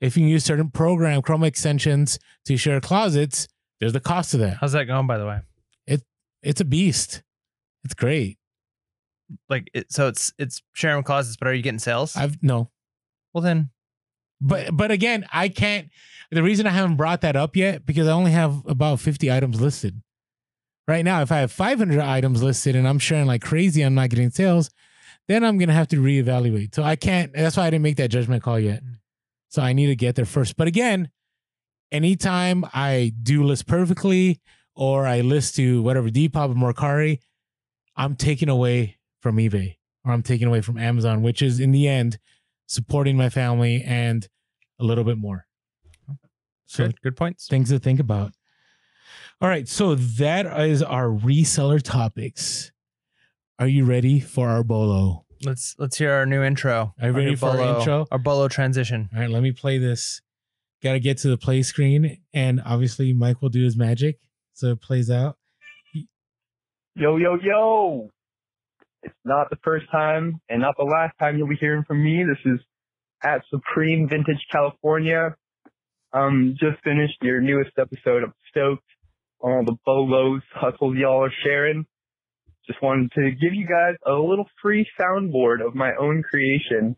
[0.00, 3.48] If you use certain program Chrome extensions to share closets,
[3.80, 4.58] there's the cost to that.
[4.60, 5.40] How's that going, by the way?
[5.86, 6.02] It
[6.42, 7.22] It's a beast.
[7.84, 8.38] It's great.
[9.48, 12.14] Like, it, so it's it's sharing closets, but are you getting sales?
[12.16, 12.70] I've no,
[13.32, 13.70] well, then
[14.40, 15.88] but but again, I can't.
[16.30, 19.60] The reason I haven't brought that up yet because I only have about 50 items
[19.60, 20.02] listed.
[20.88, 24.10] Right now, if I have 500 items listed and I'm sharing like crazy, I'm not
[24.10, 24.70] getting sales,
[25.28, 26.74] then I'm gonna have to reevaluate.
[26.74, 27.32] So I can't.
[27.32, 28.84] That's why I didn't make that judgment call yet.
[28.84, 28.96] Mm.
[29.48, 30.56] So I need to get there first.
[30.56, 31.10] But again,
[31.92, 34.40] anytime I do list perfectly
[34.74, 37.20] or I list to whatever Depop or Mercari,
[37.96, 41.88] I'm taking away from eBay or I'm taking away from Amazon, which is in the
[41.88, 42.18] end
[42.66, 44.28] supporting my family and
[44.78, 45.46] a little bit more.
[46.66, 47.46] So good, good points.
[47.46, 48.32] things to think about.
[49.40, 52.72] All right, so that is our reseller topics.
[53.58, 55.24] Are you ready for our bolo?
[55.42, 56.94] Let's let's hear our new intro.
[57.00, 58.06] Are you ready new for our intro?
[58.10, 59.08] Our bolo transition.
[59.14, 60.20] All right, let me play this.
[60.82, 64.18] Got to get to the play screen, and obviously Mike will do his magic,
[64.52, 65.38] so it plays out.
[66.94, 68.10] Yo, yo, yo!
[69.02, 72.24] It's not the first time and not the last time you'll be hearing from me.
[72.24, 72.60] This is
[73.24, 75.34] at Supreme Vintage California.
[76.12, 78.84] Um, just finished your newest episode of Stoked
[79.40, 81.86] on all the bolos, hustles y'all are sharing.
[82.66, 86.96] Just wanted to give you guys a little free soundboard of my own creation.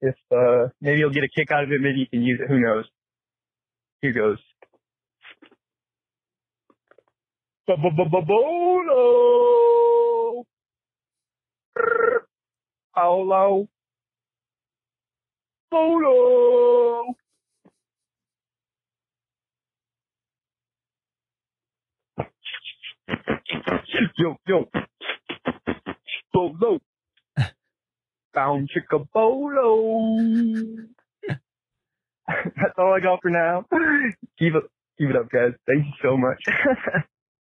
[0.00, 2.48] If, uh, maybe you'll get a kick out of it, maybe you can use it,
[2.48, 2.84] who knows.
[4.00, 4.38] Here goes.
[7.66, 8.84] Bolo.
[12.94, 13.68] Paulo.
[15.70, 17.14] Bolo.
[24.18, 24.68] Yo, yo.
[26.32, 26.78] Bolo.
[28.34, 30.76] Found chicka bolo.
[32.28, 33.64] That's all I got for now.
[34.38, 34.64] Keep it,
[34.98, 35.52] keep it up, guys.
[35.66, 36.42] Thank you so much.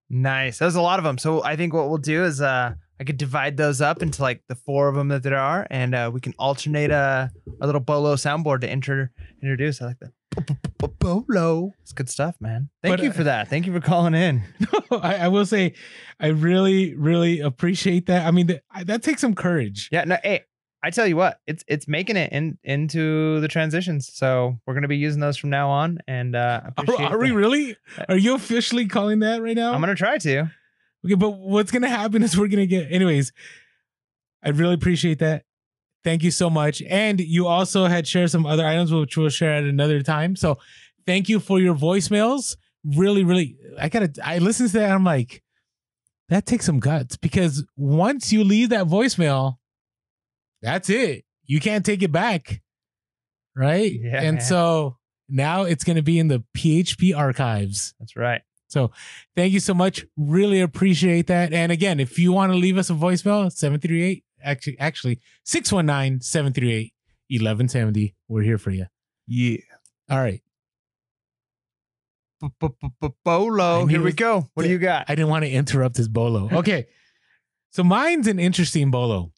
[0.08, 0.58] Nice.
[0.58, 1.18] That was a lot of them.
[1.18, 4.42] So I think what we'll do is uh I could divide those up into like
[4.46, 7.28] the four of them that there are, and uh, we can alternate uh,
[7.58, 9.10] a little bolo soundboard to inter-
[9.42, 9.80] introduce.
[9.80, 10.98] I like that.
[10.98, 11.72] Bolo.
[11.80, 12.68] It's good stuff, man.
[12.82, 13.48] Thank But, you uh, for that.
[13.48, 14.42] Thank you for calling in.
[14.92, 15.72] I, I will say,
[16.20, 18.26] I really, really appreciate that.
[18.26, 19.88] I mean, th- that takes some courage.
[19.90, 20.04] Yeah.
[20.04, 20.18] No.
[20.22, 20.44] Hey,
[20.82, 24.10] I tell you what, it's it's making it in into the transitions.
[24.12, 27.30] So we're gonna be using those from now on, and uh, I Are, are we
[27.30, 27.76] really?
[28.08, 29.72] Are you officially calling that right now?
[29.72, 30.50] I'm gonna try to.
[31.04, 32.90] Okay, but what's gonna happen is we're gonna get.
[32.92, 33.32] Anyways,
[34.42, 35.44] I really appreciate that.
[36.04, 36.82] Thank you so much.
[36.82, 40.34] And you also had shared some other items, which we'll share at another time.
[40.36, 40.58] So
[41.06, 42.56] thank you for your voicemails.
[42.84, 44.10] Really, really, I gotta.
[44.24, 44.84] I listened to that.
[44.84, 45.42] And I'm like,
[46.28, 49.56] that takes some guts because once you leave that voicemail,
[50.62, 51.24] that's it.
[51.44, 52.62] You can't take it back,
[53.56, 53.92] right?
[53.92, 54.96] Yeah, And so
[55.28, 57.94] now it's gonna be in the PHP archives.
[57.98, 58.42] That's right.
[58.70, 58.92] So
[59.34, 60.06] thank you so much.
[60.16, 61.52] Really appreciate that.
[61.52, 66.92] And again, if you want to leave us a voicemail, 738, actually, actually 619 738
[67.28, 68.14] 1170.
[68.28, 68.86] We're here for you.
[69.26, 69.58] Yeah.
[70.08, 70.42] All right.
[73.24, 73.86] Bolo.
[73.86, 74.48] Here we go.
[74.54, 75.06] What do you got?
[75.08, 76.48] I didn't want to interrupt this bolo.
[76.50, 76.86] Okay.
[77.70, 79.32] so mine's an interesting bolo.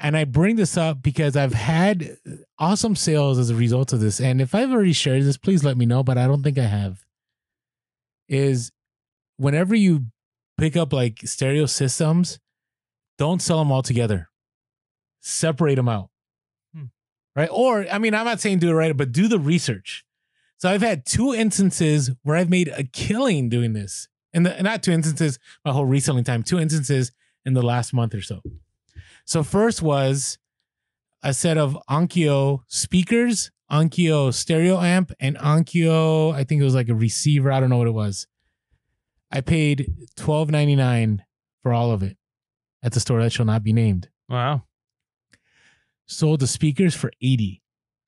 [0.00, 2.18] And I bring this up because I've had
[2.58, 4.20] awesome sales as a result of this.
[4.20, 6.66] And if I've already shared this, please let me know, but I don't think I
[6.66, 7.04] have.
[8.28, 8.70] Is
[9.36, 10.06] whenever you
[10.58, 12.38] pick up like stereo systems,
[13.16, 14.28] don't sell them all together.
[15.20, 16.10] Separate them out.
[16.74, 16.84] Hmm.
[17.34, 17.48] Right.
[17.50, 20.04] Or, I mean, I'm not saying do it right, but do the research.
[20.58, 24.08] So I've had two instances where I've made a killing doing this.
[24.32, 27.12] And the, not two instances, my whole reselling time, two instances
[27.44, 28.42] in the last month or so.
[29.24, 30.38] So first was
[31.22, 36.88] a set of Onkyo speakers, Onkyo stereo amp, and Onkyo, I think it was like
[36.88, 37.52] a receiver.
[37.52, 38.26] I don't know what it was.
[39.30, 41.24] I paid twelve ninety nine
[41.62, 42.16] for all of it
[42.82, 44.08] at the store that shall not be named.
[44.28, 44.62] Wow.
[46.06, 47.60] Sold the speakers for 80.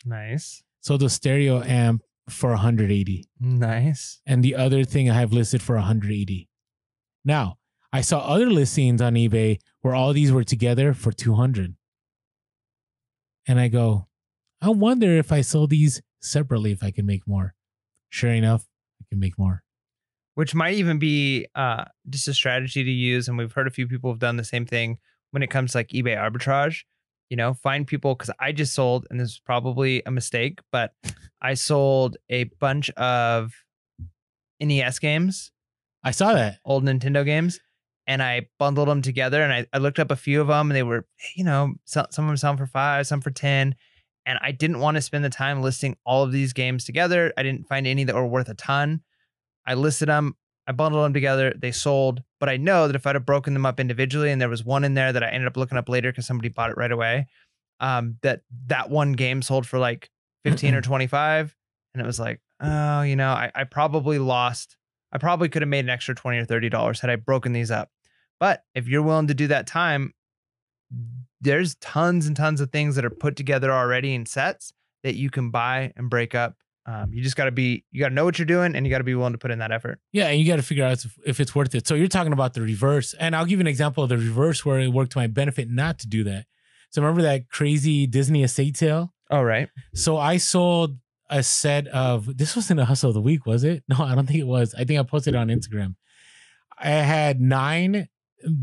[0.06, 0.62] Nice.
[0.80, 3.26] Sold the stereo amp for 180.
[3.40, 4.20] Nice.
[4.24, 6.48] and the other thing I have listed for 180.
[7.24, 7.58] Now,
[7.92, 11.74] I saw other listings on eBay where all these were together for 200.
[13.46, 14.06] And I go,
[14.62, 17.54] I wonder if I sold these separately if I can make more.
[18.10, 18.66] Sure enough,
[19.00, 19.62] I can make more.
[20.34, 23.28] which might even be uh, just a strategy to use.
[23.28, 24.98] And we've heard a few people have done the same thing
[25.32, 26.82] when it comes to like eBay arbitrage.
[27.28, 30.92] You know, find people because I just sold, and this is probably a mistake, but
[31.42, 33.52] I sold a bunch of
[34.60, 35.52] NES games,
[36.02, 36.58] I saw that.
[36.64, 37.60] old Nintendo games,
[38.06, 39.42] and I bundled them together.
[39.42, 41.06] And I, I looked up a few of them, and they were,
[41.36, 43.74] you know, some, some of them selling for five, some for 10.
[44.26, 47.32] And I didn't want to spend the time listing all of these games together.
[47.36, 49.00] I didn't find any that were worth a ton.
[49.66, 50.36] I listed them,
[50.66, 52.22] I bundled them together, they sold.
[52.38, 54.84] But I know that if I'd have broken them up individually and there was one
[54.84, 57.26] in there that I ended up looking up later because somebody bought it right away,
[57.80, 60.10] um, that that one game sold for like
[60.44, 61.56] 15 or 25.
[61.94, 64.76] And it was like, oh, you know, I, I probably lost,
[65.12, 67.90] I probably could have made an extra 20 or $30 had I broken these up.
[68.38, 70.14] But if you're willing to do that time,
[71.40, 74.72] there's tons and tons of things that are put together already in sets
[75.02, 76.56] that you can buy and break up.
[76.86, 78.90] Um, you just got to be, you got to know what you're doing and you
[78.90, 80.00] got to be willing to put in that effort.
[80.12, 81.86] Yeah, and you got to figure out if, if it's worth it.
[81.86, 84.64] So you're talking about the reverse, and I'll give you an example of the reverse
[84.64, 86.46] where it worked to my benefit not to do that.
[86.90, 89.14] So remember that crazy Disney estate sale?
[89.30, 89.68] Oh, right.
[89.94, 90.96] So I sold
[91.28, 93.84] a set of this wasn't a hustle of the week, was it?
[93.88, 94.74] No, I don't think it was.
[94.74, 95.94] I think I posted it on Instagram.
[96.76, 98.08] I had nine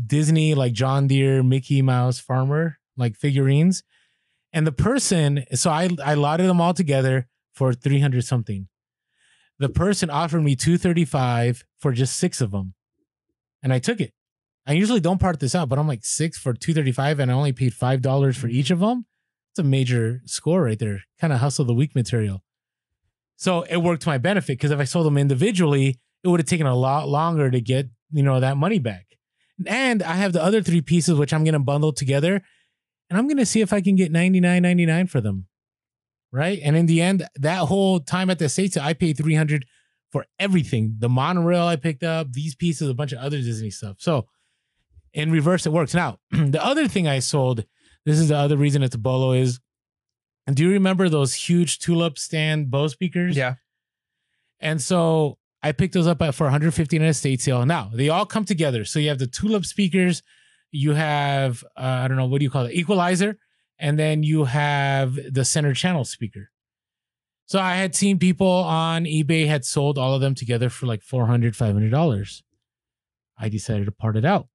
[0.06, 3.82] Disney like John Deere, Mickey Mouse farmer like figurines.
[4.52, 8.68] And the person, so I I lotted them all together for 300 something.
[9.58, 12.74] The person offered me 235 for just six of them.
[13.62, 14.12] And I took it.
[14.66, 17.52] I usually don't part this out, but I'm like six for 235 and I only
[17.52, 19.06] paid $5 for each of them.
[19.50, 21.04] It's a major score right there.
[21.20, 22.44] Kind of hustle the week material.
[23.36, 26.48] So it worked to my benefit because if I sold them individually, it would have
[26.48, 29.07] taken a lot longer to get, you know, that money back.
[29.66, 32.42] And I have the other three pieces which I'm gonna bundle together
[33.10, 35.46] and I'm gonna see if I can get 99.99 for them.
[36.30, 36.60] Right.
[36.62, 39.64] And in the end, that whole time at the States, I paid 300
[40.12, 40.96] for everything.
[40.98, 43.96] The monorail I picked up, these pieces, a bunch of other Disney stuff.
[43.98, 44.26] So
[45.14, 45.94] in reverse, it works.
[45.94, 47.64] Now, the other thing I sold,
[48.04, 49.58] this is the other reason it's a bolo is
[50.52, 53.36] do you remember those huge tulip stand Bose speakers?
[53.36, 53.54] Yeah.
[54.60, 57.64] And so I picked those up at, for 150 in a estate sale.
[57.66, 58.84] Now they all come together.
[58.84, 60.22] So you have the tulip speakers,
[60.70, 63.38] you have uh, I don't know what do you call it, equalizer,
[63.78, 66.50] and then you have the center channel speaker.
[67.46, 71.02] So I had seen people on eBay had sold all of them together for like
[71.02, 72.42] 400 $500.
[73.38, 74.48] I decided to part it out.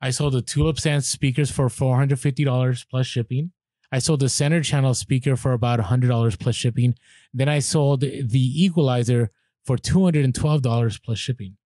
[0.00, 3.52] I sold the tulip stand speakers for $450 plus shipping.
[3.90, 6.96] I sold the center channel speaker for about $100 plus shipping.
[7.32, 9.30] Then I sold the equalizer
[9.66, 11.56] for $212 plus shipping.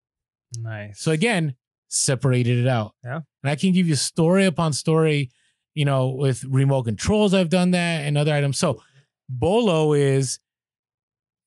[0.59, 1.01] Nice.
[1.01, 1.55] So again,
[1.89, 2.94] separated it out.
[3.05, 3.20] Yeah.
[3.43, 5.31] And I can give you story upon story,
[5.74, 8.59] you know, with remote controls, I've done that and other items.
[8.59, 8.82] So
[9.28, 10.40] Bolo is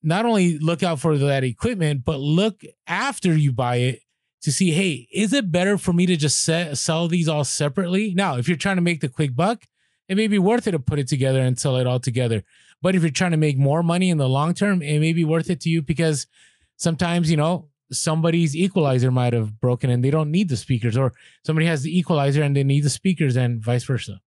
[0.04, 4.02] not only look out for that equipment, but look after you buy it
[4.42, 8.14] to see, hey, is it better for me to just set, sell these all separately?
[8.14, 9.64] Now, if you're trying to make the quick buck,
[10.10, 12.44] it may be worth it to put it together and sell it all together.
[12.84, 15.24] But if you're trying to make more money in the long term, it may be
[15.24, 16.28] worth it to you because
[16.76, 21.14] sometimes, you know, somebody's equalizer might have broken and they don't need the speakers, or
[21.46, 24.20] somebody has the equalizer and they need the speakers, and vice versa.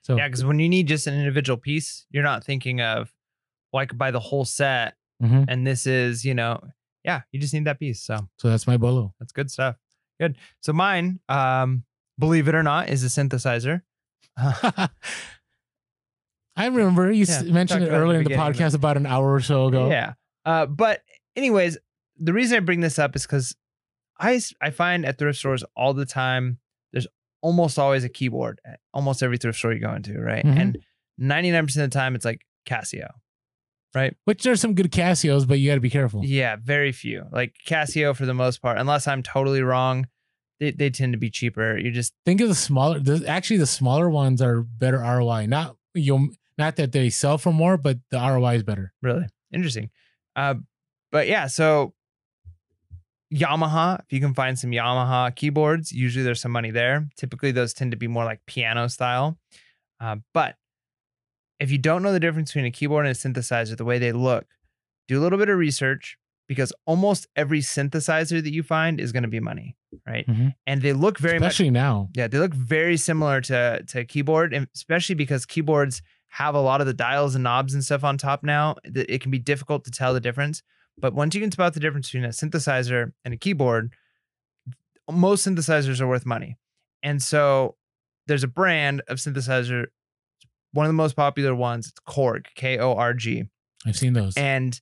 [0.00, 3.12] So, yeah, because when you need just an individual piece, you're not thinking of,
[3.70, 5.44] well, I could buy the whole set mhm.
[5.46, 6.58] and this is, you know,
[7.04, 8.02] yeah, you just need that piece.
[8.02, 9.12] So so that's my bolo.
[9.20, 9.76] that's good stuff.
[10.18, 10.36] Good.
[10.60, 11.84] So mine, um,
[12.18, 13.82] believe it or not, is a synthesizer.
[16.58, 19.66] I remember you Yeah, mentioned it earlier in the podcast about an hour or so
[19.66, 19.88] ago.
[19.88, 20.14] Yeah.
[20.44, 21.02] Uh, but
[21.36, 21.78] anyways,
[22.18, 23.54] the reason I bring this up is because
[24.18, 26.58] I I find at thrift stores all the time
[26.92, 27.06] there's
[27.40, 30.44] almost always a keyboard at almost every thrift store you go into, right?
[30.44, 30.60] Mhm.
[30.60, 30.78] And
[31.20, 33.08] 99% of the time it's like Casio.
[33.94, 34.14] Right.
[34.24, 36.22] Which there's some good Casios, but you got to be careful.
[36.24, 37.24] Yeah, very few.
[37.32, 40.08] Like Casio for the most part, unless I'm totally wrong,
[40.60, 41.78] they, they tend to be cheaper.
[41.78, 42.98] You just Think of the smaller.
[43.00, 45.46] The, actually, the smaller ones are better ROI.
[45.46, 46.34] Not you.
[46.58, 48.92] Not that they sell for more, but the ROI is better.
[49.00, 49.90] really interesting.
[50.36, 50.56] Uh,
[51.12, 51.94] but yeah, so
[53.32, 57.08] Yamaha, if you can find some Yamaha keyboards, usually there's some money there.
[57.16, 59.38] Typically, those tend to be more like piano style.
[60.00, 60.56] Uh, but
[61.60, 64.12] if you don't know the difference between a keyboard and a synthesizer, the way they
[64.12, 64.46] look,
[65.08, 66.16] do a little bit of research
[66.48, 69.76] because almost every synthesizer that you find is going to be money,
[70.06, 70.26] right?
[70.26, 70.54] Mhm.
[70.66, 72.08] And they look very much Especially now.
[72.14, 76.80] yeah, they look very similar to to keyboard, and especially because keyboards have a lot
[76.80, 78.76] of the dials and knobs and stuff on top now.
[78.84, 80.62] that It can be difficult to tell the difference.
[81.00, 83.92] But once you can spot the difference between a synthesizer and a keyboard,
[85.10, 86.56] most synthesizers are worth money.
[87.02, 87.76] And so
[88.26, 89.86] there's a brand of synthesizer,
[90.72, 91.88] one of the most popular ones.
[91.88, 93.44] It's Korg, K O R G
[93.86, 94.36] I've seen those.
[94.36, 94.78] and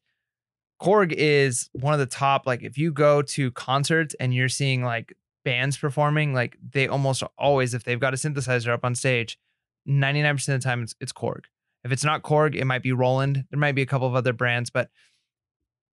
[0.81, 2.47] Korg is one of the top.
[2.47, 5.15] Like if you go to concerts and you're seeing like
[5.45, 9.39] bands performing, like they almost always, if they've got a synthesizer up on stage,
[9.89, 11.43] 99% of the time it's, it's Korg.
[11.85, 13.45] If it's not Korg, it might be Roland.
[13.51, 14.91] There might be a couple of other brands, but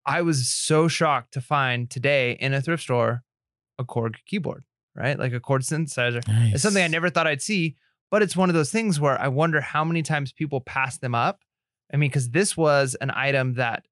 [0.05, 3.23] I was so shocked to find today in a thrift store
[3.79, 4.63] a Korg keyboard,
[4.95, 5.17] right?
[5.17, 6.27] Like a Korg synthesizer.
[6.27, 6.55] Nice.
[6.55, 7.75] It's something I never thought I'd see,
[8.11, 11.15] but it's one of those things where I wonder how many times people pass them
[11.15, 11.41] up.
[11.93, 13.85] I mean, because this was an item that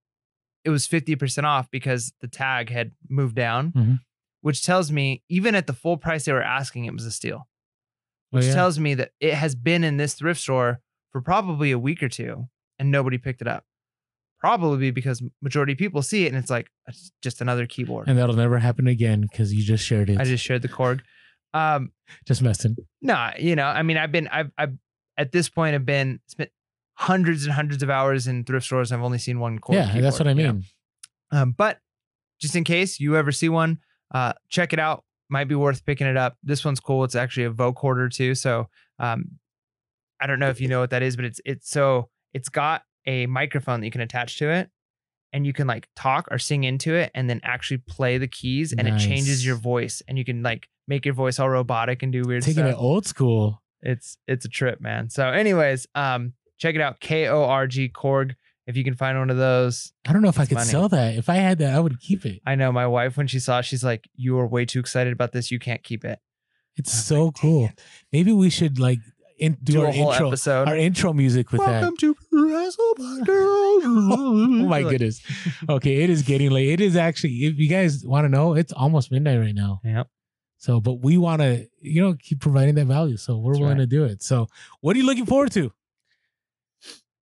[0.64, 4.00] it was 50% off because the tag had moved down, Mhm.
[4.42, 7.48] which tells me even at the full price they were asking, it was a steal,
[8.34, 8.54] Oh, which yeah.
[8.54, 10.80] tells me that it has been in this thrift store
[11.12, 12.48] for probably a week or two
[12.80, 13.66] and nobody picked it up.
[14.40, 18.08] Probably because majority of people see it and it's like, it's just another keyboard.
[18.08, 20.20] and that'll never happen again because you just shared it.
[20.20, 21.02] I just shared the Korg.
[21.54, 21.92] Um,
[22.26, 22.76] just messing.
[23.02, 24.74] No, you know, I mean, I've been, I've, I've,
[25.18, 26.50] at this point, I've been spent
[26.96, 28.92] hundreds and hundreds of hours in thrift stores.
[28.92, 29.74] I've only seen one Korg.
[29.74, 30.54] yeah, that's what I keyboard, you know?
[30.54, 30.64] mean.
[31.32, 31.80] Um, but
[32.40, 33.80] just in case you ever see one,
[34.14, 35.04] uh, check it out.
[35.32, 36.36] Might be worth picking it up.
[36.44, 37.04] This one's cool.
[37.06, 38.36] It's actually a vocoder too.
[38.36, 38.68] So,
[39.00, 39.40] um,
[40.20, 42.84] I don't know if you know what that is, but it's it's so it's got
[43.08, 44.70] a microphone that you can attach to it,
[45.34, 48.74] and you can like talk or sing into it, and then actually play the keys,
[48.74, 52.12] and it changes your voice, and you can like make your voice all robotic and
[52.12, 53.64] do weird Taking stuff it old school.
[53.82, 55.10] it's it's a trip, man.
[55.10, 57.00] So, anyways, um, check it out.
[57.00, 58.36] K O R G Korg.
[58.68, 60.70] If you can find one of those, I don't know if I could money.
[60.70, 61.16] sell that.
[61.16, 62.42] If I had that, I would keep it.
[62.46, 65.12] I know my wife when she saw, it, she's like, "You are way too excited
[65.14, 65.52] about this.
[65.52, 66.20] You can't keep it."
[66.78, 67.66] It's so like, cool.
[67.66, 67.82] it."
[68.12, 69.00] Maybe we should like
[69.42, 70.68] in, do, Do, our a whole intro, episode.
[70.68, 71.82] our intro music with that.
[71.82, 71.96] Welcome
[73.26, 73.84] Girls.
[73.84, 75.22] oh my goodness.
[75.68, 76.70] Okay, it is getting late.
[76.70, 79.82] It is actually, if you guys want to know, it's almost midnight right now.
[79.84, 80.08] Yep.
[80.58, 83.18] So, but we want to, you know, keep providing that value.
[83.18, 83.90] So we're That's willing right.
[83.90, 84.22] to do it.
[84.22, 84.48] So,
[84.82, 85.74] what are you looking forward to?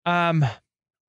[0.06, 0.46] Um,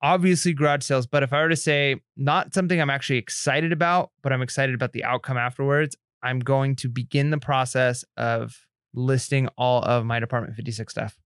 [0.02, 4.12] obviously garage sales, but if I were to say not something I'm actually excited about,
[4.22, 8.56] but I'm excited about the outcome afterwards, I'm going to begin the process of
[8.94, 11.18] listing all of my Department 56 stuff.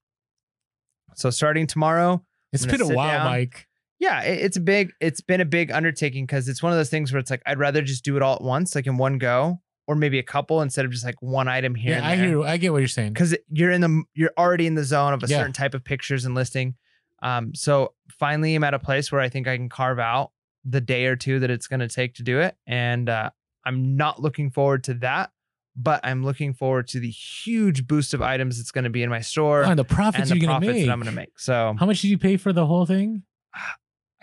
[1.15, 2.23] So starting tomorrow,
[2.53, 3.26] It's been a while, down.
[3.27, 3.68] Mike.
[3.99, 6.89] yeah, it- it's a big, it's been a big undertaking because it's one of those
[6.89, 9.18] things where it's like I'd rather just do it all at once, like in one
[9.18, 11.95] go, or maybe a couple instead of just like one item here.
[11.98, 13.14] Yeah, I hear, I get what you're saying.
[13.14, 15.38] because you're in the you're already in the zone of a Yeah.
[15.39, 16.76] certain type of pictures and listing.
[17.22, 20.31] Um, so finally, I'm at a place where I think I can carve out
[20.65, 23.30] the day or two that it's going to take to do it, and uh,
[23.65, 25.31] I'm not looking forward to that,
[25.76, 29.10] but I'm looking forward to the huge boost of items that's going to be in
[29.10, 30.85] my store Oh, and the and profits the you're going to make.
[30.85, 31.39] that I'm going to make.
[31.39, 33.23] So How much did you pay for the whole thing?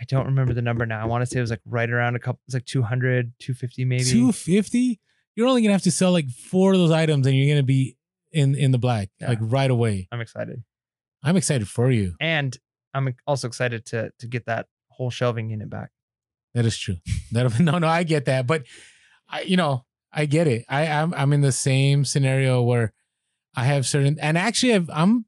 [0.00, 1.02] I don't remember the number now.
[1.02, 2.40] I want to say it was like right around a couple.
[2.46, 4.04] It's like 200, 250 maybe.
[4.04, 5.00] 250
[5.34, 7.58] You're only going to have to sell like four of those items and you're going
[7.58, 7.96] to be
[8.32, 9.28] in, in the black, Yeah.
[9.28, 10.06] like right away.
[10.12, 10.62] I'm excited,
[11.24, 12.14] I'm excited for you.
[12.20, 12.56] and
[12.94, 15.90] I'm also excited to to get that whole shelving unit back.
[16.54, 16.96] That is true.
[17.32, 18.64] That no, no, I get that, but
[19.28, 20.64] I, you know, I get it.
[20.68, 22.94] I, I'm, I'm in the same scenario where
[23.54, 25.26] I have certain, and actually, I've, I'm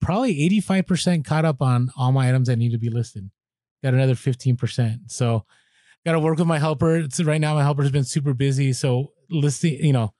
[0.00, 3.30] probably 85 percent caught up on all my items that need to be listed.
[3.84, 5.44] Got another 15 percent, so
[6.04, 6.96] got to work with my helper.
[6.96, 10.12] It's, right now, my helper's been super busy, so listing, you know.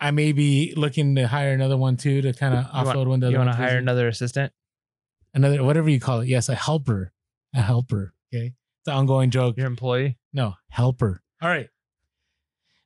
[0.00, 3.20] I may be looking to hire another one too to kind of want- offload one.
[3.20, 4.52] the You want to hire another assistant?
[5.34, 6.28] Another, whatever you call it.
[6.28, 7.12] Yes, a helper,
[7.54, 8.14] a helper.
[8.32, 8.46] Okay,
[8.80, 9.56] it's an ongoing joke.
[9.56, 10.18] Your employee?
[10.32, 11.22] No, helper.
[11.42, 11.68] All right.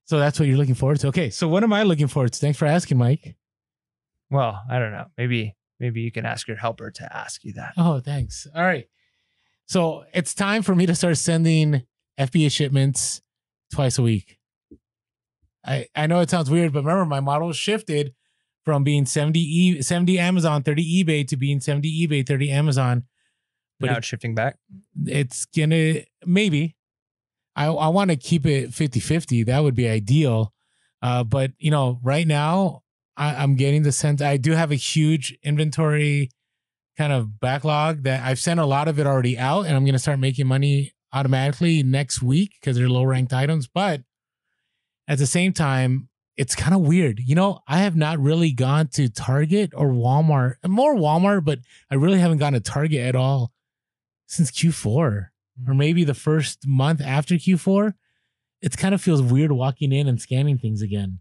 [0.04, 1.08] So that's what you're looking forward to.
[1.08, 1.28] Okay.
[1.28, 2.38] So what am I looking forward to?
[2.38, 3.36] Thanks for asking, Mike.
[4.30, 5.06] Well, I don't know.
[5.16, 7.74] Maybe maybe you can ask your helper to ask you that.
[7.76, 8.46] Oh, thanks.
[8.54, 8.86] All right.
[9.66, 11.82] So it's time for me to start sending
[12.18, 13.20] FBA shipments
[13.72, 14.38] twice a week.
[15.64, 18.14] I I know it sounds weird, but remember my model shifted
[18.68, 23.04] from being 70 e 70 Amazon, 30 eBay to being 70 eBay, 30 Amazon.
[23.80, 24.56] But now it- it's shifting back.
[25.06, 26.76] it's gonna maybe
[27.56, 30.52] i i want to keep it 50-50 that would be ideal
[31.02, 32.82] uh but you know right now
[33.16, 36.30] I, i'm getting the sense i do have a huge inventory
[36.98, 39.98] kind of backlog that i've sent a lot of it already out and i'm gonna
[40.06, 44.02] start making money automatically next week because they're low ranked items but
[45.06, 46.08] at the same time
[46.38, 50.54] it's kind of weird you know i have not really gone to target or walmart
[50.66, 51.58] more walmart but
[51.90, 53.52] i really haven't gone to target at all
[54.26, 55.28] since q4
[55.66, 55.76] or mm.
[55.76, 57.94] maybe the first month after Q4,
[58.60, 61.20] it kind of feels weird walking in and scanning things again.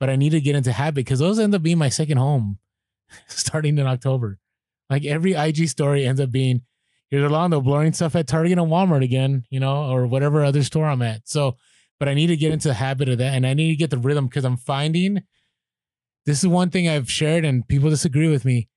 [0.00, 2.58] But I need to get into habit because those end up being my second home
[3.28, 4.38] starting in October.
[4.90, 6.62] Like every IG story ends up being
[7.10, 10.86] here's Orlando blurring stuff at Target and Walmart again, you know, or whatever other store
[10.86, 11.26] I'm at.
[11.28, 11.56] So,
[11.98, 13.90] but I need to get into the habit of that and I need to get
[13.90, 15.22] the rhythm because I'm finding
[16.26, 18.68] this is one thing I've shared and people disagree with me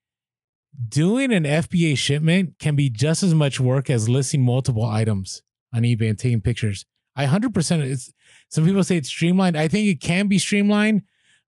[0.87, 5.41] doing an FBA shipment can be just as much work as listing multiple items.
[5.73, 6.85] on eBay and taking pictures.
[7.15, 8.13] I 100% it's
[8.49, 9.57] some people say it's streamlined.
[9.57, 11.01] I think it can be streamlined,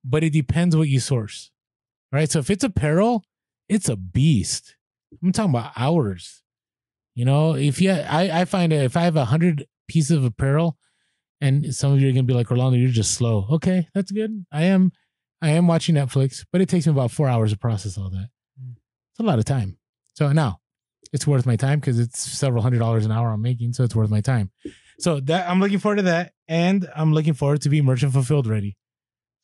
[0.03, 1.51] but it depends what you source.
[2.11, 2.29] Right?
[2.29, 3.23] So if it's apparel,
[3.69, 4.75] it's a beast.
[5.23, 6.41] I'm talking about hours.
[7.15, 10.77] You know, if you I I find if I have a 100 pieces of apparel
[11.41, 13.47] and some of you are going to be like Orlando, you're just slow.
[13.51, 14.45] Okay, that's good.
[14.51, 14.91] I am
[15.41, 18.29] I am watching Netflix, but it takes me about 4 hours to process all that.
[18.61, 18.75] Mm.
[19.11, 19.77] It's a lot of time.
[20.15, 20.59] So now
[21.13, 23.95] it's worth my time because it's several hundred dollars an hour I'm making, so it's
[23.95, 24.51] worth my time.
[24.99, 28.47] So that I'm looking forward to that, and I'm looking forward to be merchant fulfilled
[28.47, 28.75] ready.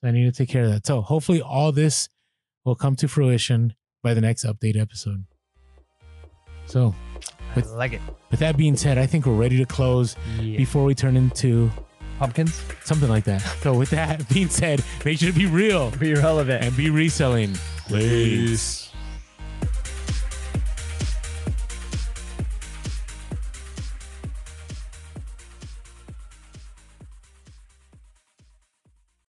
[0.03, 0.85] I need to take care of that.
[0.85, 2.09] So hopefully all this
[2.65, 3.73] will come to fruition
[4.03, 5.25] by the next update episode.
[6.67, 6.93] So
[7.55, 8.01] I like it.
[8.31, 10.57] with that being said, I think we're ready to close Yeah.
[10.57, 11.71] before we turn into
[12.19, 12.61] Pumpkins.
[12.83, 13.41] something like that.
[13.61, 16.63] So with that being said, make sure to be real Be relevant.
[16.63, 17.53] and be reselling.
[17.87, 18.84] Please.